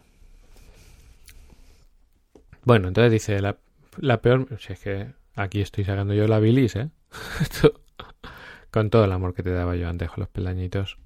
Bueno, 2.62 2.88
entonces 2.88 3.10
dice, 3.10 3.40
la, 3.40 3.56
la 3.96 4.20
peor... 4.20 4.46
Si 4.60 4.74
es 4.74 4.80
que 4.80 5.12
aquí 5.34 5.62
estoy 5.62 5.84
sacando 5.84 6.12
yo 6.12 6.28
la 6.28 6.40
bilis, 6.40 6.76
¿eh? 6.76 6.90
Con 8.70 8.90
todo 8.90 9.04
el 9.04 9.12
amor 9.12 9.34
que 9.34 9.42
te 9.42 9.50
daba 9.50 9.76
yo 9.76 9.88
antes 9.88 10.10
con 10.10 10.20
los 10.20 10.28
peldañitos. 10.28 10.98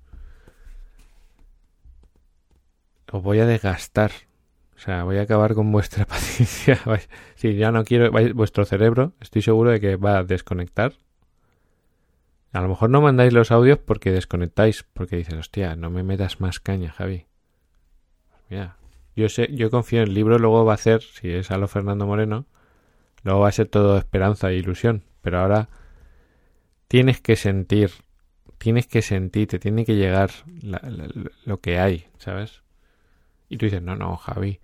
Os 3.11 3.23
voy 3.23 3.41
a 3.41 3.47
desgastar. 3.47 4.11
O 4.77 4.79
sea, 4.79 5.05
voy 5.05 5.19
a 5.19 5.23
acabar 5.23 5.55
con 5.55 5.71
vuestra 5.71 6.05
paciencia. 6.07 6.79
si 7.37 7.55
ya 7.57 7.71
no 7.71 7.85
quiero, 7.85 8.11
vuestro 8.35 8.65
cerebro, 8.65 9.13
estoy 9.21 9.43
seguro 9.43 9.71
de 9.71 9.81
que 9.81 9.97
va 9.97 10.19
a 10.19 10.25
desconectar. 10.25 10.95
A 12.53 12.61
lo 12.61 12.69
mejor 12.69 12.91
no 12.91 13.01
mandáis 13.01 13.33
los 13.33 13.51
audios 13.51 13.79
porque 13.79 14.13
desconectáis, 14.13 14.85
porque 14.93 15.17
dices, 15.17 15.35
hostia, 15.35 15.75
no 15.75 15.91
me 15.91 16.05
metas 16.05 16.41
más 16.41 16.61
caña, 16.61 16.93
Javi. 16.93 17.27
mira, 18.49 18.77
yo 19.17 19.29
sé, 19.29 19.49
yo 19.53 19.71
confío 19.71 20.03
en 20.03 20.09
el 20.09 20.15
libro, 20.15 20.39
luego 20.39 20.65
va 20.65 20.75
a 20.75 20.79
ser, 20.79 21.03
si 21.03 21.31
es 21.31 21.51
a 21.51 21.59
lo 21.59 21.67
Fernando 21.67 22.07
Moreno, 22.07 22.47
luego 23.23 23.41
va 23.41 23.49
a 23.49 23.53
ser 23.53 23.69
todo 23.69 23.99
esperanza 23.99 24.51
e 24.51 24.57
ilusión. 24.57 25.03
Pero 25.21 25.41
ahora 25.41 25.69
tienes 26.89 27.21
que 27.21 27.37
sentir, 27.37 27.91
tienes 28.59 28.87
que 28.87 29.03
sentir, 29.03 29.49
te 29.49 29.59
tiene 29.59 29.85
que 29.85 29.97
llegar 29.97 30.31
lo 31.45 31.61
que 31.61 31.79
hay, 31.79 32.07
¿sabes? 32.19 32.63
Y 33.49 33.59
tú 33.59 33.67
dices, 33.67 33.83
no, 33.83 33.97
no, 33.97 34.17
Javi, 34.17 34.61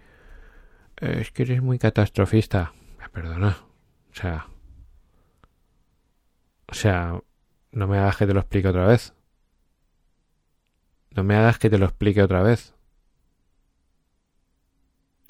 eh, 1.00 1.18
es 1.20 1.30
que 1.30 1.42
eres 1.42 1.62
muy 1.62 1.78
catastrofista. 1.78 2.72
Me 2.98 3.08
perdona. 3.08 3.58
O 4.10 4.14
sea, 4.14 4.48
o 6.66 6.74
sea, 6.74 7.20
no 7.72 7.86
me 7.86 7.98
hagas 7.98 8.16
que 8.16 8.26
te 8.26 8.34
lo 8.34 8.40
explique 8.40 8.68
otra 8.68 8.86
vez. 8.86 9.14
No 11.10 11.24
me 11.24 11.34
hagas 11.36 11.58
que 11.58 11.70
te 11.70 11.78
lo 11.78 11.86
explique 11.86 12.22
otra 12.22 12.42
vez. 12.42 12.74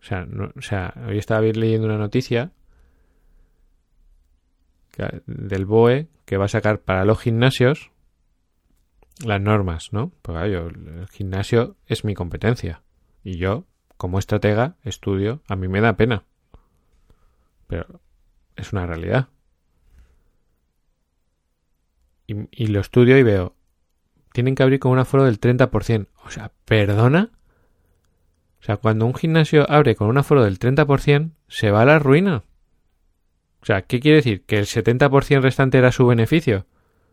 O 0.01 0.05
sea, 0.05 0.27
o 0.57 0.63
sea, 0.63 0.95
hoy 1.07 1.19
estaba 1.19 1.43
leyendo 1.43 1.87
una 1.87 1.99
noticia 1.99 2.53
del 5.27 5.67
BOE 5.67 6.09
que 6.25 6.37
va 6.37 6.47
a 6.47 6.49
sacar 6.49 6.81
para 6.81 7.05
los 7.05 7.21
gimnasios 7.21 7.91
las 9.25 9.41
normas, 9.41 9.93
¿no? 9.93 10.13
Porque 10.23 10.51
yo, 10.51 10.69
el 10.69 11.09
gimnasio 11.11 11.77
es 11.87 12.05
mi 12.05 12.15
competencia. 12.15 12.83
Y 13.23 13.37
yo, 13.37 13.67
como 13.97 14.19
estratega, 14.19 14.77
estudio, 14.83 15.43
a 15.47 15.57
mí 15.57 15.69
me 15.69 15.81
da 15.81 15.97
pena. 15.97 16.25
Pero 17.67 18.01
es 18.57 18.73
una 18.73 18.87
realidad. 18.87 19.29
Y, 22.27 22.37
y 22.51 22.69
lo 22.69 22.81
estudio 22.81 23.19
y 23.19 23.23
veo, 23.23 23.55
tienen 24.33 24.55
que 24.55 24.63
abrir 24.63 24.81
con 24.81 24.93
un 24.93 24.99
aforo 24.99 25.25
del 25.25 25.41
30%. 25.41 26.07
O 26.25 26.31
sea, 26.31 26.53
¿perdona? 26.65 27.31
O 28.61 28.63
sea, 28.63 28.77
cuando 28.77 29.07
un 29.07 29.15
gimnasio 29.15 29.71
abre 29.71 29.97
con 29.97 30.09
un 30.09 30.19
aforo 30.19 30.45
del 30.45 30.59
30%, 30.59 31.33
se 31.49 31.71
va 31.71 31.83
a 31.83 31.87
la 31.87 31.99
ruina. 31.99 32.45
O 33.63 33.67
sea, 33.67 33.83
¿qué 33.83 34.01
quiere 34.01 34.17
decir? 34.17 34.45
¿Que 34.47 34.59
el 34.59 34.67
70% 34.67 35.41
restante 35.41 35.79
era 35.79 35.93
su 35.93 36.07
beneficio? 36.07 36.67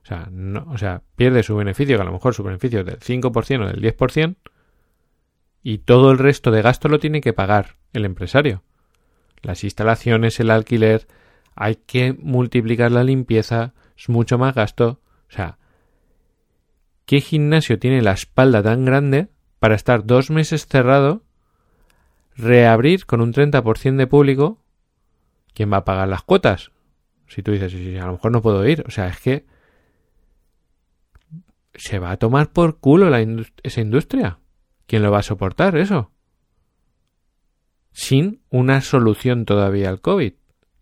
O 0.04 0.06
sea, 0.06 0.30
no, 0.32 0.66
o 0.70 0.78
sea, 0.78 1.02
pierde 1.16 1.44
su 1.44 1.56
beneficio, 1.56 1.98
que 1.98 2.02
a 2.02 2.06
lo 2.06 2.14
mejor 2.14 2.34
su 2.34 2.44
beneficio 2.44 2.80
es 2.80 2.86
del 2.86 3.00
5% 3.00 3.64
o 3.64 3.68
del 3.68 3.82
10%, 3.82 4.36
y 5.64 5.80
todo 5.80 6.12
el 6.12 6.18
resto 6.18 6.50
de 6.52 6.62
gasto 6.62 6.88
lo 6.88 7.00
tiene 7.00 7.20
que 7.20 7.34
pagar 7.34 7.76
el 7.92 8.06
empresario. 8.06 8.64
Las 9.42 9.66
instalaciones, 9.66 10.40
el 10.40 10.50
alquiler, 10.50 11.08
hay 11.56 11.76
que 11.76 12.14
multiplicar 12.14 12.92
la 12.92 13.04
limpieza, 13.04 13.74
es 13.98 14.08
mucho 14.08 14.38
más 14.38 14.56
gasto. 14.56 15.02
O 15.28 15.32
sea, 15.32 15.58
¿qué 17.06 17.20
gimnasio 17.20 17.78
tiene 17.78 18.02
la 18.02 18.14
espalda 18.14 18.64
tan 18.64 18.86
grande 18.86 19.28
para 19.60 19.76
estar 19.76 20.06
dos 20.06 20.30
meses 20.30 20.68
cerrado, 20.68 21.24
reabrir 22.36 23.06
con 23.06 23.20
un 23.20 23.34
30% 23.34 23.98
de 23.98 24.08
público 24.08 24.62
¿quién 25.58 25.74
va 25.74 25.78
a 25.78 25.86
pagar 25.86 26.08
las 26.08 26.22
cuotas? 26.22 26.72
Si 27.26 27.42
tú 27.42 27.52
dices, 27.52 27.74
a 27.74 28.06
lo 28.06 28.12
mejor 28.12 28.32
no 28.32 28.44
puedo 28.44 28.64
ir. 28.68 28.84
O 28.86 28.92
sea, 28.92 29.08
es 29.08 29.20
que 29.20 29.48
se 31.74 31.98
va 31.98 32.12
a 32.12 32.18
tomar 32.18 32.52
por 32.52 32.80
culo 32.80 33.10
esa 33.64 33.82
industria. 33.82 34.38
¿Quién 34.86 35.02
lo 35.02 35.10
va 35.10 35.18
a 35.18 35.24
soportar 35.24 35.76
eso? 35.76 36.12
Sin 37.92 38.44
una 38.52 38.82
solución 38.82 39.46
todavía 39.46 39.90
al 39.90 40.00
COVID. 40.00 40.34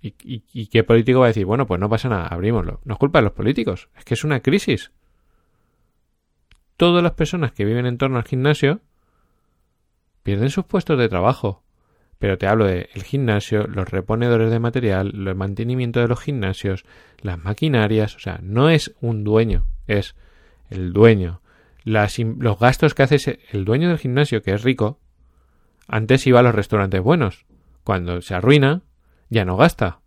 ¿Y, 0.02 0.68
qué 0.68 0.84
político 0.84 1.20
va 1.20 1.28
a 1.28 1.30
decir, 1.30 1.46
bueno, 1.46 1.66
pues 1.66 1.80
no 1.80 1.88
pasa 1.88 2.10
nada, 2.10 2.28
abrímoslo? 2.28 2.82
No 2.84 2.96
es 2.96 3.00
culpa 3.00 3.20
de 3.20 3.24
los 3.24 3.34
políticos, 3.34 3.88
es 3.98 4.04
que 4.04 4.16
es 4.16 4.26
una 4.26 4.42
crisis. 4.42 4.92
Todas 6.76 7.02
las 7.02 7.14
personas 7.14 7.54
que 7.54 7.64
viven 7.64 7.86
en 7.86 7.98
torno 7.98 8.18
al 8.18 8.26
gimnasio 8.26 8.82
pierden 10.22 10.50
sus 10.50 10.66
puestos 10.66 11.00
de 11.00 11.08
trabajo. 11.08 11.65
Pero 12.20 12.38
te 12.38 12.48
hablo 12.48 12.66
de 12.66 12.90
el 12.94 13.04
gimnasio, 13.04 13.68
los 13.68 13.90
reponedores 13.90 14.50
de 14.50 14.60
material, 14.60 15.12
el 15.14 15.36
mantenimiento 15.36 16.00
de 16.00 16.08
los 16.08 16.20
gimnasios, 16.20 16.86
las 17.20 17.38
maquinarias, 17.38 18.16
o 18.16 18.20
sea, 18.20 18.40
no 18.42 18.70
es 18.70 18.96
un 19.02 19.24
dueño, 19.24 19.66
es 19.88 20.16
el 20.70 20.94
dueño. 20.94 21.42
Los 21.84 22.60
gastos 22.60 22.94
que 22.94 23.04
hace 23.04 23.40
el 23.52 23.66
dueño 23.66 23.90
del 23.90 24.00
gimnasio, 24.00 24.42
que 24.42 24.54
es 24.54 24.64
rico, 24.64 25.00
antes 25.88 26.26
iba 26.26 26.40
a 26.40 26.44
los 26.44 26.56
restaurantes 26.56 27.02
buenos. 27.02 27.46
Cuando 27.84 28.22
se 28.22 28.34
arruina, 28.34 28.82
ya 29.30 29.46
no 29.46 29.58
gasta. 29.58 30.00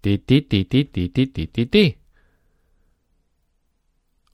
Ti, 0.00 0.18
ti, 0.18 0.42
ti, 0.42 0.64
ti, 0.64 0.84
ti, 0.84 1.08
ti, 1.08 1.26
ti, 1.26 1.46
ti, 1.48 1.66
ti. 1.66 1.98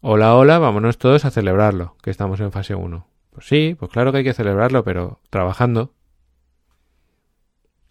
Hola, 0.00 0.34
hola, 0.34 0.58
vámonos 0.58 0.98
todos 0.98 1.24
a 1.24 1.30
celebrarlo, 1.30 1.96
que 2.02 2.10
estamos 2.10 2.40
en 2.40 2.52
fase 2.52 2.74
1. 2.74 3.06
Pues 3.30 3.46
sí, 3.46 3.76
pues 3.78 3.90
claro 3.90 4.12
que 4.12 4.18
hay 4.18 4.24
que 4.24 4.34
celebrarlo, 4.34 4.82
pero 4.82 5.20
trabajando. 5.30 5.94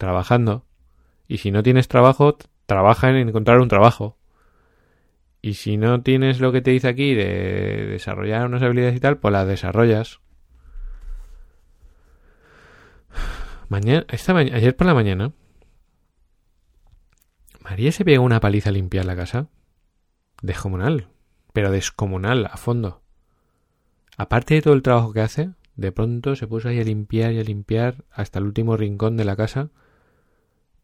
Trabajando. 0.00 0.64
Y 1.28 1.36
si 1.36 1.50
no 1.50 1.62
tienes 1.62 1.86
trabajo, 1.86 2.38
trabaja 2.64 3.10
en 3.10 3.16
encontrar 3.16 3.60
un 3.60 3.68
trabajo. 3.68 4.16
Y 5.42 5.54
si 5.54 5.76
no 5.76 6.00
tienes 6.00 6.40
lo 6.40 6.52
que 6.52 6.62
te 6.62 6.70
dice 6.70 6.88
aquí 6.88 7.12
de 7.12 7.84
desarrollar 7.84 8.46
unas 8.46 8.62
habilidades 8.62 8.96
y 8.96 9.00
tal, 9.00 9.18
pues 9.18 9.30
las 9.30 9.46
desarrollas. 9.46 10.20
Mañana, 13.68 14.06
esta 14.08 14.34
ayer 14.34 14.74
por 14.74 14.86
la 14.86 14.94
mañana, 14.94 15.32
María 17.62 17.92
se 17.92 18.06
pegó 18.06 18.24
una 18.24 18.40
paliza 18.40 18.70
a 18.70 18.72
limpiar 18.72 19.04
la 19.04 19.16
casa. 19.16 19.48
Descomunal. 20.40 21.08
Pero 21.52 21.70
descomunal, 21.70 22.46
a 22.46 22.56
fondo. 22.56 23.02
Aparte 24.16 24.54
de 24.54 24.62
todo 24.62 24.72
el 24.72 24.82
trabajo 24.82 25.12
que 25.12 25.20
hace, 25.20 25.50
de 25.76 25.92
pronto 25.92 26.36
se 26.36 26.46
puso 26.46 26.70
ahí 26.70 26.80
a 26.80 26.84
limpiar 26.84 27.32
y 27.32 27.38
a 27.38 27.44
limpiar 27.44 28.06
hasta 28.10 28.38
el 28.38 28.46
último 28.46 28.78
rincón 28.78 29.18
de 29.18 29.26
la 29.26 29.36
casa. 29.36 29.68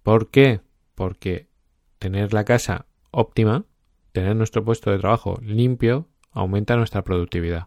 ¿Por 0.07 0.31
qué? 0.31 0.61
Porque 0.95 1.49
tener 1.99 2.33
la 2.33 2.45
casa 2.45 2.87
óptima, 3.11 3.65
tener 4.13 4.37
nuestro 4.37 4.65
puesto 4.65 4.93
de 4.93 5.01
trabajo 5.01 5.41
limpio, 5.43 6.07
aumenta 6.31 6.77
nuestra 6.77 7.03
productividad. 7.03 7.67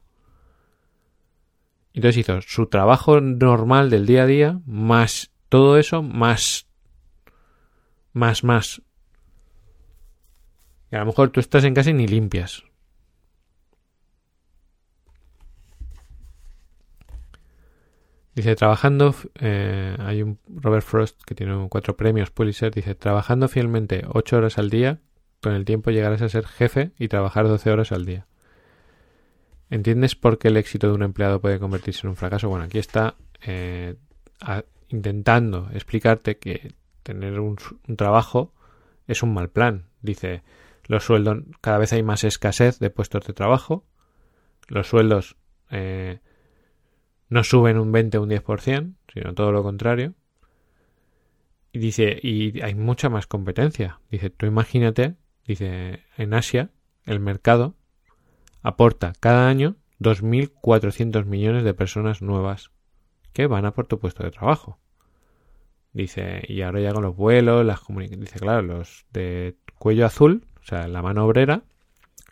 Entonces 1.93 2.15
hizo 2.15 2.41
su 2.41 2.67
trabajo 2.67 3.19
normal 3.19 3.89
del 3.89 4.05
día 4.05 4.23
a 4.23 4.25
día, 4.25 4.61
más 4.65 5.33
todo 5.49 5.77
eso, 5.77 6.01
más, 6.01 6.65
más, 8.13 8.45
más. 8.45 8.81
Y 10.93 10.95
a 10.95 10.99
lo 10.99 11.07
mejor 11.07 11.31
tú 11.31 11.41
estás 11.41 11.65
en 11.65 11.73
casa 11.73 11.89
y 11.89 11.93
ni 11.93 12.07
limpias. 12.07 12.63
Dice, 18.39 18.55
trabajando, 18.55 19.13
eh, 19.41 19.97
hay 19.99 20.21
un 20.21 20.39
Robert 20.47 20.85
Frost 20.85 21.21
que 21.25 21.35
tiene 21.35 21.67
cuatro 21.67 21.97
premios 21.97 22.31
Pulitzer, 22.31 22.73
dice, 22.73 22.95
trabajando 22.95 23.49
fielmente 23.49 24.05
ocho 24.07 24.37
horas 24.37 24.57
al 24.57 24.69
día, 24.69 25.01
con 25.41 25.51
el 25.51 25.65
tiempo 25.65 25.91
llegarás 25.91 26.21
a 26.21 26.29
ser 26.29 26.45
jefe 26.47 26.93
y 26.97 27.09
trabajar 27.09 27.49
doce 27.49 27.69
horas 27.69 27.91
al 27.91 28.05
día. 28.05 28.27
¿Entiendes 29.69 30.15
por 30.15 30.37
qué 30.37 30.47
el 30.47 30.55
éxito 30.55 30.87
de 30.87 30.93
un 30.93 31.03
empleado 31.03 31.41
puede 31.41 31.59
convertirse 31.59 32.07
en 32.07 32.11
un 32.11 32.15
fracaso? 32.15 32.47
Bueno, 32.47 32.63
aquí 32.63 32.79
está 32.79 33.15
eh, 33.45 33.97
intentando 34.87 35.69
explicarte 35.73 36.37
que 36.37 36.75
tener 37.03 37.41
un, 37.41 37.57
trabajo 37.97 38.53
es 39.05 39.21
un 39.21 39.33
mal 39.33 39.49
plan. 39.49 39.87
Dice, 40.01 40.43
los 40.85 41.03
sueldos, 41.03 41.39
cada 41.59 41.77
vez 41.77 41.91
hay 41.91 42.03
más 42.03 42.23
escasez 42.23 42.79
de 42.79 42.89
puestos 42.89 43.27
de 43.27 43.33
trabajo, 43.33 43.83
los 44.69 44.87
sueldos 44.87 45.35
eh, 45.71 46.21
no 47.29 47.43
suben 47.43 47.77
un 47.77 47.91
20 47.91 48.17
o 48.17 48.23
un 48.23 48.29
10%, 48.29 48.95
sino 49.13 49.33
todo 49.33 49.51
lo 49.51 49.63
contrario. 49.63 50.13
Y 51.71 51.79
dice, 51.79 52.19
y 52.21 52.61
hay 52.61 52.75
mucha 52.75 53.09
más 53.09 53.27
competencia. 53.27 53.99
Dice, 54.09 54.29
tú 54.31 54.47
imagínate, 54.47 55.15
dice, 55.45 56.03
en 56.17 56.33
Asia, 56.33 56.71
el 57.05 57.19
mercado 57.19 57.75
aporta 58.63 59.13
cada 59.19 59.47
año 59.47 59.75
2.400 59.99 61.25
millones 61.25 61.63
de 61.63 61.73
personas 61.73 62.21
nuevas 62.21 62.71
que 63.33 63.47
van 63.47 63.65
a 63.65 63.71
por 63.71 63.85
tu 63.85 63.99
puesto 63.99 64.23
de 64.23 64.31
trabajo. 64.31 64.79
Dice, 65.93 66.43
y 66.47 66.61
ahora 66.61 66.81
ya 66.81 66.93
con 66.93 67.03
los 67.03 67.15
vuelos, 67.15 67.65
las 67.65 67.79
comunicaciones. 67.79 68.31
Dice, 68.31 68.39
claro, 68.39 68.61
los 68.63 69.05
de 69.11 69.55
cuello 69.77 70.05
azul, 70.05 70.45
o 70.61 70.63
sea, 70.63 70.87
la 70.87 71.01
mano 71.01 71.25
obrera, 71.25 71.63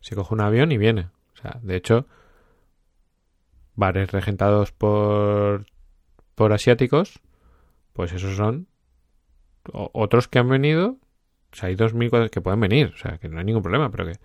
se 0.02 0.16
coge 0.16 0.34
un 0.34 0.42
avión 0.42 0.72
y 0.72 0.78
viene. 0.78 1.10
O 1.34 1.42
sea, 1.42 1.60
de 1.62 1.76
hecho, 1.76 2.08
bares 3.78 4.12
regentados 4.12 4.74
por, 4.74 5.66
por 6.36 6.52
asiáticos, 6.52 7.22
pues 7.94 8.12
esos 8.12 8.36
son 8.36 8.68
otros 9.72 10.28
que 10.28 10.40
han 10.40 10.50
venido. 10.50 10.98
O 11.54 11.56
sea, 11.56 11.70
hay 11.70 11.76
2.000 11.76 12.30
que 12.30 12.42
pueden 12.42 12.60
venir, 12.60 12.92
o 12.94 12.98
sea, 12.98 13.18
que 13.18 13.30
no 13.30 13.40
hay 13.40 13.46
ningún 13.46 13.64
problema, 13.64 13.90
pero 13.90 14.06
que 14.06 14.20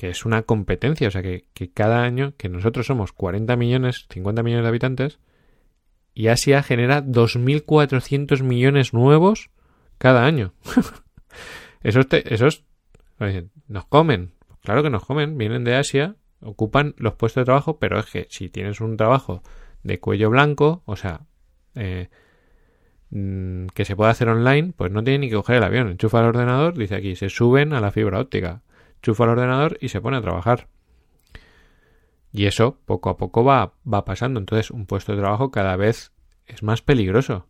que 0.00 0.08
es 0.08 0.24
una 0.24 0.44
competencia, 0.44 1.08
o 1.08 1.10
sea, 1.10 1.20
que, 1.20 1.44
cada 1.74 2.04
año, 2.04 2.32
que 2.38 2.48
nosotros 2.48 2.86
somos 2.86 3.12
40 3.12 3.54
millones, 3.56 4.06
50 4.08 4.42
millones 4.42 4.64
de 4.64 4.68
habitantes, 4.70 5.18
y 6.14 6.28
Asia 6.28 6.62
genera 6.62 7.04
2.400 7.04 8.42
millones 8.42 8.94
nuevos 8.94 9.50
cada 9.98 10.24
año. 10.24 10.54
esos, 11.82 12.06
esos 12.10 12.64
nos 13.68 13.84
comen, 13.84 14.32
claro 14.62 14.82
que 14.82 14.88
nos 14.88 15.04
comen, 15.04 15.36
vienen 15.36 15.64
de 15.64 15.74
Asia, 15.74 16.16
ocupan 16.42 16.94
los 16.98 17.14
puestos 17.14 17.42
de 17.42 17.46
trabajo, 17.46 17.78
pero 17.78 17.98
es 17.98 18.06
que 18.06 18.26
si 18.30 18.48
tienes 18.48 18.80
un 18.80 18.96
trabajo 18.96 19.42
de 19.82 19.98
cuello 20.00 20.30
blanco, 20.30 20.82
o 20.84 20.96
sea, 20.96 21.22
eh, 21.74 22.08
mm, 23.10 23.66
que 23.74 23.84
se 23.84 23.96
puede 23.96 24.10
hacer 24.10 24.28
online, 24.28 24.72
pues 24.76 24.90
no 24.90 25.04
tiene 25.04 25.20
ni 25.20 25.28
que 25.28 25.36
coger 25.36 25.56
el 25.56 25.64
avión, 25.64 25.88
enchufa 25.88 26.20
el 26.20 26.26
ordenador, 26.26 26.76
dice 26.76 26.96
aquí, 26.96 27.16
se 27.16 27.28
suben 27.28 27.72
a 27.72 27.80
la 27.80 27.90
fibra 27.90 28.20
óptica 28.20 28.62
chufa 29.02 29.24
el 29.24 29.30
ordenador 29.30 29.78
y 29.80 29.88
se 29.88 30.00
pone 30.00 30.16
a 30.16 30.22
trabajar. 30.22 30.68
Y 32.32 32.46
eso 32.46 32.78
poco 32.84 33.10
a 33.10 33.16
poco 33.16 33.44
va, 33.44 33.74
va 33.90 34.04
pasando. 34.04 34.38
Entonces 34.38 34.70
un 34.70 34.86
puesto 34.86 35.12
de 35.12 35.18
trabajo 35.18 35.50
cada 35.50 35.76
vez 35.76 36.12
es 36.46 36.62
más 36.62 36.82
peligroso. 36.82 37.46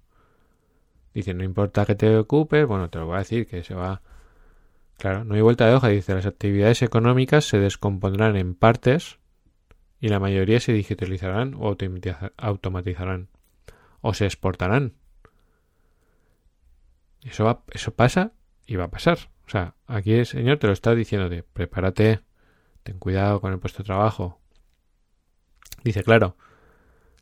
Dice, 1.13 1.35
no 1.35 1.45
importa 1.45 1.85
que 1.87 1.95
te 1.95 2.17
ocupes, 2.17 2.67
bueno, 2.67 2.89
te 2.89 2.99
lo 2.99 3.07
voy 3.07 3.17
a 3.17 3.19
decir, 3.19 3.47
que 3.47 3.65
se 3.65 3.75
va... 3.75 4.03
Claro, 5.01 5.25
no 5.25 5.35
hay 5.35 5.41
vuelta 5.41 5.67
de 5.67 5.75
hoja. 5.75 5.89
Dice, 5.89 6.13
las 6.13 6.27
actividades 6.27 6.83
económicas 6.83 7.47
se 7.47 7.59
descompondrán 7.59 8.37
en 8.37 8.55
partes 8.55 9.19
y 9.99 10.09
la 10.09 10.21
mayoría 10.21 10.61
se 10.61 10.75
digitalizarán 10.75 11.55
o 11.59 11.75
automatizarán 12.37 13.29
o 14.03 14.13
se 14.13 14.27
exportarán. 14.27 14.93
Eso, 17.23 17.45
va, 17.45 17.65
eso 17.73 17.95
pasa 17.95 18.33
y 18.67 18.77
va 18.77 18.85
a 18.85 18.91
pasar. 18.91 19.17
O 19.47 19.49
sea, 19.49 19.75
aquí 19.87 20.13
el 20.13 20.27
Señor 20.27 20.59
te 20.59 20.67
lo 20.67 20.75
está 20.75 20.95
diciendo 20.95 21.31
de 21.31 21.45
prepárate, 21.45 22.21
ten 22.83 22.99
cuidado 22.99 23.41
con 23.41 23.55
el 23.55 23.59
puesto 23.59 23.79
de 23.79 23.87
trabajo. 23.87 24.39
Dice, 25.83 26.03
claro, 26.03 26.37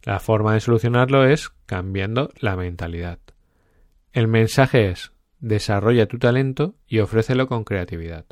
la 0.02 0.18
forma 0.18 0.52
de 0.54 0.60
solucionarlo 0.60 1.24
es 1.24 1.50
cambiando 1.66 2.30
la 2.40 2.56
mentalidad. 2.56 3.20
El 4.12 4.26
mensaje 4.26 4.90
es 4.90 5.12
desarrolla 5.40 6.06
tu 6.06 6.18
talento 6.18 6.74
y 6.86 6.98
ofrécelo 7.00 7.48
con 7.48 7.64
creatividad. 7.64 8.26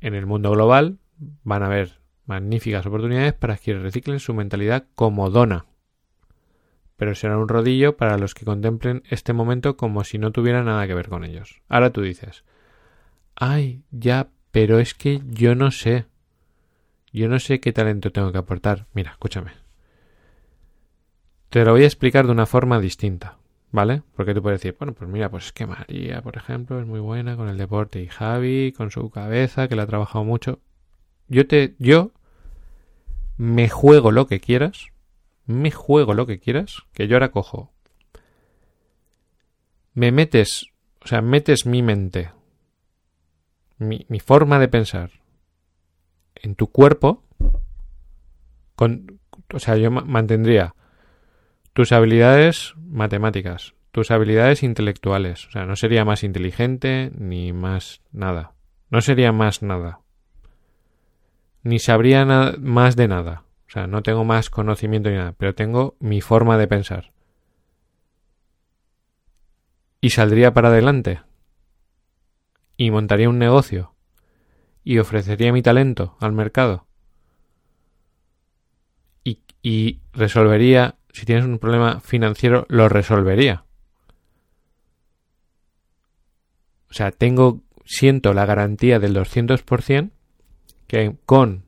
En 0.00 0.14
el 0.14 0.26
mundo 0.26 0.50
global 0.50 0.98
van 1.42 1.62
a 1.62 1.66
haber 1.66 2.00
magníficas 2.26 2.86
oportunidades 2.86 3.34
para 3.34 3.56
que 3.56 3.74
reciclen 3.74 4.20
su 4.20 4.34
mentalidad 4.34 4.86
como 4.94 5.30
dona 5.30 5.66
pero 6.96 7.14
será 7.14 7.38
un 7.38 7.48
rodillo 7.48 7.96
para 7.96 8.18
los 8.18 8.34
que 8.34 8.44
contemplen 8.44 9.02
este 9.08 9.32
momento 9.32 9.76
como 9.76 10.02
si 10.04 10.18
no 10.18 10.32
tuviera 10.32 10.62
nada 10.62 10.86
que 10.86 10.94
ver 10.94 11.08
con 11.08 11.24
ellos. 11.24 11.60
Ahora 11.68 11.90
tú 11.90 12.00
dices, 12.00 12.44
ay, 13.34 13.82
ya, 13.90 14.30
pero 14.50 14.78
es 14.78 14.94
que 14.94 15.20
yo 15.26 15.54
no 15.54 15.70
sé. 15.70 16.06
Yo 17.12 17.28
no 17.28 17.38
sé 17.38 17.60
qué 17.60 17.72
talento 17.72 18.12
tengo 18.12 18.32
que 18.32 18.38
aportar. 18.38 18.86
Mira, 18.94 19.12
escúchame. 19.12 19.52
Te 21.50 21.64
lo 21.64 21.72
voy 21.72 21.84
a 21.84 21.86
explicar 21.86 22.26
de 22.26 22.32
una 22.32 22.46
forma 22.46 22.80
distinta, 22.80 23.38
¿vale? 23.76 24.02
Porque 24.16 24.32
tú 24.32 24.40
puedes 24.40 24.58
decir, 24.58 24.74
bueno, 24.78 24.94
pues 24.94 25.10
mira, 25.10 25.30
pues 25.30 25.46
es 25.46 25.52
que 25.52 25.66
María, 25.66 26.22
por 26.22 26.38
ejemplo, 26.38 26.80
es 26.80 26.86
muy 26.86 26.98
buena 26.98 27.36
con 27.36 27.50
el 27.50 27.58
deporte 27.58 28.00
y 28.00 28.06
Javi 28.06 28.72
con 28.72 28.90
su 28.90 29.10
cabeza, 29.10 29.68
que 29.68 29.76
la 29.76 29.82
ha 29.82 29.86
trabajado 29.86 30.24
mucho. 30.24 30.60
Yo 31.28 31.46
te, 31.46 31.76
yo 31.78 32.12
me 33.36 33.68
juego 33.68 34.12
lo 34.12 34.26
que 34.26 34.40
quieras, 34.40 34.86
me 35.44 35.70
juego 35.70 36.14
lo 36.14 36.26
que 36.26 36.40
quieras, 36.40 36.84
que 36.94 37.06
yo 37.06 37.16
ahora 37.16 37.32
cojo. 37.32 37.70
Me 39.92 40.10
metes, 40.10 40.68
o 41.04 41.06
sea, 41.06 41.20
metes 41.20 41.66
mi 41.66 41.82
mente, 41.82 42.30
mi, 43.76 44.06
mi 44.08 44.20
forma 44.20 44.58
de 44.58 44.68
pensar 44.68 45.10
en 46.36 46.54
tu 46.54 46.68
cuerpo, 46.68 47.24
con, 48.74 49.20
o 49.52 49.58
sea, 49.58 49.76
yo 49.76 49.90
mantendría 49.90 50.74
tus 51.76 51.92
habilidades 51.92 52.72
matemáticas, 52.78 53.74
tus 53.92 54.10
habilidades 54.10 54.62
intelectuales, 54.62 55.46
o 55.48 55.50
sea, 55.50 55.66
no 55.66 55.76
sería 55.76 56.06
más 56.06 56.24
inteligente 56.24 57.12
ni 57.14 57.52
más 57.52 58.00
nada, 58.12 58.54
no 58.88 59.02
sería 59.02 59.30
más 59.30 59.60
nada, 59.60 60.00
ni 61.62 61.78
sabría 61.78 62.24
más 62.24 62.96
de 62.96 63.08
nada. 63.08 63.44
O 63.66 63.70
sea, 63.70 63.86
no 63.86 64.02
tengo 64.02 64.24
más 64.24 64.48
conocimiento 64.48 65.10
ni 65.10 65.16
nada, 65.16 65.34
pero 65.36 65.54
tengo 65.54 65.96
mi 66.00 66.22
forma 66.22 66.56
de 66.56 66.66
pensar. 66.66 67.12
Y 70.00 70.08
saldría 70.10 70.54
para 70.54 70.68
adelante. 70.68 71.20
Y 72.78 72.90
montaría 72.90 73.28
un 73.28 73.38
negocio. 73.38 73.92
Y 74.82 74.98
ofrecería 74.98 75.52
mi 75.52 75.60
talento 75.60 76.16
al 76.20 76.32
mercado. 76.32 76.86
Y, 79.24 79.40
y 79.60 80.00
resolvería, 80.14 80.96
si 81.16 81.24
tienes 81.24 81.46
un 81.46 81.58
problema 81.58 82.00
financiero, 82.00 82.66
lo 82.68 82.90
resolvería. 82.90 83.64
O 86.90 86.92
sea, 86.92 87.10
tengo, 87.10 87.62
siento 87.86 88.34
la 88.34 88.44
garantía 88.44 88.98
del 88.98 89.16
200% 89.16 90.10
que 90.86 91.16
con 91.24 91.64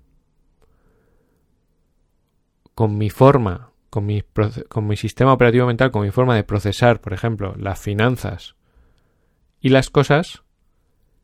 con 2.74 2.98
mi 2.98 3.08
forma, 3.08 3.72
con 3.88 4.04
mi, 4.04 4.22
con 4.68 4.86
mi 4.86 4.98
sistema 4.98 5.32
operativo 5.32 5.66
mental, 5.66 5.90
con 5.90 6.02
mi 6.02 6.10
forma 6.10 6.36
de 6.36 6.44
procesar, 6.44 7.00
por 7.00 7.14
ejemplo, 7.14 7.54
las 7.56 7.80
finanzas 7.80 8.54
y 9.62 9.70
las 9.70 9.88
cosas, 9.88 10.42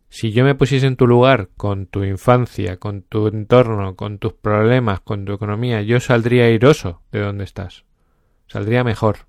si 0.08 0.32
yo 0.32 0.44
me 0.44 0.54
pusiese 0.54 0.86
en 0.86 0.96
tu 0.96 1.06
lugar 1.06 1.50
con 1.58 1.86
tu 1.86 2.04
infancia, 2.04 2.78
con 2.78 3.02
tu 3.02 3.26
entorno, 3.26 3.96
con 3.96 4.18
tus 4.18 4.32
problemas, 4.32 5.00
con 5.00 5.26
tu 5.26 5.34
economía, 5.34 5.82
yo 5.82 6.00
saldría 6.00 6.46
airoso 6.46 7.02
de 7.12 7.20
donde 7.20 7.44
estás. 7.44 7.84
Saldría 8.46 8.84
mejor. 8.84 9.26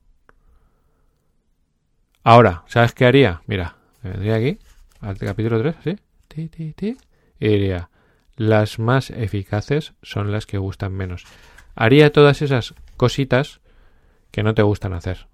Ahora, 2.24 2.64
¿sabes 2.68 2.94
qué 2.94 3.06
haría? 3.06 3.42
Mira, 3.46 3.78
me 4.02 4.12
vendría 4.12 4.36
aquí, 4.36 4.60
al 5.00 5.18
capítulo 5.18 5.60
3, 5.60 5.76
¿sí? 5.84 6.00
Ti, 6.28 6.50
ti, 6.50 6.74
ti, 6.74 6.98
y 7.40 7.48
diría, 7.48 7.90
las 8.36 8.80
más 8.80 9.12
eficaces 9.12 9.94
son 10.02 10.32
las 10.32 10.46
que 10.46 10.58
gustan 10.58 10.94
menos 10.94 11.26
haría 11.76 12.12
todas 12.12 12.42
esas 12.42 12.74
cositas 12.98 13.60
que 14.32 14.44
no 14.44 14.54
te 14.54 14.64
gustan 14.64 14.94
hacer. 14.94 15.28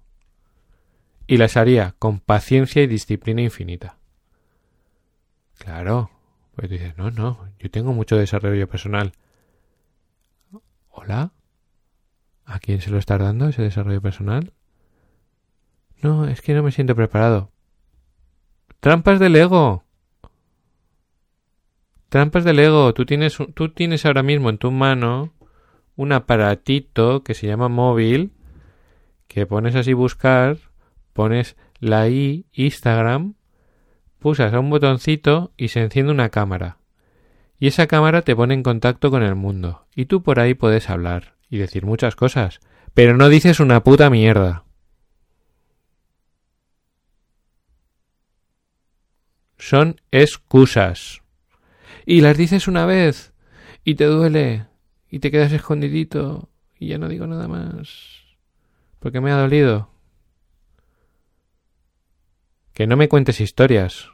Y 1.26 1.36
las 1.38 1.56
haría 1.56 1.94
con 1.98 2.20
paciencia 2.20 2.82
y 2.82 2.88
disciplina 2.88 3.42
infinita. 3.42 3.96
Claro, 5.58 6.10
pues 6.56 6.68
dices, 6.68 6.96
no, 6.98 7.10
no, 7.10 7.48
yo 7.58 7.70
tengo 7.70 7.92
mucho 7.92 8.16
desarrollo 8.16 8.68
personal. 8.68 9.12
¿Hola? 10.90 11.32
¿A 12.44 12.58
quién 12.58 12.80
se 12.80 12.90
lo 12.90 12.98
estás 12.98 13.20
dando 13.20 13.48
ese 13.48 13.62
desarrollo 13.62 14.00
personal? 14.00 14.52
No, 16.02 16.26
es 16.26 16.40
que 16.42 16.54
no 16.54 16.62
me 16.62 16.72
siento 16.72 16.96
preparado. 16.96 17.50
Trampas 18.80 19.20
del 19.20 19.36
ego. 19.36 19.84
Trampas 22.08 22.44
del 22.44 22.58
ego. 22.58 22.92
Tú 22.94 23.06
tienes, 23.06 23.38
tú 23.54 23.68
tienes 23.68 24.04
ahora 24.04 24.22
mismo 24.22 24.50
en 24.50 24.58
tu 24.58 24.70
mano 24.72 25.32
un 25.94 26.12
aparatito 26.12 27.22
que 27.22 27.34
se 27.34 27.46
llama 27.46 27.68
móvil, 27.68 28.32
que 29.28 29.46
pones 29.46 29.76
así 29.76 29.92
buscar, 29.92 30.58
pones 31.12 31.56
la 31.78 32.08
i 32.08 32.46
Instagram, 32.52 33.34
pulsas 34.18 34.52
a 34.52 34.60
un 34.60 34.70
botoncito 34.70 35.52
y 35.56 35.68
se 35.68 35.80
enciende 35.80 36.12
una 36.12 36.30
cámara. 36.30 36.78
Y 37.60 37.68
esa 37.68 37.86
cámara 37.86 38.22
te 38.22 38.34
pone 38.34 38.54
en 38.54 38.64
contacto 38.64 39.10
con 39.10 39.22
el 39.22 39.36
mundo. 39.36 39.86
Y 39.94 40.06
tú 40.06 40.24
por 40.24 40.40
ahí 40.40 40.54
puedes 40.54 40.90
hablar 40.90 41.34
y 41.52 41.58
decir 41.58 41.84
muchas 41.84 42.16
cosas, 42.16 42.60
pero 42.94 43.14
no 43.14 43.28
dices 43.28 43.60
una 43.60 43.84
puta 43.84 44.08
mierda. 44.08 44.64
Son 49.58 50.00
excusas. 50.10 51.20
Y 52.06 52.22
las 52.22 52.38
dices 52.38 52.68
una 52.68 52.86
vez 52.86 53.34
y 53.84 53.96
te 53.96 54.06
duele 54.06 54.66
y 55.10 55.18
te 55.18 55.30
quedas 55.30 55.52
escondidito 55.52 56.48
y 56.78 56.86
ya 56.86 56.96
no 56.96 57.06
digo 57.08 57.26
nada 57.26 57.46
más 57.48 58.22
porque 58.98 59.20
me 59.20 59.30
ha 59.30 59.36
dolido. 59.36 59.90
Que 62.72 62.86
no 62.86 62.96
me 62.96 63.10
cuentes 63.10 63.42
historias. 63.42 64.08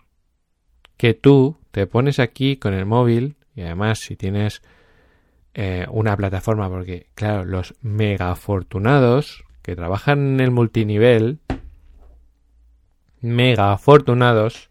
Que 0.96 1.14
tú 1.14 1.56
te 1.70 1.86
pones 1.86 2.18
aquí 2.18 2.56
con 2.56 2.74
el 2.74 2.84
móvil 2.84 3.36
y 3.54 3.60
además 3.60 4.00
si 4.00 4.16
tienes 4.16 4.60
eh, 5.60 5.86
una 5.90 6.16
plataforma 6.16 6.68
porque 6.68 7.08
claro 7.14 7.44
los 7.44 7.74
mega 7.80 8.30
afortunados 8.30 9.44
que 9.62 9.74
trabajan 9.74 10.34
en 10.34 10.40
el 10.40 10.50
multinivel 10.50 11.40
mega 13.20 13.72
afortunados 13.72 14.70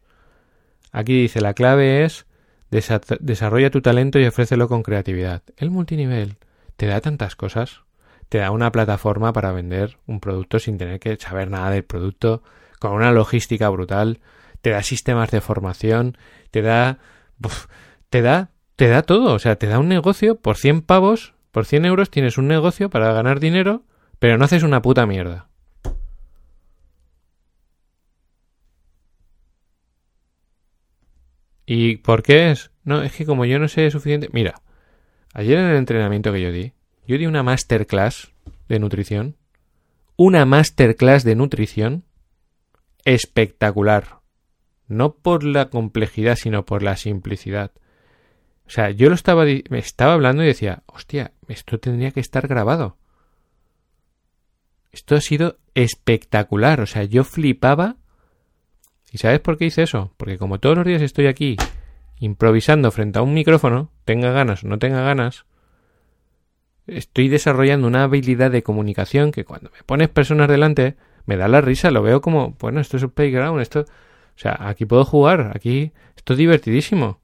aquí 0.91 1.21
dice 1.21 1.41
la 1.41 1.53
clave 1.53 2.05
es 2.05 2.25
desarrolla 2.69 3.69
tu 3.69 3.81
talento 3.81 4.19
y 4.19 4.25
ofrécelo 4.25 4.67
con 4.67 4.83
creatividad. 4.83 5.43
El 5.55 5.71
multinivel 5.71 6.37
te 6.75 6.87
da 6.87 7.01
tantas 7.01 7.35
cosas. 7.35 7.81
Te 8.29 8.39
da 8.39 8.51
una 8.51 8.71
plataforma 8.71 9.31
para 9.31 9.51
vender 9.51 9.97
un 10.05 10.19
producto 10.19 10.59
sin 10.59 10.77
tener 10.77 10.99
que 10.99 11.15
saber 11.15 11.49
nada 11.49 11.71
del 11.71 11.85
producto, 11.85 12.43
con 12.79 12.91
una 12.91 13.11
logística 13.11 13.69
brutal. 13.69 14.19
Te 14.61 14.71
da 14.71 14.83
sistemas 14.83 15.31
de 15.31 15.41
formación, 15.41 16.17
te 16.51 16.61
da... 16.61 16.99
te 18.09 18.21
da... 18.21 18.51
Te 18.77 18.87
da 18.87 19.01
todo, 19.01 19.33
o 19.33 19.39
sea, 19.39 19.55
te 19.55 19.65
da 19.65 19.79
un 19.79 19.89
negocio 19.89 20.35
por 20.35 20.55
100 20.55 20.83
pavos, 20.83 21.33
por 21.51 21.65
100 21.65 21.85
euros 21.85 22.11
tienes 22.11 22.37
un 22.37 22.47
negocio 22.47 22.91
para 22.91 23.11
ganar 23.11 23.39
dinero, 23.39 23.81
pero 24.19 24.37
no 24.37 24.45
haces 24.45 24.61
una 24.61 24.83
puta 24.83 25.07
mierda. 25.07 25.49
¿Y 31.65 31.97
por 31.97 32.21
qué 32.21 32.51
es? 32.51 32.69
No, 32.83 33.01
es 33.01 33.13
que 33.13 33.25
como 33.25 33.45
yo 33.45 33.57
no 33.57 33.67
sé 33.67 33.89
suficiente... 33.89 34.29
Mira, 34.31 34.61
ayer 35.33 35.57
en 35.57 35.65
el 35.65 35.77
entrenamiento 35.77 36.31
que 36.31 36.41
yo 36.41 36.51
di, 36.51 36.73
yo 37.07 37.17
di 37.17 37.25
una 37.25 37.41
masterclass 37.41 38.31
de 38.69 38.77
nutrición. 38.77 39.37
Una 40.17 40.45
masterclass 40.45 41.23
de 41.23 41.35
nutrición 41.35 42.03
espectacular. 43.05 44.19
No 44.87 45.15
por 45.15 45.43
la 45.43 45.71
complejidad, 45.71 46.35
sino 46.35 46.63
por 46.63 46.83
la 46.83 46.95
simplicidad. 46.95 47.71
O 48.67 48.69
sea, 48.69 48.89
yo 48.91 49.09
lo 49.09 49.15
estaba, 49.15 49.45
me 49.45 49.79
estaba 49.79 50.13
hablando 50.13 50.43
y 50.43 50.47
decía, 50.47 50.83
hostia, 50.87 51.31
esto 51.47 51.79
tendría 51.79 52.11
que 52.11 52.19
estar 52.19 52.47
grabado. 52.47 52.97
Esto 54.91 55.15
ha 55.15 55.21
sido 55.21 55.57
espectacular. 55.73 56.81
O 56.81 56.85
sea, 56.85 57.03
yo 57.03 57.23
flipaba 57.23 57.97
¿Y 59.11 59.19
sabes 59.19 59.39
por 59.39 59.57
qué 59.57 59.65
hice 59.65 59.83
eso? 59.83 60.13
Porque 60.17 60.37
como 60.37 60.59
todos 60.59 60.77
los 60.77 60.85
días 60.85 61.01
estoy 61.01 61.27
aquí 61.27 61.55
improvisando 62.19 62.91
frente 62.91 63.19
a 63.19 63.21
un 63.21 63.33
micrófono, 63.33 63.91
tenga 64.05 64.31
ganas 64.31 64.63
o 64.63 64.67
no 64.67 64.79
tenga 64.79 65.01
ganas, 65.01 65.45
estoy 66.87 67.29
desarrollando 67.29 67.87
una 67.87 68.03
habilidad 68.03 68.51
de 68.51 68.63
comunicación 68.63 69.31
que 69.31 69.45
cuando 69.45 69.69
me 69.71 69.83
pones 69.85 70.09
personas 70.09 70.49
delante 70.49 70.97
me 71.25 71.37
da 71.37 71.47
la 71.47 71.61
risa, 71.61 71.91
lo 71.91 72.01
veo 72.01 72.21
como, 72.21 72.55
bueno, 72.59 72.79
esto 72.79 72.97
es 72.97 73.03
un 73.03 73.11
playground, 73.11 73.61
esto, 73.61 73.81
o 73.81 74.39
sea, 74.39 74.57
aquí 74.59 74.85
puedo 74.85 75.05
jugar, 75.05 75.51
aquí 75.55 75.91
esto 76.15 76.33
es 76.33 76.39
divertidísimo. 76.39 77.19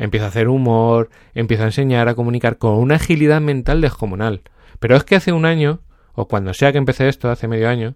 Empiezo 0.00 0.24
a 0.24 0.28
hacer 0.28 0.48
humor, 0.48 1.10
empiezo 1.34 1.62
a 1.62 1.66
enseñar 1.66 2.08
a 2.08 2.14
comunicar 2.14 2.58
con 2.58 2.74
una 2.74 2.96
agilidad 2.96 3.40
mental 3.40 3.80
descomunal. 3.80 4.42
Pero 4.80 4.96
es 4.96 5.04
que 5.04 5.14
hace 5.14 5.32
un 5.32 5.44
año, 5.44 5.80
o 6.14 6.26
cuando 6.26 6.52
sea 6.54 6.72
que 6.72 6.78
empecé 6.78 7.08
esto, 7.08 7.30
hace 7.30 7.46
medio 7.46 7.68
año, 7.68 7.94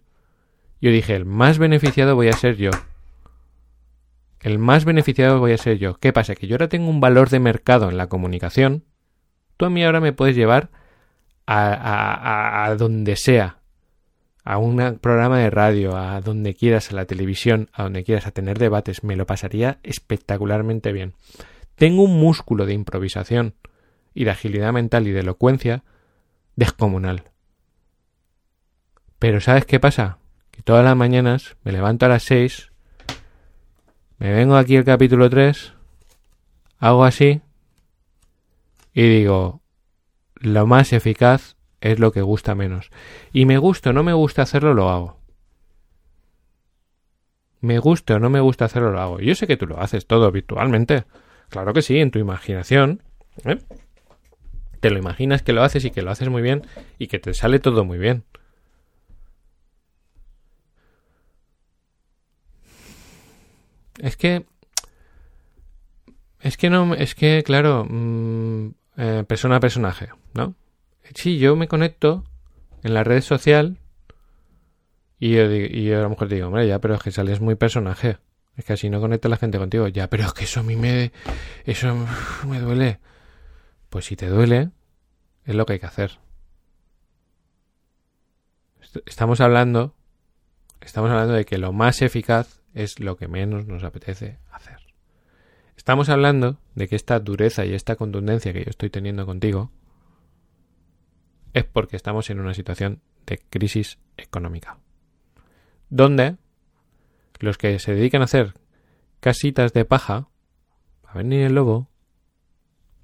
yo 0.81 0.93
dije, 0.93 1.17
el 1.17 1.25
más 1.25 1.59
beneficiado 1.59 2.15
voy 2.15 2.29
a 2.29 2.35
ser 2.35 2.57
yo 2.57 2.71
el 4.45 4.59
más 4.59 4.85
beneficiado 4.85 5.41
voy 5.41 5.53
a 5.53 5.59
ser 5.59 5.79
yo. 5.79 5.99
¿Qué 5.99 6.13
pasa? 6.13 6.35
Que 6.35 6.47
yo 6.47 6.55
ahora 6.55 6.69
tengo 6.69 6.91
un 6.91 7.01
valor 7.01 7.31
de 7.31 7.41
mercado 7.41 7.89
en 7.89 7.97
la 7.97 8.09
comunicación. 8.09 8.85
Tú 9.57 9.65
a 9.65 9.71
mí 9.71 9.83
ahora 9.83 10.01
me 10.01 10.13
puedes 10.13 10.37
llevar 10.37 10.69
a, 11.47 12.67
a, 12.67 12.77
donde 12.77 13.17
sea, 13.17 13.61
a 14.45 14.59
un 14.59 14.99
programa 15.01 15.39
de 15.39 15.49
radio, 15.49 15.97
a 15.97 16.21
donde 16.21 16.55
quieras, 16.55 16.91
a 16.91 16.95
la 16.95 17.07
televisión, 17.07 17.71
a 17.73 17.85
donde 17.85 18.05
quieras, 18.05 18.27
a 18.27 18.33
tener 18.33 18.59
debates. 18.59 19.03
Me 19.03 19.17
lo 19.17 19.27
pasaría 19.27 19.79
espectacularmente 19.83 20.93
bien. 20.93 21.15
Tengo 21.77 22.03
un 22.03 22.19
músculo 22.19 22.67
de 22.67 22.75
improvisación 22.75 23.55
y 24.15 24.25
de 24.25 24.31
agilidad 24.31 24.73
mental 24.73 25.07
y 25.09 25.13
de 25.13 25.21
elocuencia 25.21 25.85
descomunal. 26.57 27.31
Pero 29.19 29.41
¿sabes 29.41 29.65
qué 29.65 29.81
pasa? 29.81 30.19
Que 30.51 30.63
todas 30.63 30.85
las 30.85 30.97
mañanas 30.97 31.57
me 31.65 31.73
levanto 31.73 32.07
a 32.07 32.11
las 32.11 32.23
seis 32.23 32.71
me 34.19 34.33
vengo 34.33 34.57
aquí 34.57 34.77
el 34.77 34.85
capítulo 34.85 35.29
3, 35.29 35.75
hago 36.79 37.05
así 37.05 37.43
y 38.93 39.03
digo, 39.03 39.61
lo 40.37 40.67
más 40.67 40.93
eficaz 40.93 41.57
es 41.81 41.99
lo 41.99 42.13
que 42.13 42.23
gusta 42.23 42.55
menos. 42.55 42.91
Y 43.33 43.45
me 43.45 43.59
gusta 43.59 43.91
o 43.91 43.93
no 43.93 44.05
me 44.05 44.13
gusta 44.13 44.43
hacerlo, 44.43 44.73
lo 44.73 44.89
hago. 44.89 45.21
Me 47.61 47.79
gusta 47.79 48.15
o 48.15 48.19
no 48.19 48.31
me 48.31 48.41
gusta 48.41 48.67
hacerlo, 48.67 48.93
lo 48.93 49.01
hago. 49.01 49.21
Yo 49.21 49.35
sé 49.35 49.47
que 49.47 49.57
tú 49.57 49.67
lo 49.67 49.81
haces 49.81 50.07
todo 50.07 50.31
virtualmente. 50.31 51.05
Claro 51.55 51.73
que 51.73 51.83
sí, 51.83 52.01
en 52.01 52.11
tu 52.11 52.19
imaginación. 52.19 53.01
¿eh? 53.45 53.59
Te 54.81 54.91
lo 54.91 54.99
imaginas 54.99 55.43
que 55.43 55.53
lo 55.53 55.63
haces 55.63 55.85
y 55.85 55.93
que 55.93 56.03
lo 56.03 56.11
haces 56.11 56.29
muy 56.29 56.43
bien 56.43 56.67
y 56.99 57.07
que 57.07 57.21
te 57.21 57.33
sale 57.33 57.61
todo 57.61 57.85
muy 57.85 57.97
bien. 57.97 58.25
Es 64.01 64.17
que. 64.17 64.47
Es 66.41 66.57
que 66.57 66.71
no. 66.71 66.93
Es 66.95 67.15
que, 67.15 67.45
claro. 67.45 67.87
Mm, 67.89 68.71
eh, 68.97 69.25
persona 69.29 69.55
a 69.55 69.61
personaje, 69.61 70.09
¿no? 70.33 70.57
Sí, 71.15 71.39
yo 71.39 71.55
me 71.55 71.69
conecto 71.69 72.25
en 72.83 72.95
la 72.95 73.05
red 73.05 73.21
social. 73.21 73.79
Y 75.21 75.35
yo, 75.37 75.49
y 75.53 75.93
a 75.93 76.01
lo 76.01 76.11
mejor 76.11 76.27
te 76.27 76.35
digo, 76.35 76.49
hombre, 76.49 76.67
ya, 76.67 76.81
pero 76.81 76.97
es 76.97 77.03
que 77.05 77.13
sales 77.13 77.41
muy 77.41 77.55
personaje. 77.55 78.17
Es 78.57 78.65
que 78.65 78.75
así 78.75 78.89
no 78.89 79.01
conecta 79.01 79.29
la 79.29 79.37
gente 79.37 79.59
contigo. 79.59 79.89
Ya, 79.89 80.09
pero 80.09 80.25
es 80.25 80.33
que 80.33 80.45
eso 80.45 80.61
a 80.61 80.63
mí 80.63 80.77
me. 80.77 81.13
Eso 81.65 82.07
me 82.47 82.61
duele. 82.61 83.01
Pues 83.91 84.07
si 84.07 84.17
te 84.17 84.29
duele, 84.29 84.71
es 85.45 85.55
lo 85.55 85.67
que 85.67 85.75
hay 85.75 85.79
que 85.79 85.87
hacer. 85.87 86.19
Estamos 89.07 89.41
hablando. 89.41 89.95
Estamos 90.81 91.11
hablando 91.11 91.35
de 91.35 91.45
que 91.45 91.59
lo 91.59 91.73
más 91.73 92.03
eficaz 92.03 92.61
es 92.75 93.01
lo 93.01 93.17
que 93.17 93.29
menos 93.29 93.67
nos 93.67 93.83
apetece 93.83 94.39
hacer. 94.51 94.79
Estamos 95.77 96.09
hablando 96.09 96.59
de 96.75 96.89
que 96.89 96.97
esta 96.97 97.19
dureza 97.21 97.65
y 97.65 97.75
esta 97.75 97.97
contundencia 97.97 98.53
que 98.53 98.65
yo 98.65 98.71
estoy 98.71 98.91
teniendo 98.91 99.27
contigo 99.27 99.71
es 101.53 101.65
porque 101.65 101.97
estamos 101.97 102.31
en 102.31 102.41
una 102.41 102.53
situación 102.53 103.01
de 103.27 103.39
crisis 103.39 103.99
económica. 104.17 104.79
Donde 105.89 106.37
los 107.41 107.59
que 107.59 107.79
se 107.79 107.95
dedican 107.95 108.23
a 108.23 108.27
hacer 108.27 108.55
casitas 109.21 109.73
de 109.73 109.85
paja, 109.85 110.29
va 111.05 111.11
a 111.13 111.19
venir 111.19 111.43
el 111.43 111.55
lobo 111.55 111.89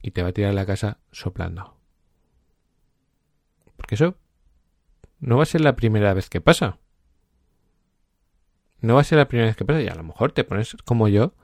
y 0.03 0.11
te 0.13 0.23
va 0.23 0.29
a 0.29 0.33
tirar 0.33 0.55
la 0.55 0.67
casa 0.67 0.99
soplando. 1.13 1.77
Porque 3.77 3.95
eso 3.95 4.17
no 5.19 5.37
va 5.37 5.43
a 5.43 5.47
ser 5.47 5.61
la 5.61 5.77
primera 5.77 6.15
vez 6.15 6.29
que 6.29 6.41
pasa. 6.41 6.79
No 8.81 8.95
va 8.95 9.03
a 9.03 9.05
ser 9.05 9.19
la 9.19 9.29
primera 9.29 9.49
vez 9.49 9.57
que 9.57 9.65
pasa 9.65 9.83
y 9.83 9.89
a 9.89 9.95
lo 9.95 10.03
mejor 10.03 10.33
te 10.33 10.45
pones 10.45 10.77
como 10.85 11.09
yo 11.09 11.35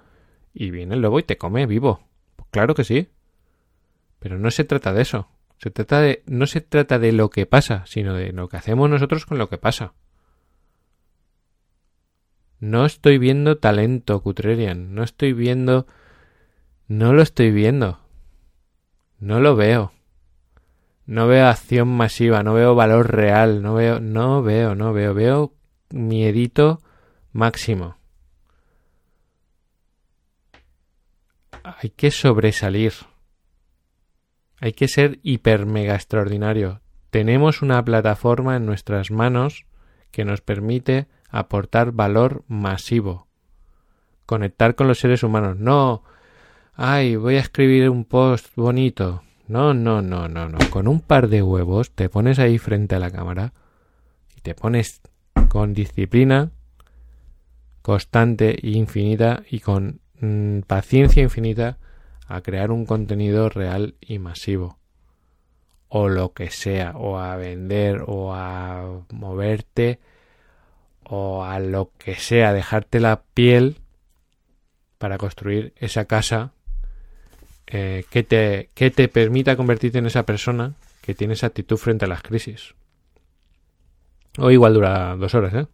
y 0.55 0.71
viene 0.71 0.95
el 0.95 1.03
lobo 1.03 1.19
y 1.19 1.23
te 1.23 1.37
come 1.37 1.67
vivo. 1.67 2.01
Pues 2.37 2.49
claro 2.51 2.75
que 2.75 2.85
sí. 2.85 3.09
Pero 4.19 4.39
no 4.39 4.51
se 4.51 4.65
trata 4.65 4.93
de 4.93 5.03
eso. 5.03 5.29
Se 5.59 5.71
trata 5.71 6.01
de, 6.01 6.23
no 6.27 6.47
se 6.47 6.61
trata 6.61 6.99
de 6.99 7.13
lo 7.13 7.31
que 7.31 7.47
pasa, 7.47 7.85
sino 7.87 8.15
de 8.15 8.33
lo 8.33 8.49
que 8.49 8.57
hacemos 8.57 8.89
nosotros 8.89 9.27
con 9.27 9.39
lo 9.39 9.49
que 9.49 9.59
pasa. 9.59 9.95
No 12.59 12.87
estoy 12.87 13.19
viendo 13.19 13.59
talento, 13.59 14.23
Cutrerian. 14.23 14.95
No 14.95 15.03
estoy 15.03 15.33
viendo. 15.33 15.87
No 16.89 17.13
lo 17.13 17.23
estoy 17.23 17.51
viendo. 17.51 18.01
No 19.19 19.41
lo 19.41 19.57
veo. 19.57 19.93
No 21.07 21.29
veo 21.29 21.47
acción 21.47 21.89
masiva, 21.89 22.43
no 22.43 22.55
veo 22.55 22.75
valor 22.75 23.15
real, 23.15 23.63
no 23.63 23.75
veo, 23.75 24.01
no 24.01 24.43
veo, 24.43 24.75
no 24.75 24.93
veo, 24.93 25.15
veo 25.15 25.55
miedito 25.91 26.81
máximo. 27.33 27.97
Hay 31.63 31.91
que 31.91 32.11
sobresalir. 32.11 32.93
Hay 34.61 34.73
que 34.73 34.89
ser 34.89 35.21
hiper 35.23 35.67
mega 35.67 35.95
extraordinario. 35.95 36.81
Tenemos 37.11 37.63
una 37.63 37.85
plataforma 37.85 38.57
en 38.57 38.67
nuestras 38.67 39.11
manos 39.11 39.67
que 40.11 40.25
nos 40.25 40.41
permite 40.41 41.07
aportar 41.29 41.93
valor 41.93 42.45
masivo. 42.49 43.27
Conectar 44.27 44.75
con 44.75 44.89
los 44.89 44.99
seres 44.99 45.23
humanos. 45.23 45.57
No, 45.59 46.03
ay, 46.75 47.17
voy 47.17 47.37
a 47.37 47.41
escribir 47.41 47.89
un 47.91 48.05
post 48.05 48.55
bonito. 48.57 49.23
No, 49.49 49.75
no, 49.75 50.03
no, 50.03 50.29
no, 50.29 50.49
no. 50.49 50.59
Con 50.71 50.89
un 50.89 51.01
par 51.01 51.29
de 51.29 51.43
huevos 51.43 51.93
te 51.93 52.09
pones 52.09 52.39
ahí 52.39 52.59
frente 52.59 52.97
a 52.97 52.99
la 52.99 53.11
cámara 53.11 53.53
y 54.37 54.41
te 54.41 54.55
pones 54.55 55.01
con 55.49 55.75
disciplina 55.75 56.51
constante 57.87 58.67
e 58.67 58.71
infinita 58.71 59.45
y 59.49 59.61
con 59.61 60.01
mm, 60.21 60.63
paciencia 60.67 61.23
infinita 61.23 61.79
a 62.27 62.41
crear 62.41 62.73
un 62.73 62.85
contenido 62.85 63.49
real 63.49 63.95
y 64.01 64.19
masivo. 64.19 64.81
O 65.87 66.09
lo 66.09 66.33
que 66.33 66.51
sea, 66.51 66.97
o 66.97 67.19
a 67.19 67.37
vender, 67.37 68.03
o 68.09 68.35
a 68.35 69.05
moverte, 69.13 70.01
o 71.09 71.45
a 71.45 71.61
lo 71.61 71.93
que 71.99 72.17
sea, 72.17 72.53
dejarte 72.53 73.01
la 73.01 73.23
piel 73.35 73.79
para 74.99 75.19
construir 75.19 75.73
esa 75.77 76.07
casa 76.07 76.53
eh, 77.67 78.05
que, 78.11 78.23
te, 78.23 78.71
que 78.75 78.91
te 78.91 79.09
permita 79.09 79.57
convertirte 79.57 79.99
en 79.99 80.07
esa 80.07 80.25
persona 80.25 80.75
que 81.03 81.15
tiene 81.15 81.35
esa 81.35 81.49
actitud 81.49 81.77
frente 81.77 82.05
a 82.05 82.09
las 82.09 82.23
crisis. 82.23 82.75
O 84.39 84.51
igual 84.51 84.75
dura 84.75 85.17
dos 85.17 85.35
horas, 85.35 85.55
¿eh? 85.55 85.67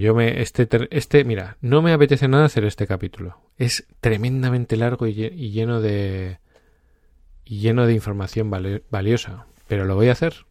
Yo 0.00 0.14
me, 0.14 0.40
este, 0.40 0.66
este, 0.90 1.24
mira, 1.24 1.58
no 1.60 1.82
me 1.82 1.92
apetece 1.92 2.26
nada 2.26 2.46
hacer 2.46 2.64
este 2.64 2.86
capítulo. 2.86 3.38
Es 3.58 3.86
tremendamente 4.00 4.78
largo 4.78 5.06
y, 5.06 5.12
lleno 5.12 5.82
de, 5.82 6.38
y 7.44 7.58
lleno 7.58 7.86
de 7.86 7.92
información 7.92 8.50
valiosa, 8.90 9.46
pero 9.68 9.84
lo 9.84 9.94
voy 9.94 10.08
a 10.08 10.12
hacer. 10.12 10.46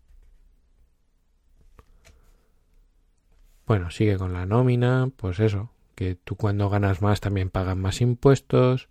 Bueno, 3.73 3.89
sigue 3.89 4.19
con 4.19 4.33
la 4.33 4.45
nómina, 4.45 5.09
pues 5.17 5.39
eso, 5.39 5.71
que 5.95 6.13
tú 6.13 6.35
cuando 6.35 6.69
ganas 6.69 7.01
más 7.01 7.21
también 7.21 7.49
pagas 7.49 7.75
más 7.75 8.01
impuestos. 8.01 8.87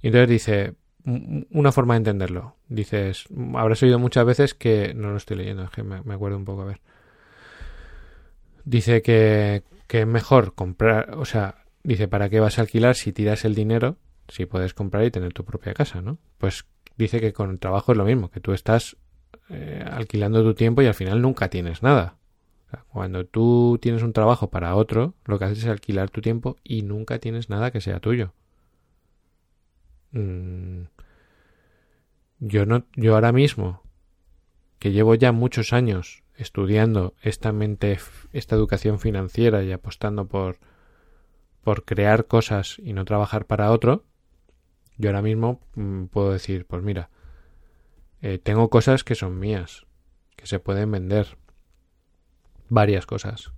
Y 0.00 0.06
entonces 0.06 0.30
dice, 0.30 0.74
una 1.04 1.72
forma 1.72 1.92
de 1.92 1.98
entenderlo. 1.98 2.56
Dices, 2.68 3.26
habrás 3.54 3.82
oído 3.82 3.98
muchas 3.98 4.24
veces 4.24 4.54
que, 4.54 4.94
no 4.94 5.10
lo 5.10 5.18
estoy 5.18 5.36
leyendo, 5.36 5.64
es 5.64 5.70
que 5.70 5.82
me, 5.82 6.14
acuerdo 6.14 6.38
un 6.38 6.46
poco, 6.46 6.62
a 6.62 6.64
ver 6.64 6.80
dice 8.64 9.02
que, 9.02 9.62
que 9.88 10.00
es 10.00 10.06
mejor 10.06 10.54
comprar, 10.54 11.10
o 11.18 11.26
sea, 11.26 11.66
dice, 11.82 12.08
¿para 12.08 12.30
qué 12.30 12.40
vas 12.40 12.56
a 12.56 12.62
alquilar 12.62 12.94
si 12.94 13.12
tiras 13.12 13.44
el 13.44 13.54
dinero? 13.54 13.98
Si 14.28 14.46
puedes 14.46 14.72
comprar 14.72 15.04
y 15.04 15.10
tener 15.10 15.34
tu 15.34 15.44
propia 15.44 15.74
casa, 15.74 16.00
¿no? 16.00 16.16
Pues 16.38 16.64
dice 16.96 17.20
que 17.20 17.34
con 17.34 17.50
el 17.50 17.58
trabajo 17.58 17.92
es 17.92 17.98
lo 17.98 18.06
mismo, 18.06 18.30
que 18.30 18.40
tú 18.40 18.54
estás 18.54 18.96
eh, 19.50 19.84
alquilando 19.86 20.42
tu 20.42 20.54
tiempo 20.54 20.80
y 20.80 20.86
al 20.86 20.94
final 20.94 21.20
nunca 21.20 21.50
tienes 21.50 21.82
nada. 21.82 22.16
Cuando 22.92 23.26
tú 23.26 23.78
tienes 23.80 24.02
un 24.02 24.12
trabajo 24.12 24.50
para 24.50 24.74
otro, 24.74 25.14
lo 25.24 25.38
que 25.38 25.46
haces 25.46 25.58
es 25.58 25.66
alquilar 25.66 26.10
tu 26.10 26.20
tiempo 26.20 26.56
y 26.64 26.82
nunca 26.82 27.18
tienes 27.18 27.48
nada 27.48 27.70
que 27.70 27.80
sea 27.80 28.00
tuyo. 28.00 28.32
Mm, 30.12 30.84
yo 32.40 32.66
no, 32.66 32.84
yo 32.96 33.14
ahora 33.14 33.32
mismo, 33.32 33.82
que 34.78 34.92
llevo 34.92 35.14
ya 35.14 35.32
muchos 35.32 35.72
años 35.72 36.22
estudiando 36.36 37.14
esta 37.22 37.52
mente, 37.52 37.98
esta 38.32 38.56
educación 38.56 38.98
financiera 38.98 39.62
y 39.62 39.72
apostando 39.72 40.26
por, 40.26 40.58
por 41.62 41.84
crear 41.84 42.26
cosas 42.26 42.78
y 42.78 42.92
no 42.92 43.04
trabajar 43.04 43.46
para 43.46 43.70
otro, 43.70 44.04
yo 44.98 45.08
ahora 45.08 45.22
mismo 45.22 45.60
mm, 45.74 46.06
puedo 46.06 46.32
decir, 46.32 46.66
pues 46.66 46.82
mira, 46.82 47.10
eh, 48.20 48.38
tengo 48.38 48.68
cosas 48.70 49.04
que 49.04 49.14
son 49.14 49.38
mías, 49.38 49.86
que 50.36 50.46
se 50.46 50.58
pueden 50.58 50.90
vender, 50.90 51.38
varias 52.72 53.06
cosas. 53.06 53.52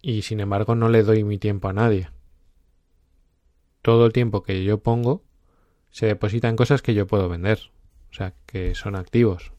Y 0.00 0.22
sin 0.22 0.40
embargo 0.40 0.74
no 0.74 0.88
le 0.88 1.02
doy 1.02 1.22
mi 1.22 1.38
tiempo 1.38 1.68
a 1.68 1.72
nadie. 1.72 2.08
Todo 3.82 4.06
el 4.06 4.12
tiempo 4.12 4.42
que 4.42 4.64
yo 4.64 4.82
pongo 4.82 5.22
se 5.90 6.06
deposita 6.06 6.48
en 6.48 6.56
cosas 6.56 6.82
que 6.82 6.94
yo 6.94 7.06
puedo 7.06 7.28
vender, 7.28 7.70
o 8.10 8.14
sea, 8.14 8.34
que 8.46 8.74
son 8.74 8.96
activos. 8.96 9.52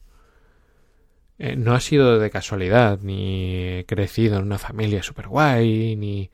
Eh, 1.38 1.56
no 1.56 1.74
ha 1.74 1.80
sido 1.80 2.18
de 2.18 2.30
casualidad, 2.30 3.00
ni 3.00 3.78
he 3.78 3.86
crecido 3.86 4.38
en 4.38 4.44
una 4.44 4.58
familia 4.58 5.02
super 5.02 5.28
guay, 5.28 5.96
ni, 5.96 6.30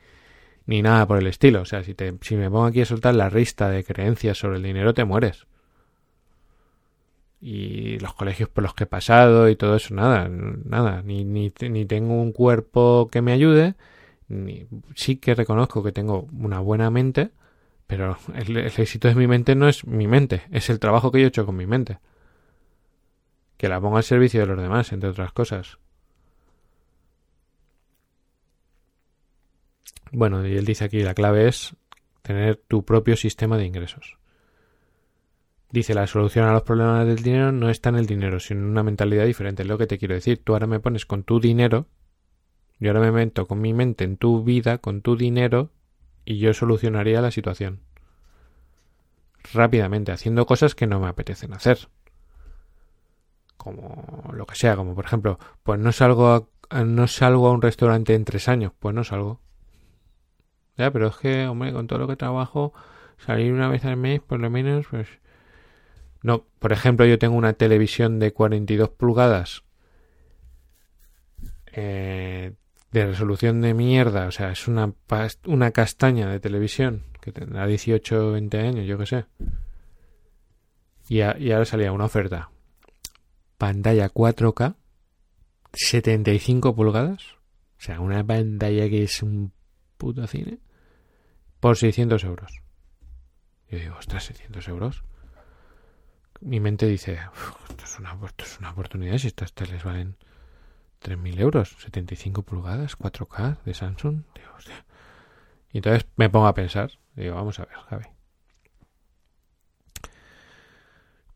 ni 0.66 0.82
nada 0.82 1.06
por 1.06 1.18
el 1.18 1.26
estilo. 1.26 1.60
O 1.60 1.64
sea, 1.64 1.82
si, 1.84 1.94
te, 1.94 2.14
si 2.22 2.36
me 2.36 2.50
pongo 2.50 2.66
aquí 2.66 2.80
a 2.80 2.86
soltar 2.86 3.14
la 3.14 3.28
rista 3.28 3.68
de 3.68 3.84
creencias 3.84 4.38
sobre 4.38 4.56
el 4.56 4.62
dinero, 4.62 4.94
te 4.94 5.04
mueres. 5.04 5.46
Y 7.40 7.98
los 7.98 8.14
colegios 8.14 8.48
por 8.48 8.64
los 8.64 8.74
que 8.74 8.84
he 8.84 8.86
pasado 8.86 9.48
y 9.48 9.56
todo 9.56 9.76
eso, 9.76 9.94
nada, 9.94 10.28
nada. 10.28 11.02
Ni, 11.02 11.24
ni, 11.24 11.52
ni 11.68 11.84
tengo 11.86 12.14
un 12.14 12.32
cuerpo 12.32 13.08
que 13.10 13.22
me 13.22 13.32
ayude, 13.32 13.74
ni, 14.28 14.66
sí 14.94 15.16
que 15.16 15.34
reconozco 15.34 15.82
que 15.82 15.92
tengo 15.92 16.28
una 16.32 16.60
buena 16.60 16.90
mente, 16.90 17.30
pero 17.86 18.16
el 18.34 18.56
éxito 18.56 19.08
de 19.08 19.14
mi 19.14 19.26
mente 19.26 19.54
no 19.54 19.68
es 19.68 19.86
mi 19.86 20.08
mente, 20.08 20.42
es 20.50 20.70
el 20.70 20.80
trabajo 20.80 21.12
que 21.12 21.20
yo 21.20 21.26
he 21.26 21.28
hecho 21.28 21.46
con 21.46 21.56
mi 21.56 21.66
mente 21.66 21.98
que 23.56 23.68
la 23.68 23.80
ponga 23.80 23.98
al 23.98 24.04
servicio 24.04 24.40
de 24.40 24.46
los 24.46 24.60
demás, 24.60 24.92
entre 24.92 25.10
otras 25.10 25.32
cosas. 25.32 25.78
Bueno, 30.12 30.46
y 30.46 30.56
él 30.56 30.64
dice 30.64 30.84
aquí 30.84 31.00
la 31.00 31.14
clave 31.14 31.48
es 31.48 31.74
tener 32.22 32.56
tu 32.56 32.84
propio 32.84 33.16
sistema 33.16 33.56
de 33.56 33.66
ingresos. 33.66 34.18
Dice, 35.76 35.92
la 35.92 36.06
solución 36.06 36.46
a 36.46 36.54
los 36.54 36.62
problemas 36.62 37.06
del 37.06 37.22
dinero 37.22 37.52
no 37.52 37.68
está 37.68 37.90
en 37.90 37.96
el 37.96 38.06
dinero, 38.06 38.40
sino 38.40 38.60
en 38.60 38.66
una 38.68 38.82
mentalidad 38.82 39.26
diferente. 39.26 39.62
Lo 39.62 39.76
que 39.76 39.86
te 39.86 39.98
quiero 39.98 40.14
decir. 40.14 40.42
Tú 40.42 40.54
ahora 40.54 40.66
me 40.66 40.80
pones 40.80 41.04
con 41.04 41.22
tu 41.22 41.38
dinero, 41.38 41.84
yo 42.80 42.88
ahora 42.88 43.00
me 43.00 43.12
meto 43.12 43.46
con 43.46 43.60
mi 43.60 43.74
mente 43.74 44.04
en 44.04 44.16
tu 44.16 44.42
vida, 44.42 44.78
con 44.78 45.02
tu 45.02 45.18
dinero, 45.18 45.68
y 46.24 46.38
yo 46.38 46.54
solucionaría 46.54 47.20
la 47.20 47.30
situación. 47.30 47.80
Rápidamente, 49.52 50.12
haciendo 50.12 50.46
cosas 50.46 50.74
que 50.74 50.86
no 50.86 50.98
me 50.98 51.08
apetecen 51.08 51.52
hacer 51.52 51.76
como 53.58 54.30
lo 54.32 54.46
que 54.46 54.54
sea, 54.54 54.76
como 54.76 54.94
por 54.94 55.04
ejemplo, 55.04 55.38
pues 55.62 55.78
no 55.78 55.92
salgo 55.92 56.48
a, 56.70 56.84
no 56.84 57.06
salgo 57.06 57.48
a 57.48 57.52
un 57.52 57.60
restaurante 57.60 58.14
en 58.14 58.24
tres 58.24 58.48
años, 58.48 58.72
pues 58.78 58.94
no 58.94 59.04
salgo. 59.04 59.42
Ya, 60.78 60.90
pero 60.90 61.08
es 61.08 61.16
que, 61.16 61.46
hombre, 61.46 61.74
con 61.74 61.86
todo 61.86 61.98
lo 61.98 62.08
que 62.08 62.16
trabajo, 62.16 62.72
salir 63.18 63.52
una 63.52 63.68
vez 63.68 63.84
al 63.84 63.98
mes, 63.98 64.22
por 64.22 64.40
lo 64.40 64.48
menos, 64.48 64.86
pues... 64.88 65.08
No, 66.26 66.44
por 66.58 66.72
ejemplo, 66.72 67.06
yo 67.06 67.20
tengo 67.20 67.36
una 67.36 67.52
televisión 67.52 68.18
de 68.18 68.32
42 68.32 68.90
pulgadas 68.90 69.62
eh, 71.70 72.54
de 72.90 73.06
resolución 73.06 73.60
de 73.60 73.74
mierda, 73.74 74.26
o 74.26 74.32
sea, 74.32 74.50
es 74.50 74.66
una, 74.66 74.92
una 75.44 75.70
castaña 75.70 76.28
de 76.28 76.40
televisión 76.40 77.04
que 77.20 77.30
tendrá 77.30 77.64
18 77.64 78.26
o 78.26 78.32
20 78.32 78.58
años, 78.58 78.86
yo 78.88 78.98
qué 78.98 79.06
sé. 79.06 79.26
Y, 81.08 81.18
y 81.18 81.52
ahora 81.52 81.64
salía 81.64 81.92
una 81.92 82.06
oferta 82.06 82.50
pantalla 83.56 84.12
4K, 84.12 84.74
75 85.74 86.74
pulgadas, 86.74 87.34
o 87.78 87.82
sea, 87.82 88.00
una 88.00 88.26
pantalla 88.26 88.88
que 88.88 89.04
es 89.04 89.22
un 89.22 89.52
puto 89.96 90.26
cine, 90.26 90.58
por 91.60 91.76
600 91.76 92.24
euros. 92.24 92.62
Yo 93.70 93.78
digo, 93.78 93.94
ostras, 93.96 94.24
600 94.24 94.66
euros. 94.66 95.04
Mi 96.40 96.60
mente 96.60 96.86
dice, 96.86 97.18
esto 97.68 97.84
es, 97.84 97.98
una, 97.98 98.16
esto 98.24 98.44
es 98.44 98.58
una 98.58 98.70
oportunidad 98.70 99.18
si 99.18 99.28
estas 99.28 99.52
teles 99.52 99.82
valen 99.84 100.16
3.000 101.02 101.40
euros, 101.40 101.76
75 101.78 102.42
pulgadas, 102.42 102.98
4K 102.98 103.62
de 103.64 103.74
Samsung. 103.74 104.22
Digo, 104.34 104.48
hostia. 104.56 104.84
Y 105.72 105.78
entonces 105.78 106.06
me 106.16 106.30
pongo 106.30 106.46
a 106.46 106.54
pensar, 106.54 106.90
digo, 107.14 107.34
vamos 107.34 107.58
a 107.58 107.64
ver, 107.66 107.74
Javi. 107.88 108.06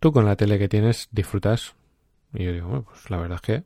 Tú 0.00 0.12
con 0.12 0.24
la 0.24 0.36
tele 0.36 0.58
que 0.58 0.68
tienes 0.68 1.08
disfrutas. 1.10 1.74
Y 2.32 2.44
yo 2.44 2.52
digo, 2.52 2.68
bueno, 2.68 2.84
pues 2.84 3.10
la 3.10 3.18
verdad 3.18 3.36
es 3.36 3.42
que 3.42 3.64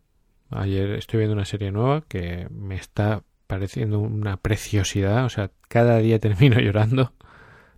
ayer 0.50 0.90
estoy 0.92 1.18
viendo 1.18 1.34
una 1.34 1.44
serie 1.44 1.70
nueva 1.70 2.02
que 2.08 2.48
me 2.50 2.74
está 2.74 3.22
pareciendo 3.46 4.00
una 4.00 4.36
preciosidad. 4.36 5.24
O 5.24 5.28
sea, 5.28 5.50
cada 5.68 5.98
día 5.98 6.18
termino 6.20 6.58
llorando 6.58 7.12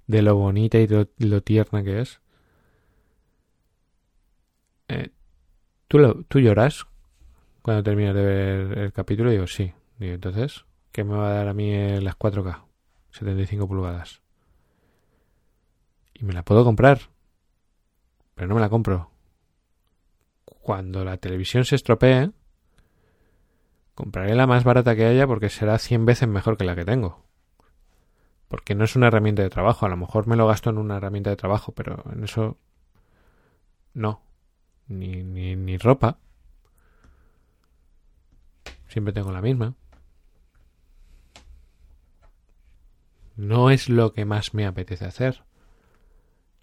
de 0.07 0.23
lo 0.23 0.37
bonita 0.37 0.79
y 0.79 0.87
de 0.87 1.09
lo, 1.19 1.43
tierna 1.43 1.83
que 1.83 2.01
es. 2.01 2.21
Eh, 4.89 5.11
¿tú, 5.89 6.25
¿Tú 6.29 6.41
lloras 6.41 6.87
cuando 7.63 7.83
terminas 7.83 8.15
de 8.15 8.25
ver 8.25 8.79
el 8.79 8.93
capítulo? 8.93 9.31
Digo, 9.31 9.47
sí. 9.47 9.73
Digo, 9.99 10.15
entonces, 10.15 10.65
¿qué 10.93 11.05
me 11.05 11.17
va 11.17 11.31
a 11.31 11.35
dar 11.35 11.49
a 11.49 11.55
mí 11.55 12.01
las 12.01 12.17
4K? 12.17 12.65
75 13.11 13.67
pulgadas. 13.67 14.21
Y 16.15 16.25
me 16.25 16.33
la 16.33 16.43
puedo 16.43 16.65
comprar. 16.65 17.01
Pero 18.35 18.49
no 18.49 18.55
me 18.55 18.61
la 18.61 18.69
compro. 18.69 19.11
Cuando 20.45 21.05
la 21.05 21.17
televisión 21.17 21.65
se 21.65 21.77
estropee, 21.77 22.31
compraré 23.95 24.35
la 24.35 24.47
más 24.47 24.65
barata 24.65 24.95
que 24.95 25.07
haya 25.07 25.27
porque 25.27 25.49
será 25.49 25.79
100 25.79 26.05
veces 26.05 26.29
mejor 26.29 26.57
que 26.57 26.65
la 26.65 26.77
que 26.77 26.85
tengo. 26.85 27.25
Porque 28.49 28.75
no 28.75 28.85
es 28.85 28.95
una 28.95 29.09
herramienta 29.09 29.43
de 29.43 29.51
trabajo. 29.51 29.87
A 29.87 29.89
lo 29.89 29.97
mejor 29.97 30.27
me 30.27 30.37
lo 30.37 30.47
gasto 30.47 30.71
en 30.71 30.79
una 30.79 30.99
herramienta 30.99 31.31
de 31.31 31.37
trabajo, 31.37 31.73
pero 31.73 32.05
en 32.13 32.25
eso 32.25 32.59
no. 33.95 34.26
Ni, 34.89 35.23
ni, 35.23 35.57
ni 35.57 35.79
ropa. 35.79 36.19
Siempre 38.89 39.13
tengo 39.13 39.33
la 39.33 39.43
misma. 39.43 39.75
No 43.37 43.71
es 43.71 43.89
lo 43.89 44.13
que 44.13 44.25
más 44.25 44.55
me 44.55 44.67
apetece 44.67 45.05
hacer. 45.05 45.45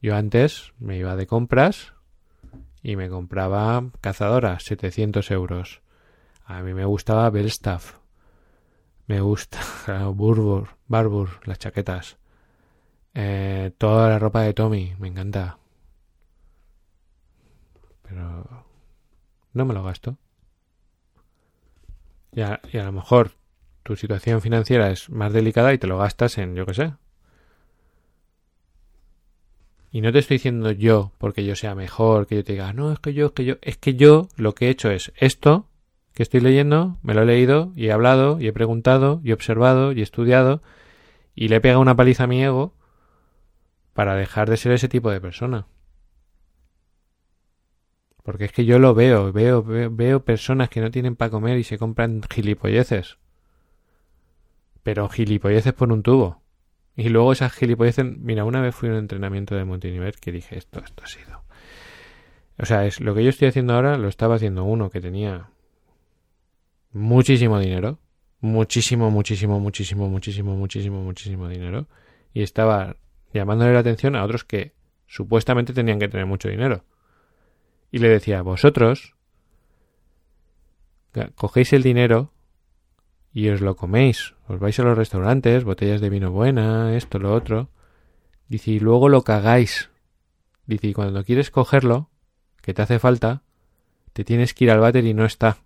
Yo 0.02 0.16
antes 0.16 0.74
me 0.80 0.98
iba 0.98 1.16
de 1.16 1.28
compras 1.28 1.94
y 2.82 2.96
me 2.96 3.10
compraba 3.10 3.92
cazadora, 4.02 4.60
700 4.60 5.32
euros. 5.32 5.82
A 6.46 6.62
mí 6.62 6.74
me 6.74 6.86
gustaba 6.86 7.30
Belstaff. 7.30 8.00
Me 9.08 9.22
gusta 9.22 9.60
Burbur, 10.14 10.70
Barbur, 10.88 11.40
las 11.46 11.60
chaquetas. 11.60 12.18
Eh, 13.14 13.72
toda 13.78 14.10
la 14.10 14.20
ropa 14.20 14.42
de 14.42 14.54
Tommy, 14.54 14.96
me 14.98 15.08
encanta. 15.08 15.60
Pero 18.14 18.66
no 19.54 19.66
me 19.66 19.74
lo 19.74 19.84
gasto. 19.84 20.18
Y 22.32 22.42
a, 22.42 22.60
lo 22.72 22.92
mejor 22.92 23.32
tu 23.84 23.96
situación 23.96 24.42
financiera 24.42 24.92
es 24.92 25.10
más 25.10 25.34
delicada 25.34 25.74
y 25.74 25.78
te 25.78 25.88
lo 25.88 25.98
gastas 25.98 26.38
en, 26.38 26.56
yo 26.56 26.66
qué 26.66 26.74
sé, 26.74 26.94
y 29.92 30.02
no 30.02 30.12
te 30.12 30.20
estoy 30.20 30.38
diciendo 30.38 30.72
yo 30.72 31.12
porque 31.20 31.46
yo 31.46 31.56
sea 31.56 31.76
mejor, 31.76 32.26
que 32.26 32.36
yo 32.38 32.44
te 32.44 32.54
diga, 32.54 32.74
no, 32.74 32.92
es 32.92 33.00
que 33.00 33.14
yo, 33.14 33.28
es 33.28 33.32
que 33.34 33.46
yo, 33.46 33.56
es 33.62 33.78
que 33.78 33.94
yo 33.94 34.28
lo 34.36 34.56
que 34.56 34.66
he 34.66 34.70
hecho 34.70 34.90
es 34.90 35.14
esto 35.18 35.68
que 36.16 36.24
estoy 36.24 36.40
leyendo, 36.40 36.98
me 37.04 37.14
lo 37.14 37.22
he 37.22 37.26
leído 37.26 37.74
y 37.76 37.88
he 37.88 37.92
hablado 37.92 38.40
y 38.40 38.48
he 38.48 38.54
preguntado 38.54 39.22
y 39.24 39.30
he 39.30 39.34
observado 39.34 39.92
y 39.92 40.00
he 40.00 40.04
estudiado 40.04 40.64
y 41.36 41.50
le 41.50 41.58
he 41.58 41.62
pegado 41.62 41.82
una 41.82 41.96
paliza 41.96 42.24
a 42.24 42.28
mi 42.28 42.44
ego 42.44 42.74
para 43.94 44.16
dejar 44.16 44.50
de 44.50 44.58
ser 44.58 44.72
ese 44.72 44.90
tipo 44.90 45.12
de 45.12 45.22
persona. 45.22 45.68
Porque 48.24 48.46
es 48.46 48.52
que 48.52 48.66
yo 48.66 48.80
lo 48.80 48.94
veo, 48.94 49.32
veo, 49.32 49.62
veo, 49.64 49.92
veo 49.92 50.24
personas 50.24 50.70
que 50.70 50.82
no 50.82 50.92
tienen 50.92 51.16
para 51.16 51.30
comer 51.30 51.58
y 51.58 51.64
se 51.64 51.78
compran 51.78 52.22
gilipolleces. 52.30 53.18
Pero 54.82 55.10
gilipolleces 55.10 55.74
por 55.74 55.92
un 55.92 56.04
tubo. 56.04 56.42
Y 56.96 57.10
luego 57.10 57.34
esas 57.34 57.52
gilipolleces, 57.54 58.06
mira, 58.06 58.46
una 58.46 58.62
vez 58.62 58.76
fui 58.76 58.90
a 58.90 58.94
un 58.94 59.00
entrenamiento 59.00 59.56
de 59.56 59.66
multinivel 59.66 60.14
que 60.20 60.32
dije, 60.32 60.58
esto, 60.58 60.82
esto 60.84 61.04
ha 61.04 61.08
sido. 61.08 61.44
O 62.60 62.66
sea, 62.66 62.86
es 62.86 63.00
lo 63.02 63.16
que 63.16 63.24
yo 63.24 63.30
estoy 63.30 63.48
haciendo 63.48 63.74
ahora 63.74 63.98
lo 63.98 64.08
estaba 64.08 64.36
haciendo 64.36 64.64
uno 64.64 64.90
que 64.90 65.02
tenía 65.02 65.50
muchísimo 66.92 67.60
dinero, 67.60 68.00
muchísimo, 68.40 69.10
muchísimo, 69.10 69.60
muchísimo, 69.60 70.08
muchísimo, 70.08 70.56
muchísimo, 70.56 71.02
muchísimo 71.02 71.50
dinero 71.50 71.88
y 72.34 72.44
estaba 72.44 72.96
llamándole 73.34 73.74
la 73.74 73.80
atención 73.80 74.16
a 74.16 74.24
otros 74.24 74.44
que 74.44 74.74
supuestamente 75.08 75.74
tenían 75.74 76.00
que 76.00 76.08
tener 76.08 76.26
mucho 76.26 76.48
dinero. 76.48 76.84
Y 77.94 78.00
le 78.00 78.10
decía, 78.10 78.42
vosotros 78.42 79.14
cogéis 81.36 81.74
el 81.74 81.84
dinero 81.84 82.34
y 83.32 83.50
os 83.50 83.62
lo 83.62 83.76
coméis. 83.76 84.34
Os 84.48 84.60
vais 84.60 84.80
a 84.80 84.84
los 84.84 84.98
restaurantes, 84.98 85.64
botellas 85.64 86.02
de 86.02 86.10
vino 86.10 86.32
buena, 86.32 86.98
esto, 86.98 87.20
lo 87.20 87.32
otro. 87.36 87.70
Dice, 88.48 88.72
y 88.72 88.80
luego 88.80 89.10
lo 89.10 89.22
cagáis. 89.22 89.92
Dice, 90.66 90.88
y 90.88 90.94
cuando 90.94 91.24
quieres 91.24 91.52
cogerlo, 91.52 92.10
que 92.64 92.74
te 92.74 92.82
hace 92.82 92.98
falta, 92.98 93.44
te 94.14 94.24
tienes 94.24 94.56
que 94.56 94.64
ir 94.64 94.72
al 94.72 94.80
váter 94.80 95.06
y 95.06 95.14
no 95.14 95.24
está. 95.24 95.60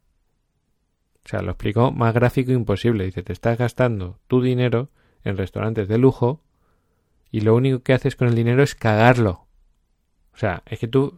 O 1.23 1.29
sea, 1.29 1.41
lo 1.41 1.51
explicó 1.51 1.93
más 1.93 2.13
gráfico 2.13 2.51
imposible. 2.51 3.05
Dice, 3.05 3.23
te 3.23 3.31
estás 3.31 3.57
gastando 3.57 4.19
tu 4.27 4.41
dinero 4.41 4.89
en 5.23 5.37
restaurantes 5.37 5.87
de 5.87 5.97
lujo 5.97 6.41
y 7.31 7.39
lo 7.39 7.55
único 7.55 7.83
que 7.83 7.93
haces 7.93 8.17
con 8.17 8.27
el 8.27 8.35
dinero 8.35 8.63
es 8.63 8.75
cagarlo. 8.75 9.46
O 10.37 10.39
sea, 10.39 10.61
es 10.67 10.77
que 10.77 10.87
tú, 10.87 11.17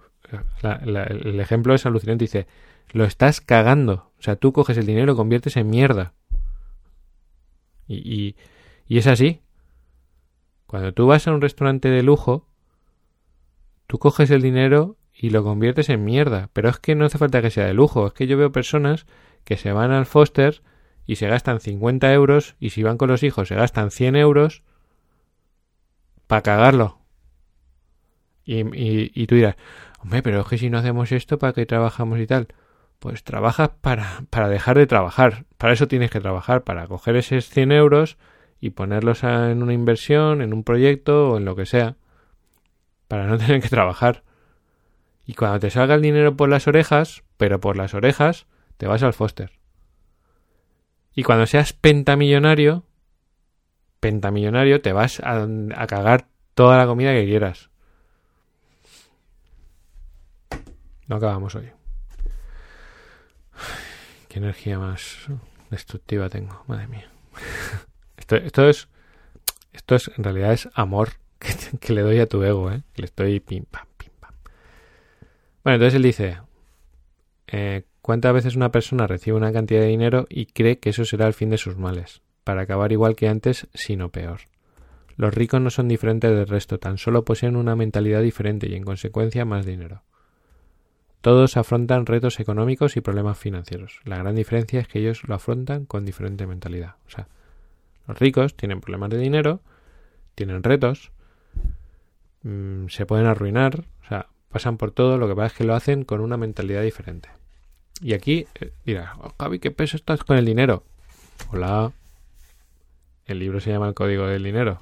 el 0.61 1.39
ejemplo 1.41 1.73
es 1.73 1.85
alucinante. 1.85 2.23
Dice, 2.23 2.47
lo 2.93 3.03
estás 3.03 3.41
cagando. 3.41 4.13
O 4.17 4.21
sea, 4.21 4.37
tú 4.37 4.53
coges 4.53 4.77
el 4.77 4.85
dinero 4.85 5.03
y 5.03 5.07
lo 5.07 5.17
conviertes 5.17 5.57
en 5.57 5.69
mierda. 5.69 6.13
Y, 7.85 8.37
y, 8.87 8.97
es 8.97 9.07
así. 9.07 9.41
Cuando 10.67 10.93
tú 10.93 11.05
vas 11.05 11.27
a 11.27 11.33
un 11.33 11.41
restaurante 11.41 11.89
de 11.89 12.01
lujo, 12.01 12.47
tú 13.87 13.99
coges 13.99 14.31
el 14.31 14.41
dinero 14.41 14.95
y 15.13 15.31
lo 15.31 15.43
conviertes 15.43 15.89
en 15.89 16.05
mierda. 16.05 16.49
Pero 16.53 16.69
es 16.69 16.79
que 16.79 16.95
no 16.95 17.03
hace 17.03 17.17
falta 17.17 17.41
que 17.41 17.51
sea 17.51 17.65
de 17.65 17.73
lujo. 17.73 18.07
Es 18.07 18.13
que 18.13 18.25
yo 18.25 18.37
veo 18.37 18.53
personas 18.53 19.05
que 19.43 19.57
se 19.57 19.73
van 19.73 19.91
al 19.91 20.05
Foster 20.05 20.61
y 21.05 21.17
se 21.17 21.27
gastan 21.27 21.59
50 21.59 22.13
euros 22.13 22.55
y 22.57 22.69
si 22.69 22.83
van 22.83 22.97
con 22.97 23.09
los 23.09 23.23
hijos 23.23 23.49
se 23.49 23.55
gastan 23.55 23.91
100 23.91 24.15
euros 24.15 24.63
para 26.25 26.41
cagarlo. 26.41 26.98
Y, 28.51 29.27
tú 29.27 29.35
dirás, 29.35 29.55
hombre, 29.99 30.23
pero 30.23 30.41
es 30.41 30.47
que 30.47 30.57
si 30.57 30.69
no 30.69 30.79
hacemos 30.79 31.11
esto, 31.11 31.37
¿para 31.37 31.53
qué 31.53 31.65
trabajamos 31.65 32.19
y 32.19 32.27
tal? 32.27 32.47
pues 32.99 33.23
trabajas 33.23 33.69
para, 33.81 34.23
para 34.29 34.49
dejar 34.49 34.77
de 34.77 34.85
trabajar. 34.85 35.45
Para 35.57 35.73
eso 35.73 35.87
tienes 35.87 36.11
que 36.11 36.19
trabajar, 36.19 36.63
para 36.63 36.87
coger 36.87 37.15
esos 37.15 37.49
100 37.49 37.71
euros 37.71 38.17
y 38.59 38.71
ponerlos 38.71 39.23
en 39.23 39.63
una 39.63 39.73
inversión, 39.73 40.41
en 40.41 40.53
un 40.53 40.63
proyecto 40.63 41.31
o 41.31 41.37
en 41.37 41.45
lo 41.45 41.55
que 41.55 41.65
sea, 41.65 41.95
para 43.07 43.25
no 43.25 43.37
tener 43.37 43.61
que 43.61 43.69
trabajar. 43.69 44.23
Y 45.25 45.33
cuando 45.33 45.59
te 45.59 45.69
salga 45.69 45.95
el 45.95 46.01
dinero 46.01 46.35
por 46.35 46.49
las 46.49 46.67
orejas, 46.67 47.23
pero 47.37 47.59
por 47.59 47.77
las 47.77 47.93
orejas, 47.93 48.47
te 48.77 48.87
vas 48.87 49.03
al 49.03 49.13
Foster. 49.13 49.51
Y 51.13 51.23
cuando 51.23 51.45
seas 51.45 51.71
pentamillonario, 51.73 52.83
pentamillonario, 53.99 54.81
te 54.81 54.91
vas 54.91 55.19
a, 55.21 55.47
a 55.75 55.87
cagar 55.87 56.27
toda 56.53 56.77
la 56.77 56.85
comida 56.85 57.13
que 57.13 57.25
quieras. 57.25 57.69
No 61.09 61.15
acabamos 61.15 61.55
hoy. 61.55 61.71
Qué 64.27 64.37
energía 64.37 64.77
más 64.77 65.17
destructiva 65.71 66.29
tengo, 66.29 66.63
madre 66.67 66.87
mía. 66.87 67.09
Esto, 68.17 68.69
es. 68.69 68.87
Esto 69.73 69.95
es, 69.95 70.11
en 70.15 70.23
realidad 70.23 70.53
es 70.53 70.69
amor 70.75 71.09
que, 71.79 71.93
le 71.93 72.01
doy 72.01 72.19
a 72.19 72.27
tu 72.27 72.43
ego, 72.43 72.71
¿eh? 72.71 72.83
Le 72.95 73.05
estoy 73.05 73.39
pim 73.39 73.65
pam, 73.65 73.87
pim 73.97 74.11
pam. 74.19 74.33
Bueno, 75.63 75.75
entonces 75.75 75.95
él 75.95 76.03
dice. 76.03 76.37
Eh, 77.47 77.85
¿Cuántas 78.03 78.33
veces 78.33 78.55
una 78.55 78.71
persona 78.71 79.07
recibe 79.07 79.35
una 79.35 79.51
cantidad 79.51 79.81
de 79.81 79.87
dinero 79.87 80.27
y 80.29 80.45
cree 80.45 80.77
que 80.77 80.91
eso 80.91 81.05
será 81.05 81.25
el 81.25 81.33
fin 81.33 81.49
de 81.49 81.57
sus 81.57 81.75
males? 81.75 82.21
Para 82.43 82.61
acabar 82.61 82.91
igual 82.91 83.15
que 83.15 83.27
antes, 83.27 83.67
sino 83.73 84.09
peor. 84.09 84.41
Los 85.15 85.33
ricos 85.33 85.59
no 85.59 85.71
son 85.71 85.87
diferentes 85.87 86.29
del 86.29 86.47
resto, 86.47 86.79
tan 86.79 86.99
solo 86.99 87.25
poseen 87.25 87.55
una 87.55 87.75
mentalidad 87.75 88.21
diferente 88.21 88.69
y 88.69 88.75
en 88.75 88.83
consecuencia 88.83 89.43
más 89.43 89.65
dinero. 89.65 90.03
Todos 91.21 91.57
afrontan 91.57 92.05
retos 92.05 92.39
económicos 92.39 92.95
y 92.95 93.01
problemas 93.01 93.37
financieros. 93.37 93.99
La 94.05 94.17
gran 94.17 94.35
diferencia 94.35 94.79
es 94.79 94.87
que 94.87 94.99
ellos 94.99 95.23
lo 95.27 95.35
afrontan 95.35 95.85
con 95.85 96.05
diferente 96.05 96.47
mentalidad. 96.47 96.95
O 97.07 97.09
sea, 97.09 97.27
los 98.07 98.17
ricos 98.17 98.55
tienen 98.55 98.79
problemas 98.79 99.09
de 99.09 99.17
dinero, 99.17 99.59
tienen 100.35 100.63
retos, 100.63 101.11
mm, 102.43 102.87
se 102.87 103.05
pueden 103.05 103.25
arruinar, 103.25 103.83
o 104.03 104.07
sea, 104.07 104.27
pasan 104.49 104.77
por 104.77 104.91
todo, 104.91 105.17
lo 105.17 105.27
que 105.27 105.35
pasa 105.35 105.47
es 105.47 105.53
que 105.53 105.63
lo 105.65 105.75
hacen 105.75 106.05
con 106.05 106.21
una 106.21 106.37
mentalidad 106.37 106.83
diferente. 106.83 107.29
Y 108.01 108.13
aquí 108.13 108.47
eh, 108.61 108.71
dirás, 108.85 109.11
oh, 109.19 109.33
Javi, 109.37 109.59
¿qué 109.59 109.71
peso 109.71 109.97
estás 109.97 110.23
con 110.23 110.37
el 110.37 110.45
dinero? 110.45 110.85
Hola. 111.51 111.91
El 113.25 113.39
libro 113.39 113.59
se 113.59 113.71
llama 113.71 113.89
El 113.89 113.93
Código 113.93 114.25
del 114.25 114.43
Dinero. 114.43 114.79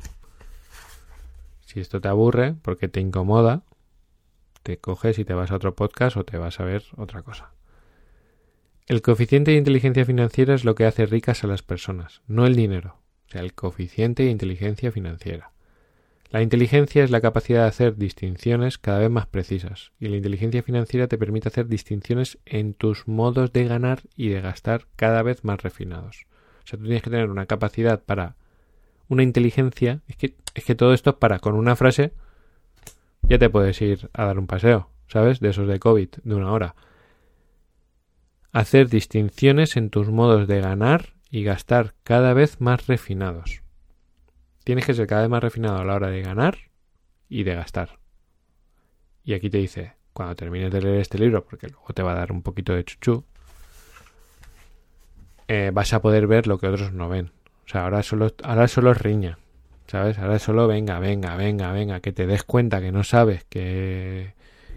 Si 1.66 1.80
esto 1.80 2.00
te 2.00 2.08
aburre 2.08 2.54
porque 2.62 2.88
te 2.88 3.02
incomoda, 3.02 3.64
te 4.68 4.80
coges 4.80 5.18
y 5.18 5.24
te 5.24 5.34
vas 5.34 5.50
a 5.52 5.56
otro 5.56 5.76
podcast 5.76 6.18
o 6.18 6.26
te 6.26 6.38
vas 6.38 6.60
a 6.60 6.66
ver 6.66 6.84
otra 6.98 7.22
cosa. 7.22 7.54
El 8.86 9.02
coeficiente 9.02 9.52
de 9.52 9.58
inteligencia 9.58 10.04
financiera 10.04 10.56
es 10.56 10.66
lo 10.66 10.76
que 10.76 10.84
hace 10.84 11.06
ricas 11.06 11.46
a 11.46 11.48
las 11.48 11.64
personas, 11.64 12.22
no 12.28 12.46
el 12.46 12.58
dinero. 12.58 12.98
O 13.28 13.32
sea, 13.32 13.40
el 13.40 13.54
coeficiente 13.54 14.24
de 14.24 14.30
inteligencia 14.30 14.92
financiera. 14.92 15.54
La 16.32 16.42
inteligencia 16.42 17.06
es 17.06 17.12
la 17.12 17.22
capacidad 17.22 17.62
de 17.62 17.70
hacer 17.70 17.96
distinciones 17.96 18.78
cada 18.78 19.00
vez 19.00 19.10
más 19.10 19.28
precisas, 19.28 19.94
y 20.02 20.10
la 20.10 20.18
inteligencia 20.18 20.62
financiera 20.62 21.08
te 21.08 21.18
permite 21.18 21.48
hacer 21.48 21.70
distinciones 21.70 22.38
en 22.46 22.74
tus 22.74 23.08
modos 23.08 23.54
de 23.54 23.70
ganar 23.70 24.02
y 24.18 24.28
de 24.28 24.42
gastar 24.42 24.88
cada 24.98 25.24
vez 25.24 25.46
más 25.46 25.64
refinados. 25.64 26.26
O 26.66 26.68
sea, 26.68 26.78
tú 26.78 26.84
tienes 26.84 27.04
que 27.04 27.10
tener 27.10 27.30
una 27.30 27.46
capacidad 27.46 28.04
para 28.04 28.36
una 29.08 29.24
inteligencia, 29.24 30.02
es 30.10 30.18
que, 30.18 30.36
es 30.56 30.66
que 30.66 30.76
todo 30.76 30.94
esto 30.94 31.12
es 31.12 31.16
para, 31.16 31.40
con 31.40 31.56
una 31.56 31.78
frase, 31.78 32.12
ya 33.28 33.38
te 33.38 33.50
puedes 33.50 33.82
ir 33.82 34.10
a 34.14 34.26
dar 34.26 34.40
un 34.40 34.48
paseo, 34.48 34.90
¿sabes? 35.08 35.40
De 35.40 35.50
esos 35.50 35.68
de 35.68 35.80
COVID, 35.80 36.10
de 36.24 36.36
una 36.36 36.52
hora. 36.52 36.76
Hacer 38.54 38.90
distinciones 38.90 39.76
en 39.76 39.90
tus 39.90 40.10
modos 40.10 40.48
de 40.48 40.62
ganar 40.62 41.14
y 41.30 41.44
gastar 41.44 41.94
cada 42.04 42.34
vez 42.34 42.62
más 42.62 42.88
refinados. 42.88 43.62
Tienes 44.64 44.86
que 44.86 44.94
ser 44.94 45.08
cada 45.08 45.22
vez 45.22 45.30
más 45.30 45.44
refinado 45.44 45.78
a 45.78 45.86
la 45.86 45.96
hora 45.96 46.10
de 46.10 46.22
ganar 46.22 46.58
y 47.30 47.44
de 47.44 47.56
gastar. 47.56 48.00
Y 49.24 49.34
aquí 49.34 49.50
te 49.50 49.58
dice, 49.58 49.94
cuando 50.14 50.36
termines 50.36 50.72
de 50.72 50.82
leer 50.82 51.02
este 51.02 51.20
libro, 51.20 51.44
porque 51.44 51.68
luego 51.68 51.94
te 51.94 52.04
va 52.04 52.14
a 52.14 52.16
dar 52.16 52.32
un 52.32 52.42
poquito 52.42 52.74
de 52.74 52.86
chuchu, 52.86 53.26
eh, 55.50 55.72
vas 55.74 55.94
a 55.94 56.02
poder 56.02 56.28
ver 56.28 56.48
lo 56.48 56.58
que 56.58 56.68
otros 56.68 56.94
no 56.94 57.10
ven. 57.10 57.32
O 57.66 57.70
sea, 57.70 57.84
ahora 57.84 58.04
solo, 58.04 58.34
ahora 58.44 58.68
solo 58.70 58.94
riña. 58.94 59.38
¿Sabes? 59.88 60.20
Ahora 60.20 60.40
solo 60.40 60.68
venga, 60.68 61.00
venga, 61.00 61.36
venga, 61.36 61.72
venga, 61.72 62.00
que 62.02 62.12
te 62.12 62.28
des 62.28 62.44
cuenta 62.44 62.82
que 62.82 62.92
no 62.92 63.04
sabes, 63.04 63.46
que, 63.46 64.34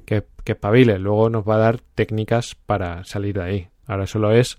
que, 0.07 0.25
que 0.45 0.53
espabiles. 0.53 1.01
Luego 1.01 1.31
nos 1.31 1.49
va 1.49 1.57
a 1.57 1.59
dar 1.59 1.81
técnicas 1.81 2.55
para 2.55 3.05
salir 3.05 3.35
de 3.35 3.43
ahí. 3.43 3.69
Ahora 3.87 4.07
solo 4.07 4.33
es 4.33 4.59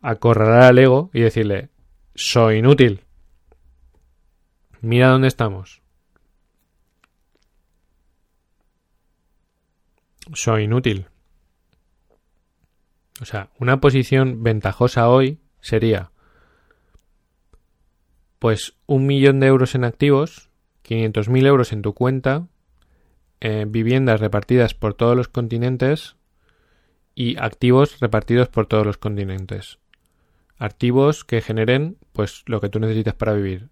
acorralar 0.00 0.62
al 0.62 0.78
ego 0.78 1.10
y 1.12 1.20
decirle, 1.20 1.68
soy 2.14 2.58
inútil, 2.58 3.02
Mira 4.80 5.08
dónde 5.08 5.28
estamos. 5.28 5.82
Soy 10.34 10.64
inútil. 10.64 11.06
O 13.20 13.24
sea, 13.24 13.50
una 13.58 13.80
posición 13.80 14.42
ventajosa 14.44 15.08
hoy 15.08 15.40
sería 15.60 16.12
pues 18.38 18.74
un 18.86 19.06
millón 19.06 19.40
de 19.40 19.46
euros 19.46 19.74
en 19.74 19.84
activos, 19.84 20.50
500.000 20.84 21.46
euros 21.46 21.72
en 21.72 21.82
tu 21.82 21.94
cuenta, 21.94 22.46
eh, 23.40 23.66
viviendas 23.68 24.20
repartidas 24.20 24.74
por 24.74 24.94
todos 24.94 25.16
los 25.16 25.28
continentes 25.28 26.16
y 27.14 27.36
activos 27.38 28.00
repartidos 28.00 28.48
por 28.48 28.66
todos 28.66 28.86
los 28.86 28.98
continentes. 28.98 29.78
Activos 30.56 31.24
que 31.24 31.40
generen 31.40 31.98
pues 32.12 32.42
lo 32.46 32.60
que 32.60 32.68
tú 32.68 32.80
necesitas 32.80 33.14
para 33.14 33.32
vivir. 33.32 33.68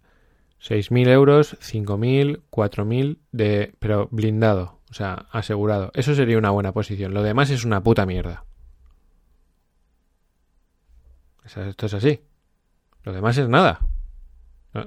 6.000 0.60 1.08
euros, 1.08 1.56
5.000, 1.60 2.42
4.000 2.50 3.18
de... 3.32 3.74
pero 3.78 4.08
blindado, 4.10 4.80
o 4.90 4.94
sea, 4.94 5.26
asegurado. 5.30 5.90
Eso 5.94 6.14
sería 6.14 6.38
una 6.38 6.50
buena 6.50 6.72
posición. 6.72 7.12
Lo 7.12 7.22
demás 7.22 7.50
es 7.50 7.64
una 7.64 7.82
puta 7.82 8.06
mierda. 8.06 8.44
Esto 11.44 11.86
es 11.86 11.94
así. 11.94 12.20
Lo 13.04 13.12
demás 13.12 13.38
es 13.38 13.48
nada. 13.48 13.80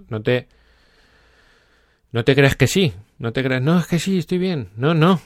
No, 0.10 0.22
te... 0.22 0.48
No 2.12 2.24
te 2.24 2.36
creas 2.36 2.56
que 2.56 2.68
sí. 2.68 2.94
No 3.18 3.34
te 3.34 3.44
creas, 3.44 3.62
no, 3.62 3.80
es 3.80 3.88
que 3.88 4.00
sí, 4.00 4.18
estoy 4.18 4.38
bien. 4.38 4.70
No, 4.76 4.94
no. 4.94 5.22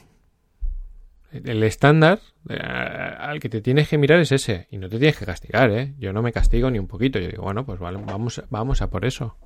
El 1.32 1.62
estándar 1.64 2.20
eh, 2.48 2.56
al 2.56 3.40
que 3.40 3.48
te 3.48 3.60
tienes 3.60 3.88
que 3.88 3.98
mirar 3.98 4.20
es 4.20 4.32
ese. 4.32 4.68
Y 4.70 4.78
no 4.78 4.88
te 4.88 4.98
tienes 4.98 5.18
que 5.18 5.26
castigar, 5.26 5.70
¿eh? 5.70 5.94
Yo 5.98 6.12
no 6.12 6.22
me 6.22 6.32
castigo 6.32 6.70
ni 6.70 6.78
un 6.78 6.86
poquito. 6.86 7.18
Yo 7.18 7.28
digo, 7.28 7.42
bueno, 7.42 7.64
pues 7.64 7.80
vale, 7.80 7.98
vamos, 8.04 8.42
vamos 8.50 8.82
a 8.82 8.90
por 8.90 9.04
eso. 9.04 9.36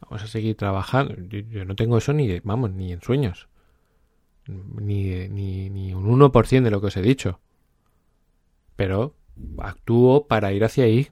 Vamos 0.00 0.22
a 0.22 0.26
seguir 0.26 0.56
trabajando. 0.56 1.14
Yo, 1.28 1.64
no 1.64 1.74
tengo 1.76 1.98
eso 1.98 2.12
ni, 2.12 2.40
vamos, 2.40 2.70
ni 2.72 2.92
en 2.92 3.00
sueños. 3.00 3.48
Ni, 4.46 5.28
ni, 5.28 5.70
ni 5.70 5.94
un 5.94 6.06
1% 6.06 6.62
de 6.62 6.70
lo 6.70 6.80
que 6.80 6.88
os 6.88 6.96
he 6.96 7.02
dicho. 7.02 7.40
Pero 8.76 9.14
actúo 9.58 10.26
para 10.26 10.52
ir 10.52 10.64
hacia 10.64 10.84
ahí. 10.84 11.08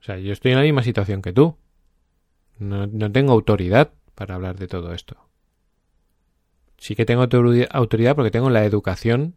O 0.00 0.04
sea, 0.04 0.18
yo 0.18 0.32
estoy 0.32 0.52
en 0.52 0.58
la 0.58 0.64
misma 0.64 0.82
situación 0.82 1.22
que 1.22 1.32
tú. 1.32 1.56
No, 2.58 2.86
no 2.86 3.10
tengo 3.12 3.32
autoridad 3.32 3.92
para 4.14 4.34
hablar 4.34 4.56
de 4.58 4.68
todo 4.68 4.92
esto. 4.92 5.16
Sí 6.78 6.94
que 6.94 7.04
tengo 7.04 7.22
autoridad 7.22 8.16
porque 8.16 8.30
tengo 8.30 8.48
la 8.50 8.64
educación 8.64 9.34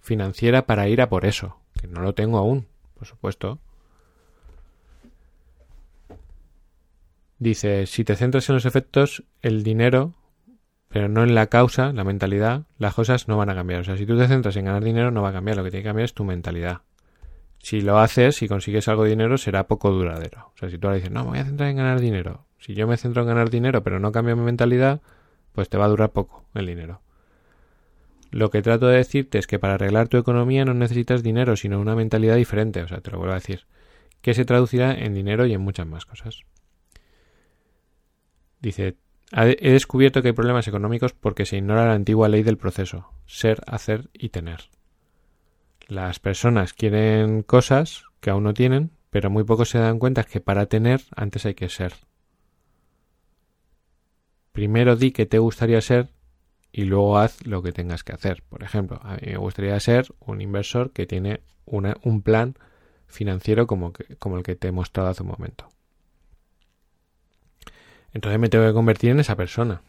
financiera 0.00 0.66
para 0.66 0.88
ir 0.88 1.00
a 1.00 1.08
por 1.08 1.24
eso, 1.24 1.58
que 1.80 1.88
no 1.88 2.00
lo 2.00 2.14
tengo 2.14 2.38
aún, 2.38 2.68
por 2.94 3.06
supuesto. 3.06 3.58
Dice, 7.38 7.86
si 7.86 8.04
te 8.04 8.16
centras 8.16 8.48
en 8.48 8.56
los 8.56 8.64
efectos, 8.64 9.24
el 9.42 9.62
dinero, 9.62 10.14
pero 10.88 11.08
no 11.08 11.22
en 11.22 11.34
la 11.34 11.46
causa, 11.46 11.92
la 11.92 12.04
mentalidad, 12.04 12.62
las 12.78 12.94
cosas 12.94 13.28
no 13.28 13.36
van 13.36 13.50
a 13.50 13.54
cambiar. 13.54 13.80
O 13.80 13.84
sea, 13.84 13.96
si 13.96 14.06
tú 14.06 14.18
te 14.18 14.26
centras 14.26 14.56
en 14.56 14.64
ganar 14.64 14.82
dinero, 14.82 15.10
no 15.10 15.22
va 15.22 15.28
a 15.28 15.32
cambiar. 15.32 15.56
Lo 15.56 15.64
que 15.64 15.70
tiene 15.70 15.82
que 15.82 15.88
cambiar 15.88 16.06
es 16.06 16.14
tu 16.14 16.24
mentalidad. 16.24 16.82
Si 17.58 17.80
lo 17.80 17.98
haces, 17.98 18.36
si 18.36 18.48
consigues 18.48 18.88
algo 18.88 19.04
de 19.04 19.10
dinero, 19.10 19.36
será 19.36 19.66
poco 19.66 19.90
duradero. 19.90 20.52
O 20.54 20.58
sea, 20.58 20.70
si 20.70 20.78
tú 20.78 20.86
ahora 20.86 20.96
dices, 20.96 21.10
no, 21.10 21.24
me 21.24 21.30
voy 21.30 21.38
a 21.38 21.44
centrar 21.44 21.68
en 21.70 21.76
ganar 21.76 22.00
dinero. 22.00 22.46
Si 22.58 22.74
yo 22.74 22.86
me 22.86 22.96
centro 22.96 23.22
en 23.22 23.28
ganar 23.28 23.50
dinero, 23.50 23.82
pero 23.82 24.00
no 24.00 24.12
cambio 24.12 24.36
mi 24.36 24.44
mentalidad, 24.44 25.00
pues 25.52 25.68
te 25.68 25.78
va 25.78 25.86
a 25.86 25.88
durar 25.88 26.10
poco 26.12 26.44
el 26.54 26.66
dinero. 26.66 27.02
Lo 28.30 28.50
que 28.50 28.62
trato 28.62 28.88
de 28.88 28.98
decirte 28.98 29.38
es 29.38 29.46
que 29.46 29.58
para 29.58 29.74
arreglar 29.74 30.08
tu 30.08 30.18
economía 30.18 30.64
no 30.64 30.74
necesitas 30.74 31.22
dinero, 31.22 31.56
sino 31.56 31.80
una 31.80 31.94
mentalidad 31.94 32.36
diferente. 32.36 32.82
O 32.82 32.88
sea, 32.88 33.00
te 33.00 33.10
lo 33.10 33.18
vuelvo 33.18 33.32
a 33.32 33.38
decir. 33.38 33.66
Que 34.20 34.34
se 34.34 34.44
traducirá 34.44 34.92
en 34.92 35.14
dinero 35.14 35.46
y 35.46 35.54
en 35.54 35.60
muchas 35.60 35.86
más 35.86 36.04
cosas. 36.04 36.42
Dice, 38.60 38.96
he 39.32 39.72
descubierto 39.72 40.20
que 40.20 40.28
hay 40.28 40.34
problemas 40.34 40.68
económicos 40.68 41.12
porque 41.12 41.46
se 41.46 41.56
ignora 41.56 41.86
la 41.86 41.94
antigua 41.94 42.28
ley 42.28 42.42
del 42.42 42.58
proceso, 42.58 43.10
ser, 43.26 43.62
hacer 43.66 44.10
y 44.12 44.30
tener. 44.30 44.68
Las 45.88 46.18
personas 46.18 46.74
quieren 46.74 47.42
cosas 47.42 48.04
que 48.20 48.28
aún 48.28 48.44
no 48.44 48.52
tienen, 48.52 48.90
pero 49.08 49.30
muy 49.30 49.44
pocos 49.44 49.70
se 49.70 49.78
dan 49.78 49.98
cuenta 49.98 50.22
que 50.22 50.38
para 50.38 50.66
tener 50.66 51.00
antes 51.16 51.46
hay 51.46 51.54
que 51.54 51.70
ser. 51.70 51.94
Primero 54.52 54.96
di 54.96 55.12
que 55.12 55.24
te 55.24 55.38
gustaría 55.38 55.80
ser 55.80 56.10
y 56.72 56.84
luego 56.84 57.18
haz 57.18 57.46
lo 57.46 57.62
que 57.62 57.72
tengas 57.72 58.04
que 58.04 58.12
hacer. 58.12 58.42
Por 58.50 58.62
ejemplo, 58.62 59.00
a 59.02 59.14
mí 59.14 59.28
me 59.28 59.38
gustaría 59.38 59.80
ser 59.80 60.14
un 60.20 60.42
inversor 60.42 60.92
que 60.92 61.06
tiene 61.06 61.40
un 61.64 62.20
plan 62.20 62.54
financiero 63.06 63.66
como, 63.66 63.94
como 64.18 64.36
el 64.36 64.42
que 64.42 64.56
te 64.56 64.68
he 64.68 64.72
mostrado 64.72 65.08
hace 65.08 65.22
un 65.22 65.30
momento. 65.30 65.70
Entonces 68.12 68.38
me 68.38 68.50
tengo 68.50 68.66
que 68.66 68.74
convertir 68.74 69.10
en 69.10 69.20
esa 69.20 69.36
persona. 69.36 69.80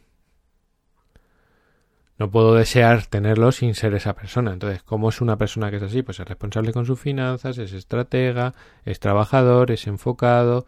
No 2.20 2.30
puedo 2.30 2.54
desear 2.54 3.06
tenerlo 3.06 3.54
sin 3.54 3.74
ser 3.76 3.94
esa 3.94 4.14
persona. 4.14 4.52
Entonces, 4.52 4.84
¿cómo 4.84 5.08
es 5.08 5.22
una 5.22 5.38
persona 5.38 5.72
que 5.72 5.78
es 5.78 5.84
así? 5.84 6.04
Pues 6.04 6.20
es 6.20 6.28
responsable 6.28 6.74
con 6.74 6.86
sus 6.86 7.00
finanzas, 7.00 7.58
es 7.58 7.72
estratega, 7.72 8.54
es 8.84 9.00
trabajador, 9.00 9.72
es 9.72 9.88
enfocado, 9.88 10.66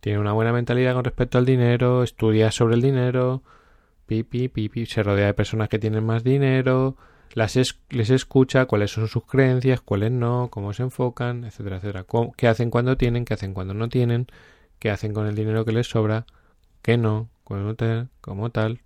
tiene 0.00 0.18
una 0.18 0.32
buena 0.32 0.52
mentalidad 0.52 0.94
con 0.94 1.04
respecto 1.04 1.38
al 1.38 1.46
dinero, 1.46 2.02
estudia 2.02 2.50
sobre 2.50 2.74
el 2.74 2.82
dinero, 2.82 3.44
pipi, 4.06 4.48
pipi, 4.48 4.86
se 4.86 5.04
rodea 5.04 5.26
de 5.26 5.34
personas 5.34 5.68
que 5.68 5.78
tienen 5.78 6.04
más 6.04 6.24
dinero, 6.24 6.96
las 7.32 7.56
les 7.90 8.10
escucha 8.10 8.66
cuáles 8.66 8.90
son 8.90 9.06
sus 9.06 9.24
creencias, 9.24 9.80
cuáles 9.80 10.10
no, 10.10 10.48
cómo 10.50 10.72
se 10.72 10.82
enfocan, 10.82 11.44
etcétera, 11.44 11.76
etcétera. 11.76 12.06
qué 12.36 12.48
hacen 12.48 12.70
cuando 12.70 12.96
tienen, 12.96 13.24
qué 13.24 13.34
hacen 13.34 13.54
cuando 13.54 13.72
no 13.72 13.88
tienen, 13.88 14.26
qué 14.80 14.90
hacen 14.90 15.12
con 15.12 15.28
el 15.28 15.36
dinero 15.36 15.64
que 15.64 15.72
les 15.72 15.88
sobra 15.88 16.26
que 16.82 16.96
no, 16.96 17.28
como 17.44 18.50
tal. 18.50 18.80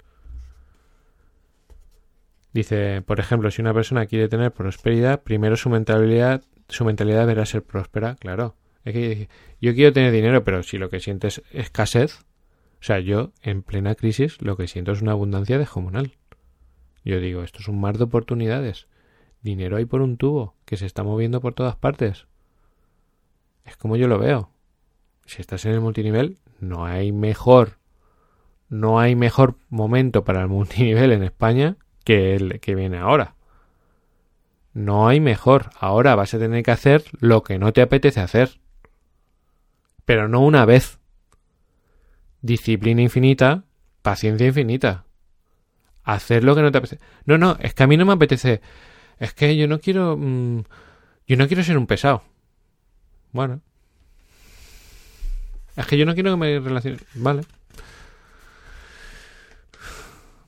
Dice, 2.53 3.03
por 3.03 3.19
ejemplo, 3.19 3.51
si 3.51 3.63
una 3.63 3.73
persona 3.73 4.07
quiere 4.07 4.29
tener 4.29 4.53
prosperidad, 4.53 5.23
primero 5.23 5.57
su 5.57 5.71
mentalidad, 5.71 6.43
su 6.69 6.85
mentalidad 6.85 7.21
deberá 7.21 7.47
ser 7.47 7.63
próspera, 7.63 8.17
claro. 8.17 8.57
Es 8.85 8.93
que 8.93 9.29
yo 9.61 9.75
quiero 9.75 9.93
tener 9.93 10.13
dinero, 10.13 10.45
pero 10.45 10.63
si 10.63 10.77
lo 10.77 10.91
que 10.91 11.01
sientes 11.01 11.43
es 11.53 11.67
escasez, 11.67 12.21
o 12.21 12.85
sea, 12.85 12.99
yo 12.99 13.33
en 13.43 13.63
plena 13.63 13.95
crisis 13.95 14.41
lo 14.43 14.57
que 14.57 14.69
siento 14.69 14.93
es 14.93 15.03
una 15.03 15.13
abundancia 15.13 15.59
descomunal. 15.59 16.17
Yo 17.05 17.21
digo, 17.21 17.43
esto 17.43 17.61
es 17.61 17.69
un 17.69 17.81
mar 17.81 17.97
de 17.97 18.05
oportunidades. 18.05 18.87
Dinero 19.41 19.77
hay 19.77 19.85
por 19.85 20.03
un 20.03 20.17
tubo, 20.17 20.55
que 20.65 20.77
se 20.77 20.87
está 20.87 21.03
moviendo 21.03 21.41
por 21.41 21.55
todas 21.55 21.77
partes. 21.77 22.27
Es 23.65 23.77
como 23.77 23.97
yo 23.97 24.09
lo 24.09 24.19
veo. 24.19 24.51
Si 25.25 25.41
estás 25.41 25.65
en 25.65 25.73
el 25.73 25.81
multinivel, 25.81 26.39
no 26.61 26.85
hay 26.85 27.13
mejor 27.13 27.79
no 28.73 28.99
hay 28.99 29.15
mejor 29.15 29.57
momento 29.69 30.25
para 30.25 30.41
el 30.41 30.49
multinivel 30.49 31.13
en 31.13 31.23
España 31.23 31.77
que 32.03 32.35
el 32.35 32.61
que 32.61 32.75
viene 32.75 32.99
ahora. 32.99 33.35
No 34.75 35.09
hay 35.09 35.21
mejor. 35.21 35.71
Ahora 35.79 36.15
vas 36.15 36.35
a 36.35 36.39
tener 36.39 36.63
que 36.63 36.71
hacer 36.71 37.05
lo 37.21 37.43
que 37.43 37.59
no 37.59 37.73
te 37.73 37.83
apetece 37.83 38.21
hacer. 38.21 38.59
Pero 40.05 40.29
no 40.29 40.41
una 40.41 40.65
vez. 40.65 40.99
disciplina 42.41 43.03
infinita, 43.03 43.65
paciencia 44.03 44.47
infinita. 44.47 45.05
Hacer 46.03 46.43
lo 46.43 46.57
que 46.57 46.63
no 46.63 46.73
te 46.73 46.79
apetece. 46.79 47.05
No, 47.27 47.39
no, 47.39 47.57
es 47.61 47.75
que 47.75 47.83
a 47.85 47.87
mí 47.87 47.97
no 47.97 48.05
me 48.05 48.13
apetece. 48.13 48.61
Es 49.19 49.35
que 49.35 49.57
yo 49.57 49.69
no 49.69 49.79
quiero. 49.79 50.17
Mm, 50.19 50.63
yo 51.27 51.37
no 51.37 51.47
quiero 51.47 51.63
ser 51.63 51.79
un 51.79 51.87
pesado. 51.87 52.25
Bueno. 53.33 53.61
Es 55.77 55.87
que 55.87 55.97
yo 55.97 56.05
no 56.05 56.15
quiero 56.15 56.33
que 56.33 56.37
me 56.37 56.59
relacione. 56.59 56.99
Vale. 57.15 57.43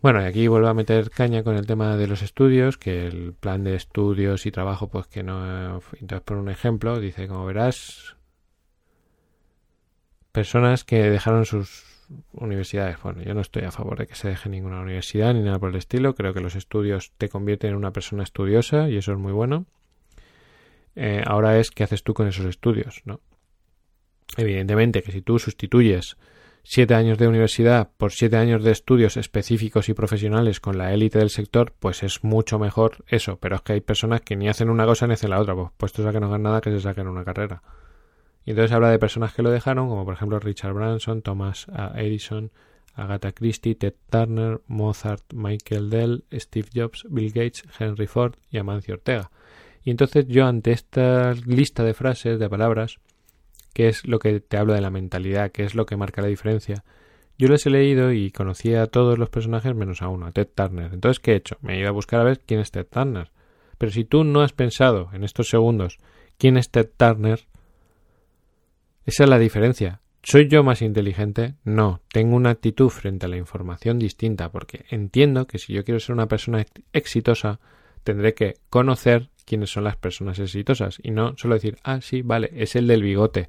Bueno, 0.05 0.21
y 0.21 0.27
aquí 0.27 0.49
vuelvo 0.49 0.69
a 0.69 0.75
meter 0.75 1.09
caña 1.09 1.43
con 1.43 1.57
el 1.57 1.67
tema 1.67 1.97
de 1.97 2.07
los 2.07 2.21
estudios, 2.21 2.77
que 2.77 3.07
el 3.07 3.33
plan 3.33 3.65
de 3.65 3.75
estudios 3.75 4.45
y 4.45 4.51
trabajo, 4.51 4.89
pues 4.89 5.07
que 5.07 5.23
no... 5.23 5.81
Entonces, 5.99 6.21
por 6.21 6.37
un 6.37 6.51
ejemplo, 6.51 7.01
dice, 7.01 7.27
como 7.27 7.47
verás, 7.47 8.15
personas 10.31 10.85
que 10.85 11.09
dejaron 11.09 11.47
sus 11.47 12.05
universidades. 12.33 13.01
Bueno, 13.03 13.23
yo 13.23 13.33
no 13.33 13.41
estoy 13.41 13.63
a 13.63 13.71
favor 13.71 13.97
de 13.97 14.07
que 14.07 14.15
se 14.15 14.29
deje 14.29 14.51
ninguna 14.51 14.83
universidad 14.83 15.33
ni 15.33 15.41
nada 15.41 15.59
por 15.59 15.71
el 15.71 15.77
estilo. 15.77 16.15
Creo 16.15 16.35
que 16.35 16.41
los 16.41 16.55
estudios 16.55 17.13
te 17.17 17.31
convierten 17.31 17.71
en 17.71 17.77
una 17.77 17.95
persona 17.95 18.25
estudiosa 18.25 18.91
y 18.91 18.99
eso 18.99 19.13
es 19.13 19.19
muy 19.19 19.33
bueno. 19.33 19.65
Eh, 20.97 21.23
ahora 21.27 21.59
es 21.59 21.71
qué 21.71 21.83
haces 21.83 22.03
tú 22.03 22.13
con 22.13 22.29
esos 22.29 22.45
estudios, 22.45 23.01
¿no? 23.07 23.21
Evidentemente 24.37 25.03
que 25.03 25.13
si 25.13 25.23
tú 25.23 25.39
sustituyes 25.39 26.19
siete 26.67 26.95
años 26.95 27.19
de 27.19 27.29
universidad 27.29 27.91
por 27.97 28.11
siete 28.13 28.37
años 28.39 28.65
de 28.65 28.73
estudios 28.73 29.17
específicos 29.17 29.89
y 29.89 29.95
profesionales 29.95 30.59
con 30.59 30.79
la 30.79 30.93
élite 30.93 31.19
del 31.19 31.31
sector, 31.31 31.75
pues 31.79 32.03
es 32.03 32.25
mucho 32.25 32.59
mejor 32.59 33.05
eso. 33.07 33.39
Pero 33.39 33.57
es 33.57 33.63
que 33.63 33.75
hay 33.75 33.81
personas 33.81 34.23
que 34.23 34.35
ni 34.35 34.49
hacen 34.49 34.71
una 34.71 34.87
cosa 34.87 35.07
ni 35.07 35.13
hacen 35.13 35.31
la 35.31 35.41
otra, 35.41 35.55
pues 35.55 35.71
puestos 35.77 36.07
a 36.07 36.13
que 36.13 36.21
no 36.21 36.27
hagan 36.27 36.43
nada 36.43 36.61
que 36.61 36.71
se 36.71 36.81
saquen 36.81 37.07
una 37.07 37.25
carrera. 37.25 37.63
Y 38.47 38.51
entonces 38.51 38.73
habla 38.73 38.91
de 38.91 38.99
personas 38.99 39.35
que 39.35 39.43
lo 39.43 39.51
dejaron, 39.51 39.89
como 39.89 40.05
por 40.05 40.15
ejemplo 40.15 40.39
Richard 40.41 40.73
Branson, 40.73 41.23
Thomas 41.23 41.67
Edison, 41.95 42.51
Agatha 42.95 43.33
Christie, 43.33 43.75
Ted 43.75 43.95
Turner, 44.11 44.61
Mozart, 44.67 45.33
Michael 45.33 45.91
Dell, 45.91 46.25
Steve 46.33 46.69
Jobs, 46.75 47.05
Bill 47.11 47.33
Gates, 47.33 47.65
Henry 47.79 48.07
Ford 48.07 48.35
y 48.51 48.59
Amancio 48.59 48.95
Ortega. 48.95 49.31
Y 49.83 49.91
entonces 49.91 50.27
yo 50.29 50.47
ante 50.47 50.73
esta 50.73 51.35
lista 51.35 51.85
de 51.85 51.93
frases, 51.93 52.39
de 52.39 52.49
palabras, 52.49 53.01
qué 53.75 53.89
es 53.89 54.07
lo 54.07 54.19
que 54.19 54.41
te 54.41 54.57
hablo 54.57 54.73
de 54.73 54.81
la 54.81 54.91
mentalidad, 54.91 55.53
qué 55.53 55.65
es 55.65 55.75
lo 55.75 55.85
que 55.85 55.97
marca 55.99 56.23
la 56.23 56.29
diferencia. 56.29 56.85
Yo 57.37 57.49
les 57.49 57.67
he 57.67 57.71
leído 57.71 58.13
y 58.13 58.31
conocía 58.31 58.83
a 58.83 58.87
todos 58.87 59.19
los 59.19 59.29
personajes 59.29 59.75
menos 59.75 60.01
a 60.01 60.09
uno, 60.09 60.27
a 60.27 60.33
Ted 60.33 60.49
Turner. 60.55 60.95
Entonces, 60.95 61.21
¿qué 61.21 61.33
he 61.33 61.37
hecho? 61.37 61.59
Me 61.61 61.75
he 61.75 61.81
ido 61.81 61.89
a 61.89 61.93
buscar 61.93 62.21
a 62.21 62.25
ver 62.25 62.41
quién 62.41 62.61
es 62.61 62.71
Ted 62.71 62.87
Turner. 62.87 63.31
Pero 63.77 63.93
si 63.93 64.05
tú 64.05 64.25
no 64.25 64.41
has 64.41 64.53
pensado 64.53 65.11
en 65.13 65.25
estos 65.25 65.49
segundos 65.49 65.99
quién 66.39 66.57
es 66.57 66.71
Ted 66.71 66.89
Turner, 66.97 67.47
esa 69.05 69.25
es 69.25 69.31
la 69.31 69.39
diferencia. 69.39 70.01
¿Soy 70.23 70.49
yo 70.49 70.63
más 70.63 70.81
inteligente? 70.81 71.57
No, 71.65 72.01
tengo 72.11 72.37
una 72.37 72.51
actitud 72.51 72.89
frente 72.89 73.27
a 73.27 73.29
la 73.29 73.37
información 73.37 73.99
distinta 73.99 74.51
porque 74.51 74.87
entiendo 74.89 75.47
que 75.47 75.59
si 75.59 75.75
yo 75.75 75.85
quiero 75.85 76.01
ser 76.01 76.15
una 76.15 76.29
persona 76.29 76.65
exitosa, 76.95 77.61
tendré 78.05 78.33
que 78.33 78.55
conocer 78.71 79.29
quiénes 79.45 79.71
son 79.71 79.85
las 79.85 79.97
personas 79.97 80.39
exitosas 80.39 80.99
y 81.03 81.11
no 81.11 81.35
solo 81.37 81.55
decir, 81.55 81.79
ah, 81.83 82.01
sí, 82.01 82.23
vale, 82.23 82.51
es 82.55 82.77
el 82.77 82.87
del 82.87 83.03
bigote. 83.03 83.49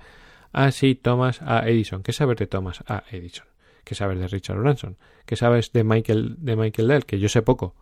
Ah, 0.51 0.71
sí, 0.71 0.95
Thomas 0.95 1.41
A. 1.41 1.67
Edison. 1.67 2.01
¿Qué 2.03 2.13
sabes 2.13 2.37
de 2.37 2.47
Thomas 2.47 2.83
A. 2.87 3.03
Edison? 3.11 3.45
¿Qué 3.83 3.93
sabes 3.93 4.19
de 4.19 4.27
Richard 4.27 4.57
Branson? 4.57 4.97
¿Qué 5.25 5.35
sabes 5.35 5.71
de 5.73 5.83
Michael, 5.83 6.37
de 6.39 6.55
Michael 6.55 6.87
Dell? 6.87 7.05
Que 7.05 7.19
yo 7.19 7.29
sé 7.29 7.41
poco. 7.41 7.75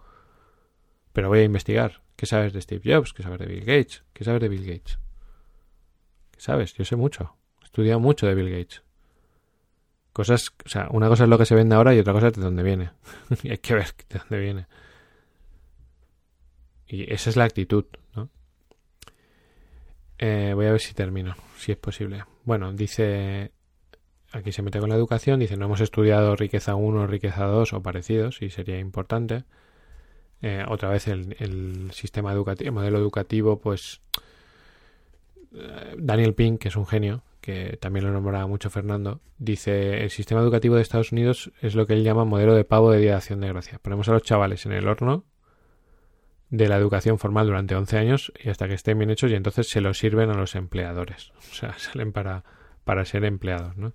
Pero 1.14 1.30
voy 1.30 1.40
a 1.40 1.44
investigar. 1.44 2.02
¿Qué 2.16 2.26
sabes 2.26 2.52
de 2.54 2.62
Steve 2.62 2.82
Jobs? 2.84 3.14
¿Qué 3.14 3.24
sabes 3.24 3.40
de 3.40 3.46
Bill 3.46 3.64
Gates? 3.64 4.04
¿Qué 4.14 4.24
sabes 4.24 4.42
de 4.42 4.50
Bill 4.50 4.66
Gates? 4.66 5.00
¿Qué 6.32 6.42
sabes? 6.42 6.74
Yo 6.74 6.84
sé 6.84 6.96
mucho. 6.96 7.36
He 7.62 7.66
estudiado 7.66 8.00
mucho 8.00 8.28
de 8.28 8.36
Bill 8.36 8.50
Gates. 8.50 8.84
Cosas, 10.12 10.52
o 10.66 10.70
sea, 10.70 10.88
una 10.92 11.08
cosa 11.08 11.24
es 11.24 11.30
lo 11.30 11.38
que 11.38 11.46
se 11.46 11.56
vende 11.56 11.76
ahora 11.76 11.96
y 11.96 12.00
otra 12.00 12.14
cosa 12.14 12.28
es 12.28 12.34
de 12.34 12.42
dónde 12.42 12.64
viene. 12.64 12.92
y 13.44 13.52
hay 13.52 13.58
que 13.60 13.74
ver 13.74 13.94
de 14.10 14.20
dónde 14.20 14.40
viene. 14.40 14.68
Y 16.88 17.12
esa 17.12 17.30
es 17.30 17.36
la 17.36 17.46
actitud. 17.46 17.86
Eh, 20.18 20.54
voy 20.56 20.66
a 20.66 20.72
ver 20.72 20.82
si 20.82 20.94
termino, 20.94 21.36
si 21.58 21.72
es 21.72 21.78
posible. 21.78 22.24
Bueno, 22.44 22.74
dice, 22.74 23.52
aquí 24.32 24.52
se 24.52 24.62
mete 24.62 24.80
con 24.80 24.90
la 24.90 24.96
educación, 24.96 25.40
dice, 25.40 25.58
no 25.58 25.66
hemos 25.66 25.82
estudiado 25.82 26.36
riqueza 26.36 26.76
1, 26.76 27.08
riqueza 27.08 27.46
2 27.46 27.74
o 27.74 27.82
parecidos, 27.82 28.42
y 28.42 28.50
sería 28.50 28.80
importante. 28.80 29.44
Eh, 30.42 30.64
otra 30.68 30.90
vez 30.90 31.08
el, 31.08 31.90
sistema 31.94 32.34
educativo, 32.34 32.68
el 32.68 32.74
modelo 32.74 32.98
educativo, 32.98 33.60
pues 33.60 34.02
eh, 35.56 35.96
Daniel 35.98 36.34
Pink, 36.34 36.60
que 36.62 36.68
es 36.68 36.76
un 36.76 36.86
genio, 36.86 37.24
que 37.40 37.78
también 37.80 38.06
lo 38.06 38.12
nombraba 38.12 38.48
mucho 38.48 38.70
Fernando, 38.70 39.22
dice, 39.38 40.04
el 40.04 40.10
sistema 40.10 40.42
educativo 40.42 40.76
de 40.76 40.82
Estados 40.82 41.12
Unidos 41.12 41.52
es 41.62 41.76
lo 41.76 41.86
que 41.86 41.94
él 41.94 42.04
llama 42.04 42.26
modelo 42.26 42.56
de 42.56 42.66
pavo 42.66 42.92
de 42.92 43.00
Día 43.00 43.12
de 43.12 43.18
Acción 43.18 43.42
de 43.42 43.50
Gracia. 43.50 43.80
Ponemos 43.82 44.08
a 44.10 44.14
los 44.14 44.24
chavales 44.24 44.66
en 44.66 44.74
el 44.74 44.88
horno 44.88 45.26
de 46.54 46.68
la 46.68 46.78
educación 46.78 47.18
formal 47.18 47.48
durante 47.48 47.74
11 47.74 47.98
años 47.98 48.32
y 48.40 48.50
hasta 48.50 48.68
que 48.68 48.76
estén 48.76 49.00
bien 49.00 49.10
hechos 49.10 49.32
y 49.32 49.34
entonces 49.34 49.68
se 49.68 49.82
los 49.82 49.98
sirven 49.98 50.30
a 50.30 50.36
los 50.36 50.54
empleadores. 50.54 51.32
O 51.52 51.56
sea, 51.56 51.78
salen 51.80 52.12
para, 52.12 52.44
para 52.84 53.06
ser 53.06 53.26
empleados, 53.26 53.76
¿no? 53.76 53.94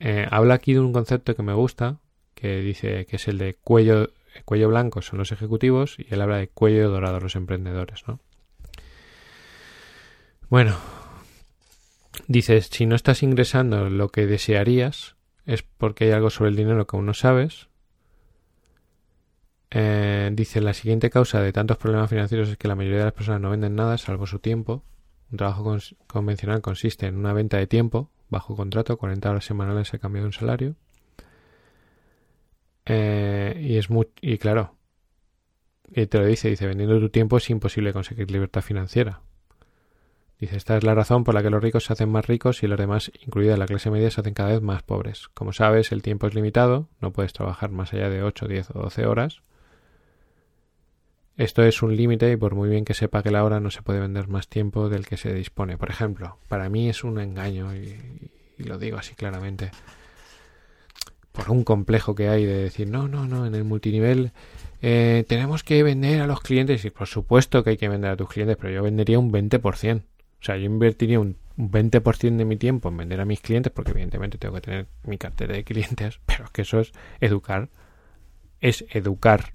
Eh, 0.00 0.26
habla 0.30 0.54
aquí 0.54 0.74
de 0.74 0.80
un 0.80 0.92
concepto 0.92 1.34
que 1.34 1.42
me 1.42 1.54
gusta, 1.54 1.98
que 2.34 2.60
dice 2.60 3.06
que 3.06 3.16
es 3.16 3.28
el 3.28 3.38
de 3.38 3.54
cuello, 3.54 4.10
cuello 4.44 4.68
blanco 4.68 5.00
son 5.00 5.18
los 5.18 5.32
ejecutivos 5.32 5.98
y 5.98 6.06
él 6.10 6.20
habla 6.20 6.36
de 6.36 6.48
cuello 6.48 6.90
dorado 6.90 7.20
los 7.20 7.36
emprendedores, 7.36 8.04
¿no? 8.06 8.20
Bueno, 10.50 10.76
dices, 12.26 12.68
si 12.70 12.84
no 12.84 12.96
estás 12.96 13.22
ingresando 13.22 13.88
lo 13.88 14.10
que 14.10 14.26
desearías, 14.26 15.16
es 15.46 15.62
porque 15.62 16.04
hay 16.04 16.10
algo 16.10 16.28
sobre 16.28 16.50
el 16.50 16.56
dinero 16.56 16.86
que 16.86 16.96
aún 16.96 17.06
no 17.06 17.14
sabes, 17.14 17.69
eh, 19.70 20.30
dice, 20.32 20.60
la 20.60 20.74
siguiente 20.74 21.10
causa 21.10 21.40
de 21.40 21.52
tantos 21.52 21.76
problemas 21.76 22.10
financieros 22.10 22.48
es 22.48 22.56
que 22.56 22.68
la 22.68 22.74
mayoría 22.74 22.98
de 22.98 23.04
las 23.04 23.12
personas 23.12 23.40
no 23.40 23.50
venden 23.50 23.76
nada 23.76 23.98
salvo 23.98 24.26
su 24.26 24.38
tiempo. 24.40 24.82
Un 25.30 25.38
trabajo 25.38 25.76
convencional 26.06 26.60
consiste 26.60 27.06
en 27.06 27.16
una 27.16 27.32
venta 27.32 27.56
de 27.58 27.66
tiempo, 27.66 28.10
bajo 28.28 28.56
contrato, 28.56 28.96
40 28.96 29.30
horas 29.30 29.44
semanales 29.44 29.94
a 29.94 29.98
cambio 29.98 30.22
de 30.22 30.26
un 30.26 30.32
salario. 30.32 30.76
Eh, 32.86 33.60
y 33.62 33.76
es 33.76 33.90
muy, 33.90 34.08
y 34.20 34.38
claro, 34.38 34.74
y 35.92 36.06
te 36.06 36.18
lo 36.18 36.26
dice, 36.26 36.48
dice, 36.48 36.66
vendiendo 36.66 36.98
tu 36.98 37.10
tiempo 37.10 37.36
es 37.36 37.50
imposible 37.50 37.92
conseguir 37.92 38.30
libertad 38.30 38.62
financiera. 38.62 39.20
Dice, 40.38 40.56
esta 40.56 40.76
es 40.76 40.84
la 40.84 40.94
razón 40.94 41.22
por 41.22 41.34
la 41.34 41.42
que 41.42 41.50
los 41.50 41.62
ricos 41.62 41.84
se 41.84 41.92
hacen 41.92 42.10
más 42.10 42.26
ricos 42.26 42.62
y 42.62 42.66
los 42.66 42.78
demás, 42.78 43.12
incluida 43.24 43.56
la 43.56 43.66
clase 43.66 43.90
media, 43.90 44.10
se 44.10 44.20
hacen 44.20 44.34
cada 44.34 44.50
vez 44.50 44.62
más 44.62 44.82
pobres. 44.82 45.28
Como 45.34 45.52
sabes, 45.52 45.92
el 45.92 46.02
tiempo 46.02 46.26
es 46.26 46.34
limitado, 46.34 46.88
no 47.00 47.12
puedes 47.12 47.32
trabajar 47.34 47.70
más 47.70 47.92
allá 47.92 48.08
de 48.08 48.22
8, 48.22 48.48
10 48.48 48.70
o 48.70 48.80
12 48.80 49.06
horas. 49.06 49.42
Esto 51.36 51.62
es 51.62 51.82
un 51.82 51.96
límite 51.96 52.30
y 52.30 52.36
por 52.36 52.54
muy 52.54 52.68
bien 52.68 52.84
que 52.84 52.94
sepa 52.94 53.22
que 53.22 53.30
la 53.30 53.44
hora 53.44 53.60
no 53.60 53.70
se 53.70 53.82
puede 53.82 54.00
vender 54.00 54.28
más 54.28 54.48
tiempo 54.48 54.88
del 54.88 55.06
que 55.06 55.16
se 55.16 55.32
dispone. 55.32 55.78
Por 55.78 55.90
ejemplo, 55.90 56.36
para 56.48 56.68
mí 56.68 56.88
es 56.88 57.02
un 57.02 57.18
engaño 57.18 57.74
y, 57.74 57.96
lo 58.58 58.78
digo 58.78 58.98
así 58.98 59.14
claramente. 59.14 59.70
Por 61.32 61.50
un 61.50 61.64
complejo 61.64 62.14
que 62.14 62.28
hay 62.28 62.44
de 62.44 62.56
decir, 62.56 62.88
no, 62.88 63.08
no, 63.08 63.26
no, 63.26 63.46
en 63.46 63.54
el 63.54 63.64
multinivel 63.64 64.32
eh, 64.82 65.24
tenemos 65.28 65.62
que 65.62 65.82
vender 65.82 66.20
a 66.20 66.26
los 66.26 66.40
clientes. 66.40 66.84
Y 66.84 66.90
por 66.90 67.06
supuesto 67.06 67.64
que 67.64 67.70
hay 67.70 67.76
que 67.78 67.88
vender 67.88 68.10
a 68.10 68.16
tus 68.16 68.28
clientes, 68.28 68.58
pero 68.60 68.70
yo 68.72 68.82
vendería 68.82 69.18
un 69.18 69.32
20%. 69.32 70.02
O 70.02 70.42
sea, 70.42 70.56
yo 70.56 70.64
invertiría 70.64 71.20
un, 71.20 71.36
un 71.56 71.70
20% 71.70 72.36
de 72.36 72.44
mi 72.44 72.56
tiempo 72.56 72.88
en 72.88 72.96
vender 72.96 73.20
a 73.20 73.24
mis 73.24 73.40
clientes, 73.40 73.72
porque 73.72 73.92
evidentemente 73.92 74.36
tengo 74.36 74.54
que 74.54 74.60
tener 74.62 74.86
mi 75.04 75.16
cartera 75.16 75.54
de 75.54 75.64
clientes, 75.64 76.20
pero 76.26 76.44
es 76.44 76.50
que 76.50 76.62
eso 76.62 76.80
es 76.80 76.92
educar. 77.20 77.68
Es 78.60 78.84
educar 78.90 79.54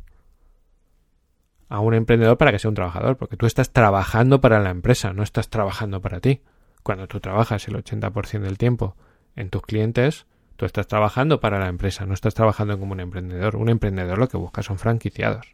a 1.69 1.79
un 1.79 1.93
emprendedor 1.93 2.37
para 2.37 2.51
que 2.51 2.59
sea 2.59 2.69
un 2.69 2.75
trabajador, 2.75 3.17
porque 3.17 3.37
tú 3.37 3.45
estás 3.45 3.71
trabajando 3.71 4.41
para 4.41 4.59
la 4.59 4.69
empresa, 4.69 5.13
no 5.13 5.23
estás 5.23 5.49
trabajando 5.49 6.01
para 6.01 6.19
ti. 6.19 6.41
Cuando 6.83 7.07
tú 7.07 7.19
trabajas 7.19 7.67
el 7.67 7.75
80% 7.75 8.41
del 8.41 8.57
tiempo 8.57 8.95
en 9.35 9.49
tus 9.49 9.63
clientes, 9.63 10.27
tú 10.55 10.65
estás 10.65 10.87
trabajando 10.87 11.39
para 11.39 11.59
la 11.59 11.67
empresa, 11.67 12.05
no 12.05 12.13
estás 12.13 12.33
trabajando 12.33 12.79
como 12.79 12.93
un 12.93 12.99
emprendedor. 12.99 13.55
Un 13.55 13.69
emprendedor 13.69 14.17
lo 14.17 14.27
que 14.27 14.37
busca 14.37 14.61
son 14.61 14.77
franquiciados, 14.77 15.47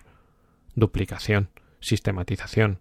duplicación, 0.75 1.49
sistematización. 1.79 2.79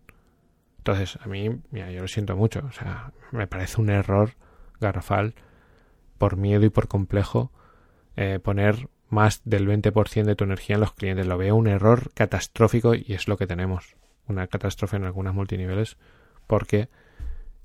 Entonces, 0.78 1.18
a 1.22 1.28
mí, 1.28 1.60
yo 1.72 2.00
lo 2.00 2.08
siento 2.08 2.36
mucho, 2.36 2.62
o 2.66 2.72
sea, 2.72 3.12
me 3.32 3.46
parece 3.46 3.80
un 3.80 3.90
error 3.90 4.34
garrafal 4.80 5.34
por 6.18 6.36
miedo 6.36 6.64
y 6.64 6.70
por 6.70 6.88
complejo 6.88 7.52
eh, 8.16 8.40
poner 8.42 8.88
más 9.10 9.42
del 9.44 9.68
20% 9.68 10.24
de 10.24 10.36
tu 10.36 10.44
energía 10.44 10.76
en 10.76 10.80
los 10.80 10.92
clientes. 10.92 11.26
Lo 11.26 11.36
veo 11.36 11.56
un 11.56 11.66
error 11.66 12.12
catastrófico 12.14 12.94
y 12.94 13.06
es 13.08 13.28
lo 13.28 13.36
que 13.36 13.46
tenemos. 13.46 13.96
Una 14.26 14.46
catástrofe 14.46 14.96
en 14.96 15.04
algunas 15.04 15.34
multiniveles 15.34 15.98
porque 16.46 16.88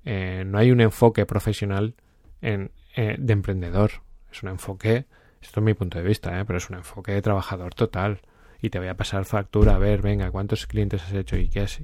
eh, 0.03 0.43
no 0.45 0.57
hay 0.57 0.71
un 0.71 0.81
enfoque 0.81 1.25
profesional 1.25 1.95
en, 2.41 2.71
eh, 2.95 3.15
de 3.17 3.33
emprendedor. 3.33 3.91
Es 4.31 4.43
un 4.43 4.49
enfoque, 4.49 5.05
esto 5.41 5.59
es 5.59 5.63
mi 5.63 5.73
punto 5.73 5.97
de 5.97 6.03
vista, 6.03 6.39
eh, 6.39 6.45
pero 6.45 6.57
es 6.57 6.69
un 6.69 6.77
enfoque 6.77 7.11
de 7.11 7.21
trabajador 7.21 7.73
total. 7.73 8.21
Y 8.61 8.69
te 8.69 8.79
voy 8.79 8.87
a 8.87 8.97
pasar 8.97 9.25
factura, 9.25 9.75
a 9.75 9.77
ver, 9.77 10.01
venga, 10.01 10.31
¿cuántos 10.31 10.65
clientes 10.65 11.03
has 11.03 11.13
hecho? 11.13 11.37
¿Y 11.37 11.49
qué 11.49 11.63
es? 11.63 11.81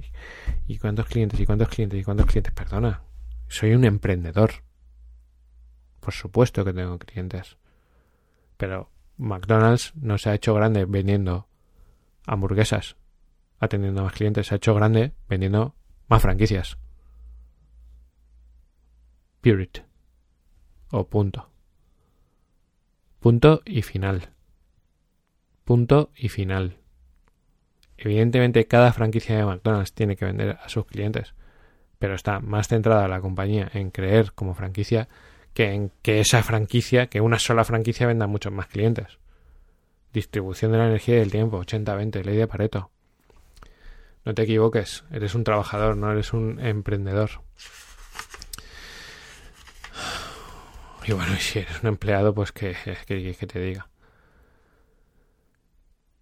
¿Y 0.66 0.78
cuántos 0.78 1.06
clientes? 1.06 1.38
¿Y 1.38 1.46
cuántos 1.46 1.68
clientes? 1.68 2.00
¿Y 2.00 2.04
cuántos 2.04 2.26
clientes? 2.26 2.52
Perdona, 2.52 3.02
soy 3.48 3.74
un 3.74 3.84
emprendedor. 3.84 4.50
Por 6.00 6.14
supuesto 6.14 6.64
que 6.64 6.72
tengo 6.72 6.98
clientes 6.98 7.58
Pero 8.56 8.90
McDonald's 9.22 9.92
no 9.94 10.18
se 10.18 10.30
ha 10.30 10.34
hecho 10.34 10.52
grande 10.52 10.84
vendiendo 10.84 11.46
hamburguesas, 12.26 12.96
atendiendo 13.60 14.00
a 14.00 14.04
más 14.04 14.14
clientes, 14.14 14.48
se 14.48 14.54
ha 14.54 14.56
hecho 14.56 14.74
grande 14.74 15.12
vendiendo 15.28 15.76
más 16.08 16.20
franquicias. 16.20 16.76
Period. 19.40 19.84
O 20.90 21.06
punto. 21.06 21.48
Punto 23.20 23.62
y 23.64 23.82
final. 23.82 24.30
Punto 25.64 26.10
y 26.16 26.28
final. 26.28 26.78
Evidentemente 27.96 28.66
cada 28.66 28.92
franquicia 28.92 29.36
de 29.36 29.44
McDonald's 29.44 29.94
tiene 29.94 30.16
que 30.16 30.24
vender 30.24 30.58
a 30.60 30.68
sus 30.68 30.84
clientes, 30.86 31.34
pero 32.00 32.16
está 32.16 32.40
más 32.40 32.66
centrada 32.66 33.06
la 33.06 33.20
compañía 33.20 33.70
en 33.72 33.92
creer 33.92 34.32
como 34.32 34.54
franquicia 34.54 35.08
que 35.54 35.90
que 36.02 36.20
esa 36.20 36.42
franquicia, 36.42 37.08
que 37.08 37.20
una 37.20 37.38
sola 37.38 37.64
franquicia 37.64 38.06
venda 38.06 38.26
muchos 38.26 38.52
más 38.52 38.66
clientes. 38.66 39.18
Distribución 40.12 40.72
de 40.72 40.78
la 40.78 40.86
energía 40.86 41.16
y 41.16 41.18
del 41.18 41.30
tiempo, 41.30 41.60
80-20, 41.60 42.24
ley 42.24 42.36
de 42.36 42.46
Pareto. 42.46 42.90
No 44.24 44.34
te 44.34 44.42
equivoques, 44.42 45.04
eres 45.10 45.34
un 45.34 45.44
trabajador, 45.44 45.96
no 45.96 46.12
eres 46.12 46.32
un 46.32 46.60
emprendedor. 46.60 47.30
Y 51.04 51.12
bueno, 51.12 51.34
si 51.38 51.58
eres 51.58 51.82
un 51.82 51.88
empleado, 51.88 52.32
pues 52.34 52.52
que, 52.52 52.76
que, 53.06 53.34
que 53.34 53.46
te 53.46 53.60
diga. 53.60 53.88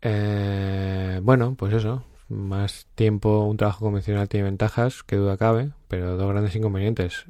Eh, 0.03 1.21
bueno, 1.23 1.55
pues 1.57 1.75
eso. 1.75 2.05
Más 2.29 2.87
tiempo, 2.95 3.41
un 3.45 3.57
trabajo 3.57 3.85
convencional 3.85 4.29
tiene 4.29 4.45
ventajas, 4.45 5.03
que 5.03 5.17
duda 5.17 5.37
cabe, 5.37 5.73
pero 5.89 6.17
dos 6.17 6.31
grandes 6.31 6.55
inconvenientes. 6.55 7.27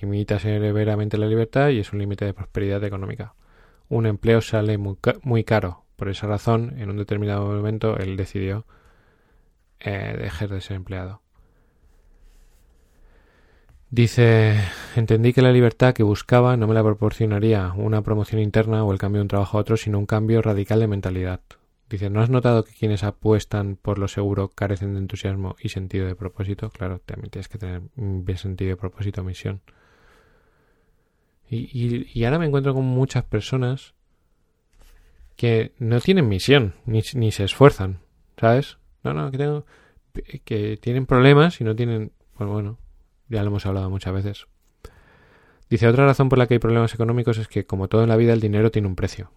Limita 0.00 0.38
severamente 0.38 1.18
la 1.18 1.26
libertad 1.26 1.70
y 1.70 1.80
es 1.80 1.92
un 1.92 1.98
límite 1.98 2.24
de 2.24 2.34
prosperidad 2.34 2.82
económica. 2.84 3.34
Un 3.88 4.06
empleo 4.06 4.40
sale 4.40 4.78
muy, 4.78 5.44
caro. 5.44 5.84
Por 5.96 6.08
esa 6.08 6.26
razón, 6.26 6.74
en 6.78 6.90
un 6.90 6.96
determinado 6.96 7.46
momento, 7.46 7.96
él 7.98 8.16
decidió 8.16 8.66
eh, 9.80 10.16
dejar 10.18 10.48
de 10.48 10.60
ser 10.60 10.76
empleado. 10.76 11.20
Dice, 13.90 14.58
entendí 14.96 15.32
que 15.32 15.42
la 15.42 15.52
libertad 15.52 15.94
que 15.94 16.02
buscaba 16.02 16.56
no 16.56 16.66
me 16.66 16.74
la 16.74 16.82
proporcionaría 16.82 17.72
una 17.76 18.02
promoción 18.02 18.40
interna 18.40 18.82
o 18.84 18.92
el 18.92 18.98
cambio 18.98 19.20
de 19.20 19.22
un 19.22 19.28
trabajo 19.28 19.56
a 19.56 19.60
otro, 19.60 19.76
sino 19.76 19.98
un 19.98 20.06
cambio 20.06 20.42
radical 20.42 20.80
de 20.80 20.88
mentalidad. 20.88 21.40
Dice, 21.94 22.10
¿no 22.10 22.20
has 22.20 22.28
notado 22.28 22.64
que 22.64 22.72
quienes 22.72 23.04
apuestan 23.04 23.76
por 23.76 24.00
lo 24.00 24.08
seguro 24.08 24.48
carecen 24.48 24.94
de 24.94 24.98
entusiasmo 24.98 25.54
y 25.60 25.68
sentido 25.68 26.08
de 26.08 26.16
propósito? 26.16 26.70
Claro, 26.70 26.98
también 26.98 27.30
tienes 27.30 27.46
que 27.46 27.56
tener 27.56 27.82
bien 27.94 28.36
sentido 28.36 28.70
de 28.70 28.76
propósito, 28.76 29.22
misión. 29.22 29.60
Y, 31.48 32.24
ahora 32.24 32.40
me 32.40 32.46
encuentro 32.46 32.74
con 32.74 32.84
muchas 32.84 33.22
personas 33.22 33.94
que 35.36 35.70
no 35.78 36.00
tienen 36.00 36.26
misión, 36.26 36.74
ni, 36.84 37.00
ni 37.14 37.30
se 37.30 37.44
esfuerzan, 37.44 38.00
¿sabes? 38.40 38.78
No, 39.04 39.14
no, 39.14 39.30
que 39.30 39.38
tengo, 39.38 39.64
que 40.44 40.76
tienen 40.78 41.06
problemas 41.06 41.60
y 41.60 41.64
no 41.64 41.76
tienen, 41.76 42.10
pues 42.36 42.50
bueno, 42.50 42.76
ya 43.28 43.42
lo 43.44 43.50
hemos 43.50 43.66
hablado 43.66 43.88
muchas 43.88 44.12
veces. 44.14 44.46
Dice, 45.70 45.86
otra 45.86 46.06
razón 46.06 46.28
por 46.28 46.38
la 46.38 46.48
que 46.48 46.54
hay 46.54 46.58
problemas 46.58 46.92
económicos 46.92 47.38
es 47.38 47.46
que, 47.46 47.66
como 47.66 47.86
todo 47.86 48.02
en 48.02 48.08
la 48.08 48.16
vida, 48.16 48.32
el 48.32 48.40
dinero 48.40 48.72
tiene 48.72 48.88
un 48.88 48.96
precio. 48.96 49.30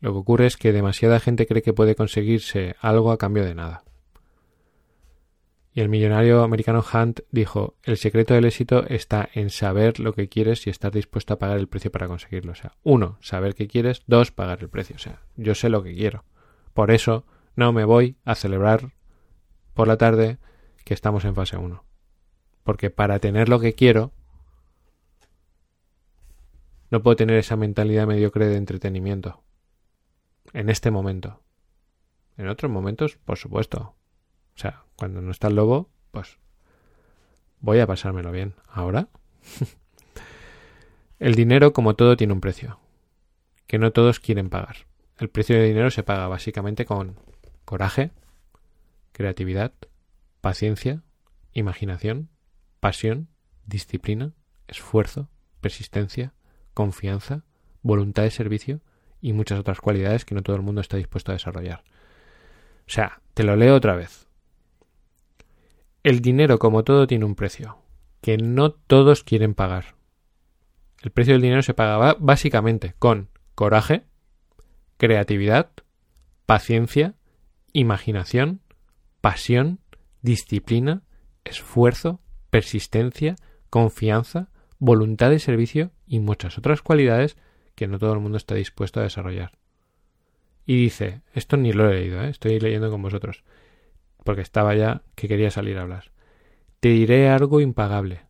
Lo 0.00 0.12
que 0.12 0.18
ocurre 0.18 0.46
es 0.46 0.56
que 0.56 0.72
demasiada 0.72 1.20
gente 1.20 1.46
cree 1.46 1.62
que 1.62 1.74
puede 1.74 1.94
conseguirse 1.94 2.74
algo 2.80 3.12
a 3.12 3.18
cambio 3.18 3.44
de 3.44 3.54
nada. 3.54 3.84
Y 5.72 5.82
el 5.82 5.88
millonario 5.88 6.42
americano 6.42 6.82
Hunt 6.82 7.20
dijo, 7.30 7.76
el 7.84 7.96
secreto 7.96 8.34
del 8.34 8.46
éxito 8.46 8.84
está 8.88 9.28
en 9.34 9.50
saber 9.50 10.00
lo 10.00 10.14
que 10.14 10.28
quieres 10.28 10.66
y 10.66 10.70
estar 10.70 10.90
dispuesto 10.90 11.34
a 11.34 11.38
pagar 11.38 11.58
el 11.58 11.68
precio 11.68 11.92
para 11.92 12.08
conseguirlo. 12.08 12.52
O 12.52 12.56
sea, 12.56 12.72
uno, 12.82 13.18
saber 13.20 13.54
qué 13.54 13.68
quieres, 13.68 14.02
dos, 14.06 14.32
pagar 14.32 14.60
el 14.62 14.68
precio. 14.70 14.96
O 14.96 14.98
sea, 14.98 15.20
yo 15.36 15.54
sé 15.54 15.68
lo 15.68 15.82
que 15.82 15.94
quiero. 15.94 16.24
Por 16.72 16.90
eso 16.90 17.24
no 17.54 17.72
me 17.72 17.84
voy 17.84 18.16
a 18.24 18.34
celebrar 18.34 18.94
por 19.74 19.86
la 19.86 19.98
tarde 19.98 20.38
que 20.84 20.94
estamos 20.94 21.24
en 21.24 21.34
fase 21.34 21.56
1. 21.56 21.84
Porque 22.64 22.90
para 22.90 23.18
tener 23.20 23.48
lo 23.48 23.60
que 23.60 23.74
quiero, 23.74 24.12
no 26.90 27.02
puedo 27.02 27.16
tener 27.16 27.36
esa 27.36 27.56
mentalidad 27.56 28.06
mediocre 28.06 28.46
de 28.48 28.56
entretenimiento 28.56 29.42
en 30.52 30.68
este 30.68 30.90
momento. 30.90 31.40
En 32.36 32.48
otros 32.48 32.70
momentos, 32.70 33.18
por 33.24 33.38
supuesto. 33.38 33.94
O 34.54 34.58
sea, 34.58 34.84
cuando 34.96 35.20
no 35.20 35.30
está 35.30 35.48
el 35.48 35.56
lobo, 35.56 35.90
pues 36.10 36.38
voy 37.60 37.80
a 37.80 37.86
pasármelo 37.86 38.32
bien. 38.32 38.54
Ahora, 38.68 39.08
el 41.18 41.34
dinero, 41.34 41.72
como 41.72 41.94
todo, 41.94 42.16
tiene 42.16 42.32
un 42.32 42.40
precio, 42.40 42.78
que 43.66 43.78
no 43.78 43.92
todos 43.92 44.20
quieren 44.20 44.50
pagar. 44.50 44.86
El 45.18 45.28
precio 45.28 45.56
del 45.56 45.68
dinero 45.68 45.90
se 45.90 46.02
paga 46.02 46.28
básicamente 46.28 46.86
con 46.86 47.16
coraje, 47.64 48.10
creatividad, 49.12 49.72
paciencia, 50.40 51.02
imaginación, 51.52 52.30
pasión, 52.80 53.28
disciplina, 53.66 54.32
esfuerzo, 54.66 55.28
persistencia, 55.60 56.32
confianza, 56.74 57.44
voluntad 57.82 58.22
de 58.22 58.30
servicio 58.30 58.80
y 59.20 59.32
muchas 59.32 59.58
otras 59.58 59.80
cualidades 59.80 60.24
que 60.24 60.34
no 60.34 60.42
todo 60.42 60.56
el 60.56 60.62
mundo 60.62 60.80
está 60.80 60.96
dispuesto 60.96 61.32
a 61.32 61.34
desarrollar. 61.34 61.82
O 62.86 62.92
sea, 62.92 63.20
te 63.34 63.44
lo 63.44 63.56
leo 63.56 63.74
otra 63.74 63.94
vez. 63.94 64.26
El 66.02 66.20
dinero, 66.20 66.58
como 66.58 66.82
todo, 66.82 67.06
tiene 67.06 67.24
un 67.24 67.34
precio, 67.34 67.78
que 68.20 68.36
no 68.36 68.72
todos 68.72 69.22
quieren 69.22 69.54
pagar. 69.54 69.96
El 71.02 71.10
precio 71.10 71.34
del 71.34 71.42
dinero 71.42 71.62
se 71.62 71.74
paga 71.74 72.16
básicamente 72.18 72.94
con 72.98 73.28
coraje, 73.54 74.04
creatividad, 74.96 75.70
paciencia, 76.46 77.14
imaginación, 77.72 78.60
pasión, 79.20 79.80
disciplina, 80.22 81.02
esfuerzo, 81.44 82.20
persistencia, 82.50 83.36
confianza, 83.70 84.48
voluntad 84.78 85.30
de 85.30 85.38
servicio 85.38 85.92
y 86.06 86.20
muchas 86.20 86.58
otras 86.58 86.82
cualidades 86.82 87.36
que 87.80 87.88
no 87.88 87.98
todo 87.98 88.12
el 88.12 88.20
mundo 88.20 88.36
está 88.36 88.54
dispuesto 88.54 89.00
a 89.00 89.04
desarrollar. 89.04 89.52
Y 90.66 90.76
dice, 90.76 91.22
esto 91.32 91.56
ni 91.56 91.72
lo 91.72 91.88
he 91.88 91.94
leído, 91.94 92.22
¿eh? 92.22 92.28
estoy 92.28 92.60
leyendo 92.60 92.90
con 92.90 93.00
vosotros, 93.00 93.42
porque 94.22 94.42
estaba 94.42 94.74
ya 94.74 95.00
que 95.14 95.28
quería 95.28 95.50
salir 95.50 95.78
a 95.78 95.80
hablar. 95.80 96.12
Te 96.80 96.90
diré 96.90 97.30
algo 97.30 97.62
impagable. 97.62 98.26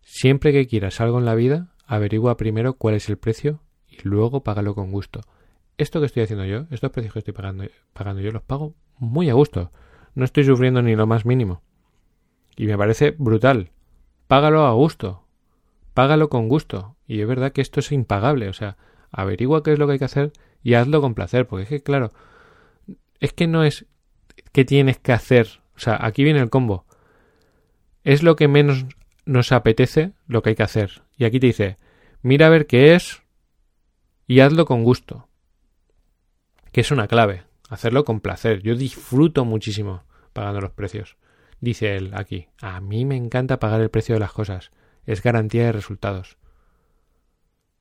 Siempre 0.00 0.52
que 0.52 0.68
quieras 0.68 1.00
algo 1.00 1.18
en 1.18 1.24
la 1.24 1.34
vida, 1.34 1.74
averigua 1.86 2.36
primero 2.36 2.74
cuál 2.74 2.94
es 2.94 3.08
el 3.08 3.18
precio 3.18 3.64
y 3.88 3.98
luego 4.04 4.44
págalo 4.44 4.76
con 4.76 4.92
gusto. 4.92 5.22
Esto 5.76 5.98
que 5.98 6.06
estoy 6.06 6.22
haciendo 6.22 6.44
yo, 6.44 6.66
estos 6.70 6.92
precios 6.92 7.14
que 7.14 7.18
estoy 7.18 7.34
pagando, 7.34 7.64
pagando 7.94 8.22
yo, 8.22 8.30
los 8.30 8.44
pago 8.44 8.76
muy 8.96 9.28
a 9.28 9.34
gusto. 9.34 9.72
No 10.14 10.24
estoy 10.24 10.44
sufriendo 10.44 10.82
ni 10.82 10.94
lo 10.94 11.08
más 11.08 11.26
mínimo. 11.26 11.62
Y 12.56 12.68
me 12.68 12.78
parece 12.78 13.10
brutal. 13.18 13.72
Págalo 14.28 14.66
a 14.66 14.72
gusto 14.72 15.25
págalo 15.96 16.28
con 16.28 16.46
gusto. 16.46 16.94
Y 17.08 17.22
es 17.22 17.26
verdad 17.26 17.52
que 17.52 17.62
esto 17.62 17.80
es 17.80 17.90
impagable. 17.90 18.50
O 18.50 18.52
sea, 18.52 18.76
averigua 19.10 19.62
qué 19.62 19.72
es 19.72 19.78
lo 19.78 19.86
que 19.86 19.94
hay 19.94 19.98
que 19.98 20.04
hacer 20.04 20.32
y 20.62 20.74
hazlo 20.74 21.00
con 21.00 21.14
placer. 21.14 21.46
Porque 21.46 21.62
es 21.62 21.68
que, 21.70 21.82
claro, 21.82 22.12
es 23.18 23.32
que 23.32 23.46
no 23.46 23.64
es 23.64 23.86
que 24.52 24.66
tienes 24.66 24.98
que 24.98 25.12
hacer. 25.12 25.48
O 25.74 25.78
sea, 25.78 25.98
aquí 25.98 26.22
viene 26.22 26.40
el 26.40 26.50
combo. 26.50 26.84
Es 28.04 28.22
lo 28.22 28.36
que 28.36 28.46
menos 28.46 28.84
nos 29.24 29.52
apetece 29.52 30.12
lo 30.28 30.42
que 30.42 30.50
hay 30.50 30.54
que 30.54 30.64
hacer. 30.64 31.02
Y 31.16 31.24
aquí 31.24 31.40
te 31.40 31.46
dice, 31.46 31.78
mira 32.20 32.48
a 32.48 32.50
ver 32.50 32.66
qué 32.66 32.94
es 32.94 33.22
y 34.26 34.40
hazlo 34.40 34.66
con 34.66 34.84
gusto. 34.84 35.28
Que 36.72 36.82
es 36.82 36.90
una 36.90 37.08
clave. 37.08 37.44
Hacerlo 37.70 38.04
con 38.04 38.20
placer. 38.20 38.60
Yo 38.60 38.76
disfruto 38.76 39.46
muchísimo 39.46 40.02
pagando 40.34 40.60
los 40.60 40.72
precios. 40.72 41.16
Dice 41.58 41.96
él 41.96 42.12
aquí, 42.14 42.48
a 42.60 42.82
mí 42.82 43.06
me 43.06 43.16
encanta 43.16 43.58
pagar 43.58 43.80
el 43.80 43.88
precio 43.88 44.14
de 44.14 44.20
las 44.20 44.32
cosas 44.32 44.72
es 45.06 45.22
garantía 45.22 45.64
de 45.64 45.72
resultados. 45.72 46.36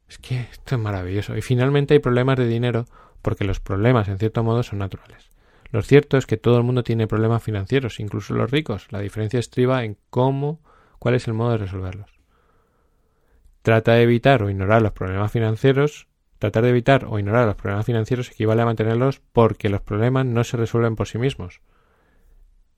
Es 0.08 0.18
que 0.20 0.42
esto 0.52 0.76
es 0.76 0.82
maravilloso. 0.82 1.36
Y 1.36 1.42
finalmente 1.42 1.96
hay 1.96 2.00
problemas 2.00 2.38
de 2.38 2.48
dinero 2.48 2.86
porque 3.22 3.44
los 3.44 3.60
problemas, 3.60 4.08
en 4.08 4.20
cierto 4.20 4.44
modo, 4.44 4.64
son 4.64 4.80
naturales. 4.80 5.32
Lo 5.72 5.82
cierto 5.82 6.18
es 6.18 6.26
que 6.26 6.38
todo 6.38 6.58
el 6.58 6.64
mundo 6.64 6.84
tiene 6.84 7.08
problemas 7.08 7.44
financieros, 7.44 8.00
incluso 8.00 8.34
los 8.36 8.52
ricos. 8.52 8.88
La 8.92 9.00
diferencia 9.00 9.40
estriba 9.40 9.84
en 9.84 9.98
cómo, 10.10 10.62
cuál 11.00 11.16
es 11.16 11.28
el 11.28 11.34
modo 11.34 11.52
de 11.52 11.58
resolverlos. 11.58 12.12
Trata 13.64 13.94
de 13.94 14.04
evitar 14.04 14.44
o 14.44 14.50
ignorar 14.50 14.84
los 14.84 14.92
problemas 14.92 15.32
financieros. 15.32 16.08
Tratar 16.38 16.64
de 16.64 16.70
evitar 16.70 17.06
o 17.06 17.18
ignorar 17.18 17.48
los 17.48 17.56
problemas 17.56 17.86
financieros 17.86 18.30
equivale 18.30 18.62
a 18.62 18.66
mantenerlos 18.66 19.22
porque 19.32 19.70
los 19.70 19.82
problemas 19.82 20.26
no 20.28 20.44
se 20.44 20.58
resuelven 20.58 20.96
por 20.96 21.08
sí 21.08 21.18
mismos. 21.18 21.62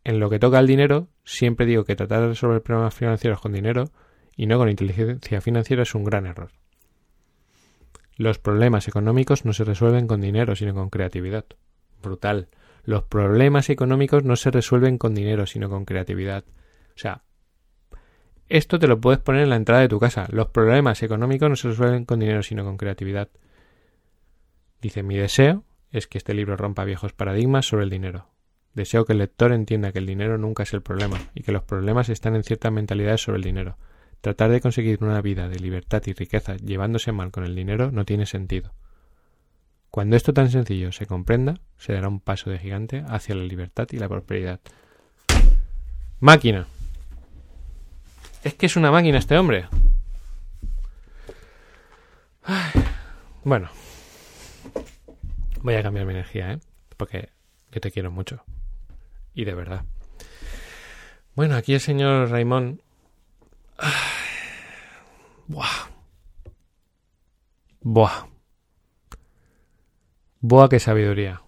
En 0.05 0.21
lo 0.21 0.29
que 0.29 0.39
toca 0.39 0.59
al 0.59 0.67
dinero, 0.67 1.09
siempre 1.25 1.65
digo 1.65 1.83
que 1.83 1.97
tratar 1.97 2.21
de 2.21 2.27
resolver 2.29 2.61
problemas 2.61 2.95
financieros 2.95 3.41
con 3.41 3.51
dinero 3.51 3.91
y 4.37 4.45
no 4.45 4.57
con 4.57 4.69
inteligencia 4.69 5.41
financiera 5.41 5.81
es 5.81 5.95
un 5.95 6.03
gran 6.03 6.27
error. 6.27 6.51
Los 8.15 8.39
problemas 8.39 8.87
económicos 8.87 9.43
no 9.43 9.51
se 9.51 9.63
resuelven 9.63 10.07
con 10.07 10.21
dinero, 10.21 10.55
sino 10.55 10.73
con 10.73 10.89
creatividad. 10.89 11.45
Brutal. 12.01 12.47
Los 12.83 13.03
problemas 13.03 13.69
económicos 13.69 14.23
no 14.23 14.35
se 14.35 14.51
resuelven 14.51 14.97
con 14.97 15.13
dinero, 15.13 15.45
sino 15.45 15.69
con 15.69 15.85
creatividad. 15.85 16.45
O 16.95 16.99
sea, 16.99 17.23
esto 18.47 18.79
te 18.79 18.87
lo 18.87 19.01
puedes 19.01 19.19
poner 19.19 19.43
en 19.43 19.49
la 19.49 19.55
entrada 19.55 19.81
de 19.81 19.89
tu 19.89 19.99
casa. 19.99 20.27
Los 20.31 20.47
problemas 20.47 21.03
económicos 21.03 21.49
no 21.49 21.55
se 21.55 21.67
resuelven 21.69 22.05
con 22.05 22.19
dinero, 22.19 22.43
sino 22.43 22.63
con 22.63 22.77
creatividad. 22.77 23.29
Dice, 24.81 25.03
mi 25.03 25.17
deseo 25.17 25.65
es 25.91 26.07
que 26.07 26.17
este 26.17 26.33
libro 26.33 26.55
rompa 26.55 26.85
viejos 26.85 27.13
paradigmas 27.13 27.65
sobre 27.65 27.83
el 27.83 27.89
dinero. 27.89 28.29
Deseo 28.73 29.05
que 29.05 29.13
el 29.13 29.19
lector 29.19 29.51
entienda 29.51 29.91
que 29.91 29.99
el 29.99 30.05
dinero 30.05 30.37
nunca 30.37 30.63
es 30.63 30.73
el 30.73 30.81
problema 30.81 31.19
y 31.33 31.41
que 31.41 31.51
los 31.51 31.63
problemas 31.63 32.09
están 32.09 32.35
en 32.35 32.43
ciertas 32.43 32.71
mentalidades 32.71 33.21
sobre 33.21 33.37
el 33.37 33.43
dinero. 33.43 33.77
Tratar 34.21 34.49
de 34.49 34.61
conseguir 34.61 35.03
una 35.03 35.21
vida 35.21 35.47
de 35.47 35.59
libertad 35.59 36.01
y 36.05 36.13
riqueza 36.13 36.55
llevándose 36.57 37.11
mal 37.11 37.31
con 37.31 37.43
el 37.43 37.55
dinero 37.55 37.91
no 37.91 38.05
tiene 38.05 38.25
sentido. 38.25 38.73
Cuando 39.89 40.15
esto 40.15 40.33
tan 40.33 40.51
sencillo 40.51 40.91
se 40.91 41.05
comprenda, 41.05 41.55
se 41.77 41.93
dará 41.93 42.07
un 42.07 42.19
paso 42.19 42.49
de 42.49 42.59
gigante 42.59 43.03
hacia 43.07 43.35
la 43.35 43.43
libertad 43.43 43.87
y 43.91 43.97
la 43.97 44.09
prosperidad. 44.09 44.59
Máquina. 46.19 46.67
Es 48.43 48.53
que 48.53 48.65
es 48.65 48.75
una 48.75 48.91
máquina 48.91 49.17
este 49.17 49.37
hombre. 49.37 49.67
Bueno. 53.43 53.69
Voy 55.61 55.75
a 55.75 55.83
cambiar 55.83 56.05
mi 56.05 56.13
energía, 56.13 56.53
¿eh? 56.53 56.59
Porque 56.97 57.29
te 57.69 57.91
quiero 57.91 58.11
mucho. 58.11 58.43
Y 59.33 59.45
de 59.45 59.53
verdad. 59.53 59.85
Bueno, 61.35 61.55
aquí 61.55 61.73
el 61.73 61.79
señor 61.79 62.29
Raimón. 62.29 62.81
Buah. 65.47 65.89
Buah. 67.81 68.27
Buah, 70.41 70.69
qué 70.69 70.79
sabiduría. 70.79 71.41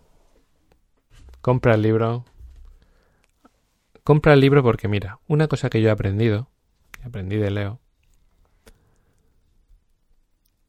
Compra 1.42 1.76
el 1.76 1.82
libro. 1.82 2.26
Compra 4.04 4.34
el 4.34 4.40
libro 4.40 4.64
porque 4.64 4.88
mira, 4.88 5.20
una 5.28 5.48
cosa 5.48 5.70
que 5.70 5.82
yo 5.82 5.90
he 5.90 5.92
aprendido, 5.92 6.50
aprendí 7.04 7.38
de 7.38 7.52
Leo, 7.52 7.80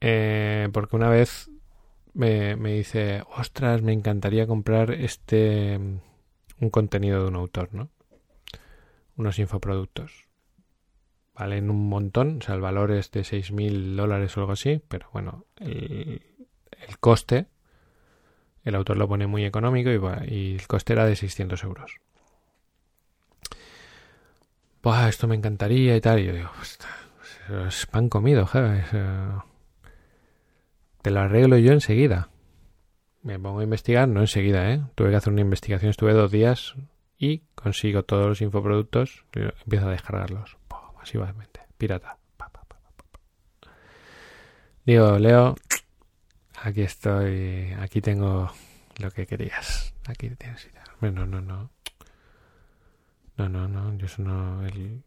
eh, 0.01 0.69
porque 0.73 0.97
una 0.97 1.09
vez 1.09 1.51
me, 2.13 2.57
me, 2.57 2.75
dice, 2.75 3.23
ostras, 3.37 3.83
me 3.83 3.93
encantaría 3.93 4.47
comprar 4.47 4.91
este, 4.93 5.79
un 6.61 6.71
contenido 6.71 7.23
de 7.23 7.29
un 7.29 7.37
autor, 7.37 7.73
¿no? 7.73 7.91
Unos 9.17 9.39
infoproductos. 9.39 10.30
Valen 11.41 11.71
un 11.71 11.89
montón, 11.89 12.39
o 12.39 12.45
sea, 12.45 12.55
el 12.55 12.61
valor 12.61 12.93
es 12.93 13.11
de 13.11 13.23
6.000 13.23 13.97
dólares 13.97 14.37
o 14.37 14.41
algo 14.41 14.53
así, 14.53 14.83
pero 14.89 15.09
bueno, 15.13 15.47
el, 15.59 16.23
el 16.87 16.99
coste 16.99 17.47
el 18.65 18.75
autor 18.75 18.97
lo 18.97 19.09
pone 19.09 19.27
muy 19.27 19.45
económico 19.45 19.91
y, 20.27 20.55
el 20.55 20.67
coste 20.67 20.93
era 20.93 21.07
de 21.07 21.17
600 21.17 21.63
euros. 21.65 21.97
Buah, 24.83 25.09
esto 25.09 25.27
me 25.27 25.37
encantaría 25.37 25.97
y 25.97 26.01
tal. 26.01 26.21
Y 26.21 26.27
yo 26.27 26.33
digo, 26.33 26.51
pues, 26.57 26.79
es 27.69 27.87
pan 27.87 28.09
comido, 28.09 28.47
¿sabes? 28.47 28.87
Te 31.03 31.11
lo 31.11 31.21
arreglo 31.21 31.57
yo 31.59 31.73
enseguida. 31.73 32.31
Me 33.23 33.39
pongo 33.39 33.61
a 33.61 33.65
investigar, 33.65 34.09
no 34.09 34.21
enseguida, 34.21 34.73
¿eh? 34.73 34.83
Tuve 34.95 35.11
que 35.11 35.17
hacer 35.17 35.33
una 35.33 35.43
investigación, 35.43 35.91
estuve 35.91 36.15
dos 36.15 36.31
días 36.31 36.75
y 37.19 37.43
consigo 37.55 38.03
todos 38.03 38.27
los 38.27 38.41
infoproductos 38.41 39.25
y 39.35 39.41
empiezo 39.41 39.89
a 39.89 39.93
descargarlos. 39.93 40.60
Masivamente. 41.01 41.61
Pirata. 41.79 42.19
Digo, 44.85 45.19
Leo, 45.19 45.55
Aquí 46.63 46.83
estoy, 46.83 47.73
aquí 47.81 48.03
tengo 48.03 48.53
lo 48.99 49.11
que 49.11 49.27
querías. 49.27 49.95
Aquí 50.07 50.29
tienes. 50.31 50.69
No, 51.01 51.11
no, 51.11 51.41
no. 51.41 51.71
No, 53.39 53.49
no, 53.49 53.67
no. 53.67 53.97
Yo 53.97 54.05
eso 54.05 54.23
no. 54.23 54.67
Él 54.67 55.03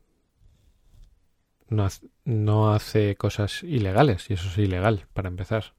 no, 1.70 1.88
no 2.26 2.74
hace 2.74 3.16
cosas 3.16 3.62
ilegales 3.62 4.32
y 4.32 4.34
eso 4.34 4.48
es 4.48 4.58
ilegal 4.58 5.06
para 5.14 5.30
empezar. 5.30 5.76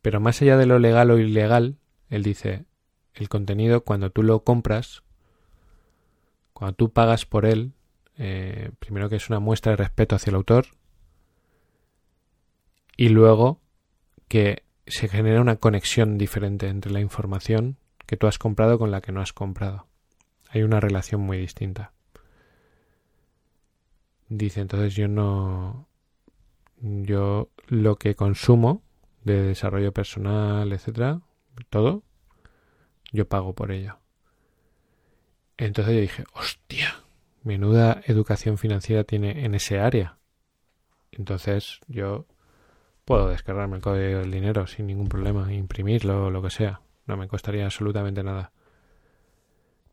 Pero 0.00 0.18
más 0.18 0.40
allá 0.40 0.56
de 0.56 0.64
lo 0.64 0.78
legal 0.78 1.10
o 1.10 1.18
ilegal, 1.18 1.76
él 2.08 2.22
dice 2.22 2.64
el 3.12 3.28
contenido 3.28 3.84
cuando 3.84 4.10
tú 4.10 4.22
lo 4.22 4.44
compras, 4.44 5.02
cuando 6.54 6.74
tú 6.74 6.90
pagas 6.90 7.26
por 7.26 7.44
él, 7.44 7.74
eh, 8.22 8.70
primero 8.78 9.08
que 9.08 9.16
es 9.16 9.30
una 9.30 9.40
muestra 9.40 9.72
de 9.72 9.76
respeto 9.76 10.14
hacia 10.14 10.30
el 10.30 10.36
autor 10.36 10.66
y 12.94 13.08
luego 13.08 13.62
que 14.28 14.62
se 14.86 15.08
genera 15.08 15.40
una 15.40 15.56
conexión 15.56 16.18
diferente 16.18 16.68
entre 16.68 16.92
la 16.92 17.00
información 17.00 17.78
que 18.04 18.18
tú 18.18 18.26
has 18.26 18.36
comprado 18.36 18.78
con 18.78 18.90
la 18.90 19.00
que 19.00 19.10
no 19.10 19.22
has 19.22 19.32
comprado. 19.32 19.86
Hay 20.50 20.62
una 20.62 20.80
relación 20.80 21.22
muy 21.22 21.38
distinta. 21.38 21.94
Dice, 24.28 24.60
entonces 24.60 24.94
yo 24.94 25.08
no... 25.08 25.88
Yo 26.82 27.48
lo 27.68 27.96
que 27.96 28.14
consumo 28.16 28.82
de 29.24 29.42
desarrollo 29.42 29.92
personal, 29.92 30.72
etcétera, 30.72 31.22
todo, 31.70 32.02
yo 33.12 33.26
pago 33.28 33.54
por 33.54 33.72
ello. 33.72 33.98
Entonces 35.56 35.94
yo 35.94 36.00
dije, 36.00 36.24
hostia, 36.34 37.02
menuda 37.42 38.02
educación 38.06 38.58
financiera 38.58 39.04
tiene 39.04 39.44
en 39.44 39.54
ese 39.54 39.78
área. 39.78 40.18
Entonces 41.12 41.80
yo 41.88 42.26
Puedo 43.10 43.28
descargarme 43.28 43.74
el 43.74 43.82
código 43.82 44.20
del 44.20 44.30
dinero 44.30 44.68
sin 44.68 44.86
ningún 44.86 45.08
problema, 45.08 45.52
imprimirlo 45.52 46.26
o 46.26 46.30
lo 46.30 46.42
que 46.42 46.50
sea. 46.50 46.80
No 47.06 47.16
me 47.16 47.26
costaría 47.26 47.64
absolutamente 47.64 48.22
nada. 48.22 48.52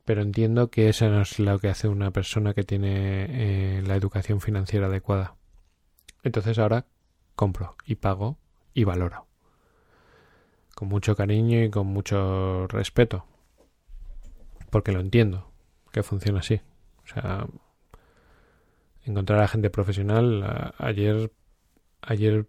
Pero 0.06 0.22
entiendo 0.22 0.70
que 0.70 0.90
eso 0.90 1.10
no 1.10 1.24
es 1.24 1.40
lo 1.40 1.58
que 1.58 1.70
hace 1.70 1.88
una 1.88 2.12
persona 2.12 2.54
que 2.54 2.64
tiene 2.64 3.78
eh, 3.80 3.82
la 3.82 3.96
educación 3.96 4.40
financiera 4.40 4.86
adecuada. 4.86 5.34
Entonces 6.22 6.60
ahora 6.60 6.86
compro 7.36 7.76
y 7.88 7.96
pago 7.96 8.38
y 8.76 8.84
valoro. 8.84 9.26
Con 10.76 10.88
mucho 10.88 11.16
cariño 11.16 11.64
y 11.64 11.72
con 11.72 11.88
mucho 11.88 12.68
respeto. 12.68 13.26
Porque 14.70 14.92
lo 14.92 15.00
entiendo, 15.00 15.50
que 15.92 16.04
funciona 16.04 16.42
así. 16.42 16.62
O 17.08 17.14
sea, 17.14 17.48
encontrar 19.06 19.42
a 19.42 19.48
gente 19.48 19.70
profesional. 19.70 20.74
ayer, 20.78 21.32
ayer 22.02 22.46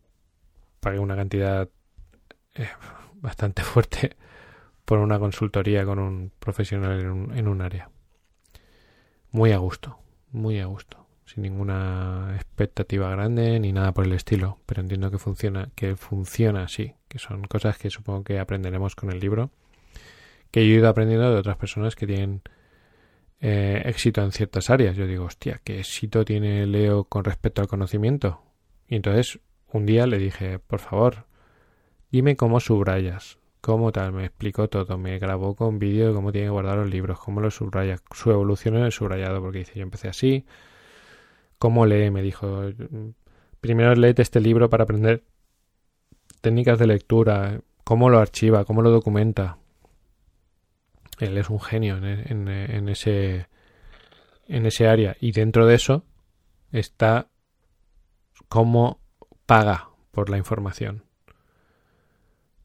pagué 0.81 0.99
una 0.99 1.17
cantidad 1.17 1.69
eh, 2.55 2.69
bastante 3.15 3.63
fuerte 3.65 4.17
por 4.85 4.99
una 4.99 5.19
consultoría 5.19 5.85
con 5.85 5.99
un 5.99 6.33
profesional 6.39 7.01
en 7.01 7.11
un, 7.11 7.39
en 7.39 7.49
un 7.49 7.61
área. 7.61 7.91
Muy 9.31 9.53
a 9.53 9.59
gusto, 9.59 9.99
muy 10.33 10.59
a 10.59 10.67
gusto, 10.67 11.07
sin 11.27 11.43
ninguna 11.43 12.33
expectativa 12.35 13.11
grande 13.11 13.61
ni 13.61 13.73
nada 13.73 13.93
por 13.93 14.07
el 14.07 14.13
estilo, 14.13 14.59
pero 14.65 14.81
entiendo 14.81 15.11
que 15.11 15.19
funciona, 15.19 15.69
que 15.75 15.97
funciona 15.97 16.63
así, 16.63 16.95
que 17.09 17.19
son 17.19 17.43
cosas 17.45 17.77
que 17.77 17.91
supongo 17.91 18.25
que 18.25 18.39
aprenderemos 18.39 18.97
con 18.97 19.11
el 19.11 19.21
libro, 19.21 19.51
que 20.51 20.67
yo 20.67 20.75
he 20.75 20.79
ido 20.79 20.89
aprendiendo 20.89 21.31
de 21.31 21.39
otras 21.39 21.59
personas 21.59 21.95
que 21.95 22.07
tienen 22.07 22.41
eh, 23.41 23.83
éxito 23.87 24.23
en 24.23 24.33
ciertas 24.33 24.71
áreas. 24.71 24.97
Yo 24.97 25.07
digo, 25.07 25.25
hostia, 25.25 25.61
¿qué 25.65 25.81
éxito 25.81 26.25
tiene 26.25 26.67
Leo 26.67 27.05
con 27.05 27.25
respecto 27.25 27.63
al 27.63 27.69
conocimiento? 27.69 28.43
Y 28.89 28.97
entonces 28.97 29.41
un 29.73 29.87
día 29.87 30.07
le 30.07 30.19
dije, 30.19 30.59
por 30.59 30.81
favor, 30.81 31.27
dime 32.11 32.37
cómo 32.37 32.61
subrayas, 32.61 33.39
cómo 33.61 33.93
tal, 33.93 34.13
me 34.13 34.25
explicó 34.25 34.69
todo, 34.69 34.97
me 34.99 35.19
grabó 35.19 35.55
con 35.55 35.79
vídeo 35.79 36.09
de 36.09 36.15
cómo 36.15 36.33
tiene 36.33 36.47
que 36.47 36.51
guardar 36.53 36.79
los 36.79 36.91
libros, 36.91 37.19
cómo 37.19 37.41
los 37.41 37.55
subraya, 37.55 37.99
su 38.13 38.31
evolución 38.31 38.77
en 38.77 38.85
el 38.85 38.93
subrayado, 38.93 39.41
porque 39.41 39.59
dice, 39.59 39.73
yo 39.77 39.83
empecé 39.83 40.09
así, 40.09 40.47
cómo 41.59 41.87
lee, 41.87 42.11
me 42.11 42.23
dijo, 42.23 42.63
primero 43.61 43.95
léete 43.95 44.23
este 44.23 44.41
libro 44.41 44.71
para 44.71 44.85
aprender 44.85 45.23
técnicas 46.41 46.79
de 46.79 46.87
lectura, 46.87 47.61
cómo 47.85 48.09
lo 48.11 48.19
archiva, 48.19 48.65
cómo 48.65 48.83
lo 48.83 48.91
documenta. 48.91 49.59
Él 51.19 51.37
es 51.37 51.51
un 51.51 51.61
genio 51.61 51.97
en, 51.97 52.89
ese 52.89 53.49
en 54.47 54.67
ese 54.67 54.87
área 54.87 55.17
y 55.21 55.33
dentro 55.33 55.67
de 55.67 55.75
eso 55.75 56.05
está 56.73 57.29
cómo 58.49 59.01
paga 59.47 59.91
por 60.11 60.31
la 60.31 60.39
información. 60.39 61.05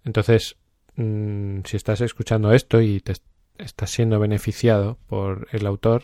Entonces, 0.04 0.58
mm, 0.96 1.62
si 1.66 1.78
estás 1.78 2.02
escuchando 2.02 2.52
esto 2.52 2.82
y 2.82 3.00
te 3.00 3.14
estás 3.58 3.90
siendo 3.90 4.20
beneficiado 4.20 4.98
por 5.08 5.48
el 5.52 5.66
autor, 5.66 6.04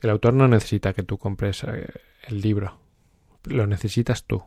el 0.00 0.10
autor 0.10 0.34
no 0.34 0.48
necesita 0.48 0.92
que 0.92 1.02
tú 1.02 1.18
compres 1.18 1.64
eh, 1.64 1.88
el 2.28 2.40
libro, 2.40 2.78
lo 3.44 3.66
necesitas 3.66 4.24
tú. 4.24 4.42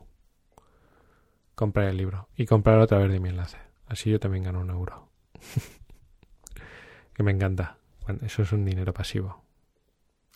Comprar 1.56 1.88
el 1.88 1.98
libro 1.98 2.30
y 2.36 2.46
comprarlo 2.46 2.84
a 2.84 2.88
través 2.88 3.12
de 3.12 3.20
mi 3.20 3.30
enlace. 3.30 3.58
Así 3.88 4.12
yo 4.12 4.20
también 4.20 4.44
gano 4.44 4.60
un 4.60 4.70
euro. 4.70 5.10
que 7.18 7.24
me 7.24 7.32
encanta. 7.32 7.78
eso 8.24 8.44
es 8.44 8.52
un 8.52 8.64
dinero 8.64 8.94
pasivo. 8.94 9.44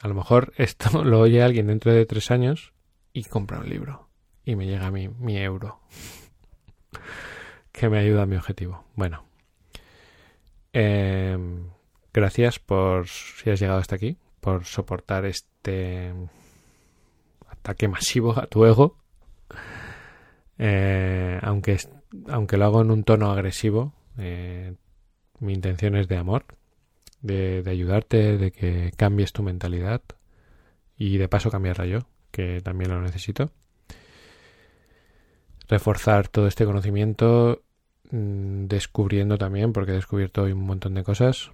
A 0.02 0.08
lo 0.08 0.16
mejor 0.16 0.52
esto 0.58 1.04
lo 1.06 1.20
oye 1.20 1.44
alguien 1.44 1.68
dentro 1.68 1.94
de 1.94 2.08
tres 2.08 2.32
años 2.32 2.74
y 3.14 3.24
compra 3.24 3.60
un 3.60 3.70
libro 3.70 4.10
y 4.44 4.56
me 4.56 4.66
llega 4.66 4.90
mi, 4.90 5.08
mi 5.08 5.38
euro 5.38 5.80
que 7.72 7.88
me 7.88 8.00
ayuda 8.00 8.24
a 8.24 8.26
mi 8.26 8.36
objetivo. 8.36 8.84
Bueno, 8.96 9.24
em, 10.74 11.70
gracias 12.12 12.58
por 12.58 13.08
si 13.08 13.52
has 13.52 13.60
llegado 13.60 13.78
hasta 13.78 13.98
aquí, 13.98 14.18
por 14.40 14.66
soportar 14.66 15.26
este 15.26 16.12
ataque 17.48 17.88
masivo 17.88 18.40
a 18.40 18.48
tu 18.48 18.66
ego. 18.66 18.98
Eh, 20.58 21.40
aunque 21.44 21.78
aunque 22.28 22.58
lo 22.58 22.66
hago 22.66 22.82
en 22.82 22.90
un 22.90 23.04
tono 23.04 23.32
agresivo, 23.32 23.94
eh, 24.18 24.74
mi 25.40 25.54
intención 25.54 25.96
es 25.96 26.08
de 26.08 26.18
amor, 26.18 26.46
de, 27.22 27.64
ayudarte, 27.68 28.38
de 28.38 28.52
que 28.52 28.92
cambies 28.96 29.34
tu 29.34 29.44
mentalidad 29.44 30.02
y 30.98 31.18
de 31.18 31.28
paso 31.28 31.50
cambiarla 31.52 31.86
yo, 31.86 32.00
que 32.32 32.62
también 32.62 32.92
lo 32.92 33.02
necesito. 33.02 33.52
Reforzar 35.68 36.28
todo 36.28 36.48
este 36.48 36.66
conocimiento 36.66 37.64
mm, 38.12 38.66
descubriendo 38.66 39.38
también, 39.38 39.74
porque 39.74 39.92
he 39.92 39.96
descubierto 39.96 40.44
hoy 40.44 40.52
un 40.52 40.66
montón 40.66 40.94
de 40.94 41.04
cosas, 41.04 41.52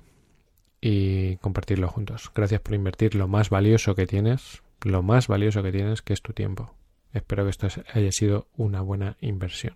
y 0.82 1.38
compartirlo 1.38 1.88
juntos. 1.88 2.32
Gracias 2.34 2.62
por 2.62 2.76
invertir 2.76 3.16
lo 3.16 3.28
más 3.28 3.50
valioso 3.50 3.96
que 3.96 4.06
tienes, 4.06 4.62
lo 4.82 5.02
más 5.04 5.28
valioso 5.28 5.64
que 5.64 5.72
tienes, 5.72 6.02
que 6.02 6.14
es 6.14 6.22
tu 6.22 6.34
tiempo. 6.34 6.74
Espero 7.14 7.44
que 7.44 7.50
esto 7.50 7.68
haya 7.94 8.12
sido 8.12 8.48
una 8.58 8.82
buena 8.82 9.18
inversión. 9.22 9.76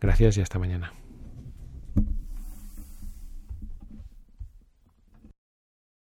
Gracias 0.00 0.36
y 0.36 0.42
hasta 0.42 0.58
mañana. 0.58 0.92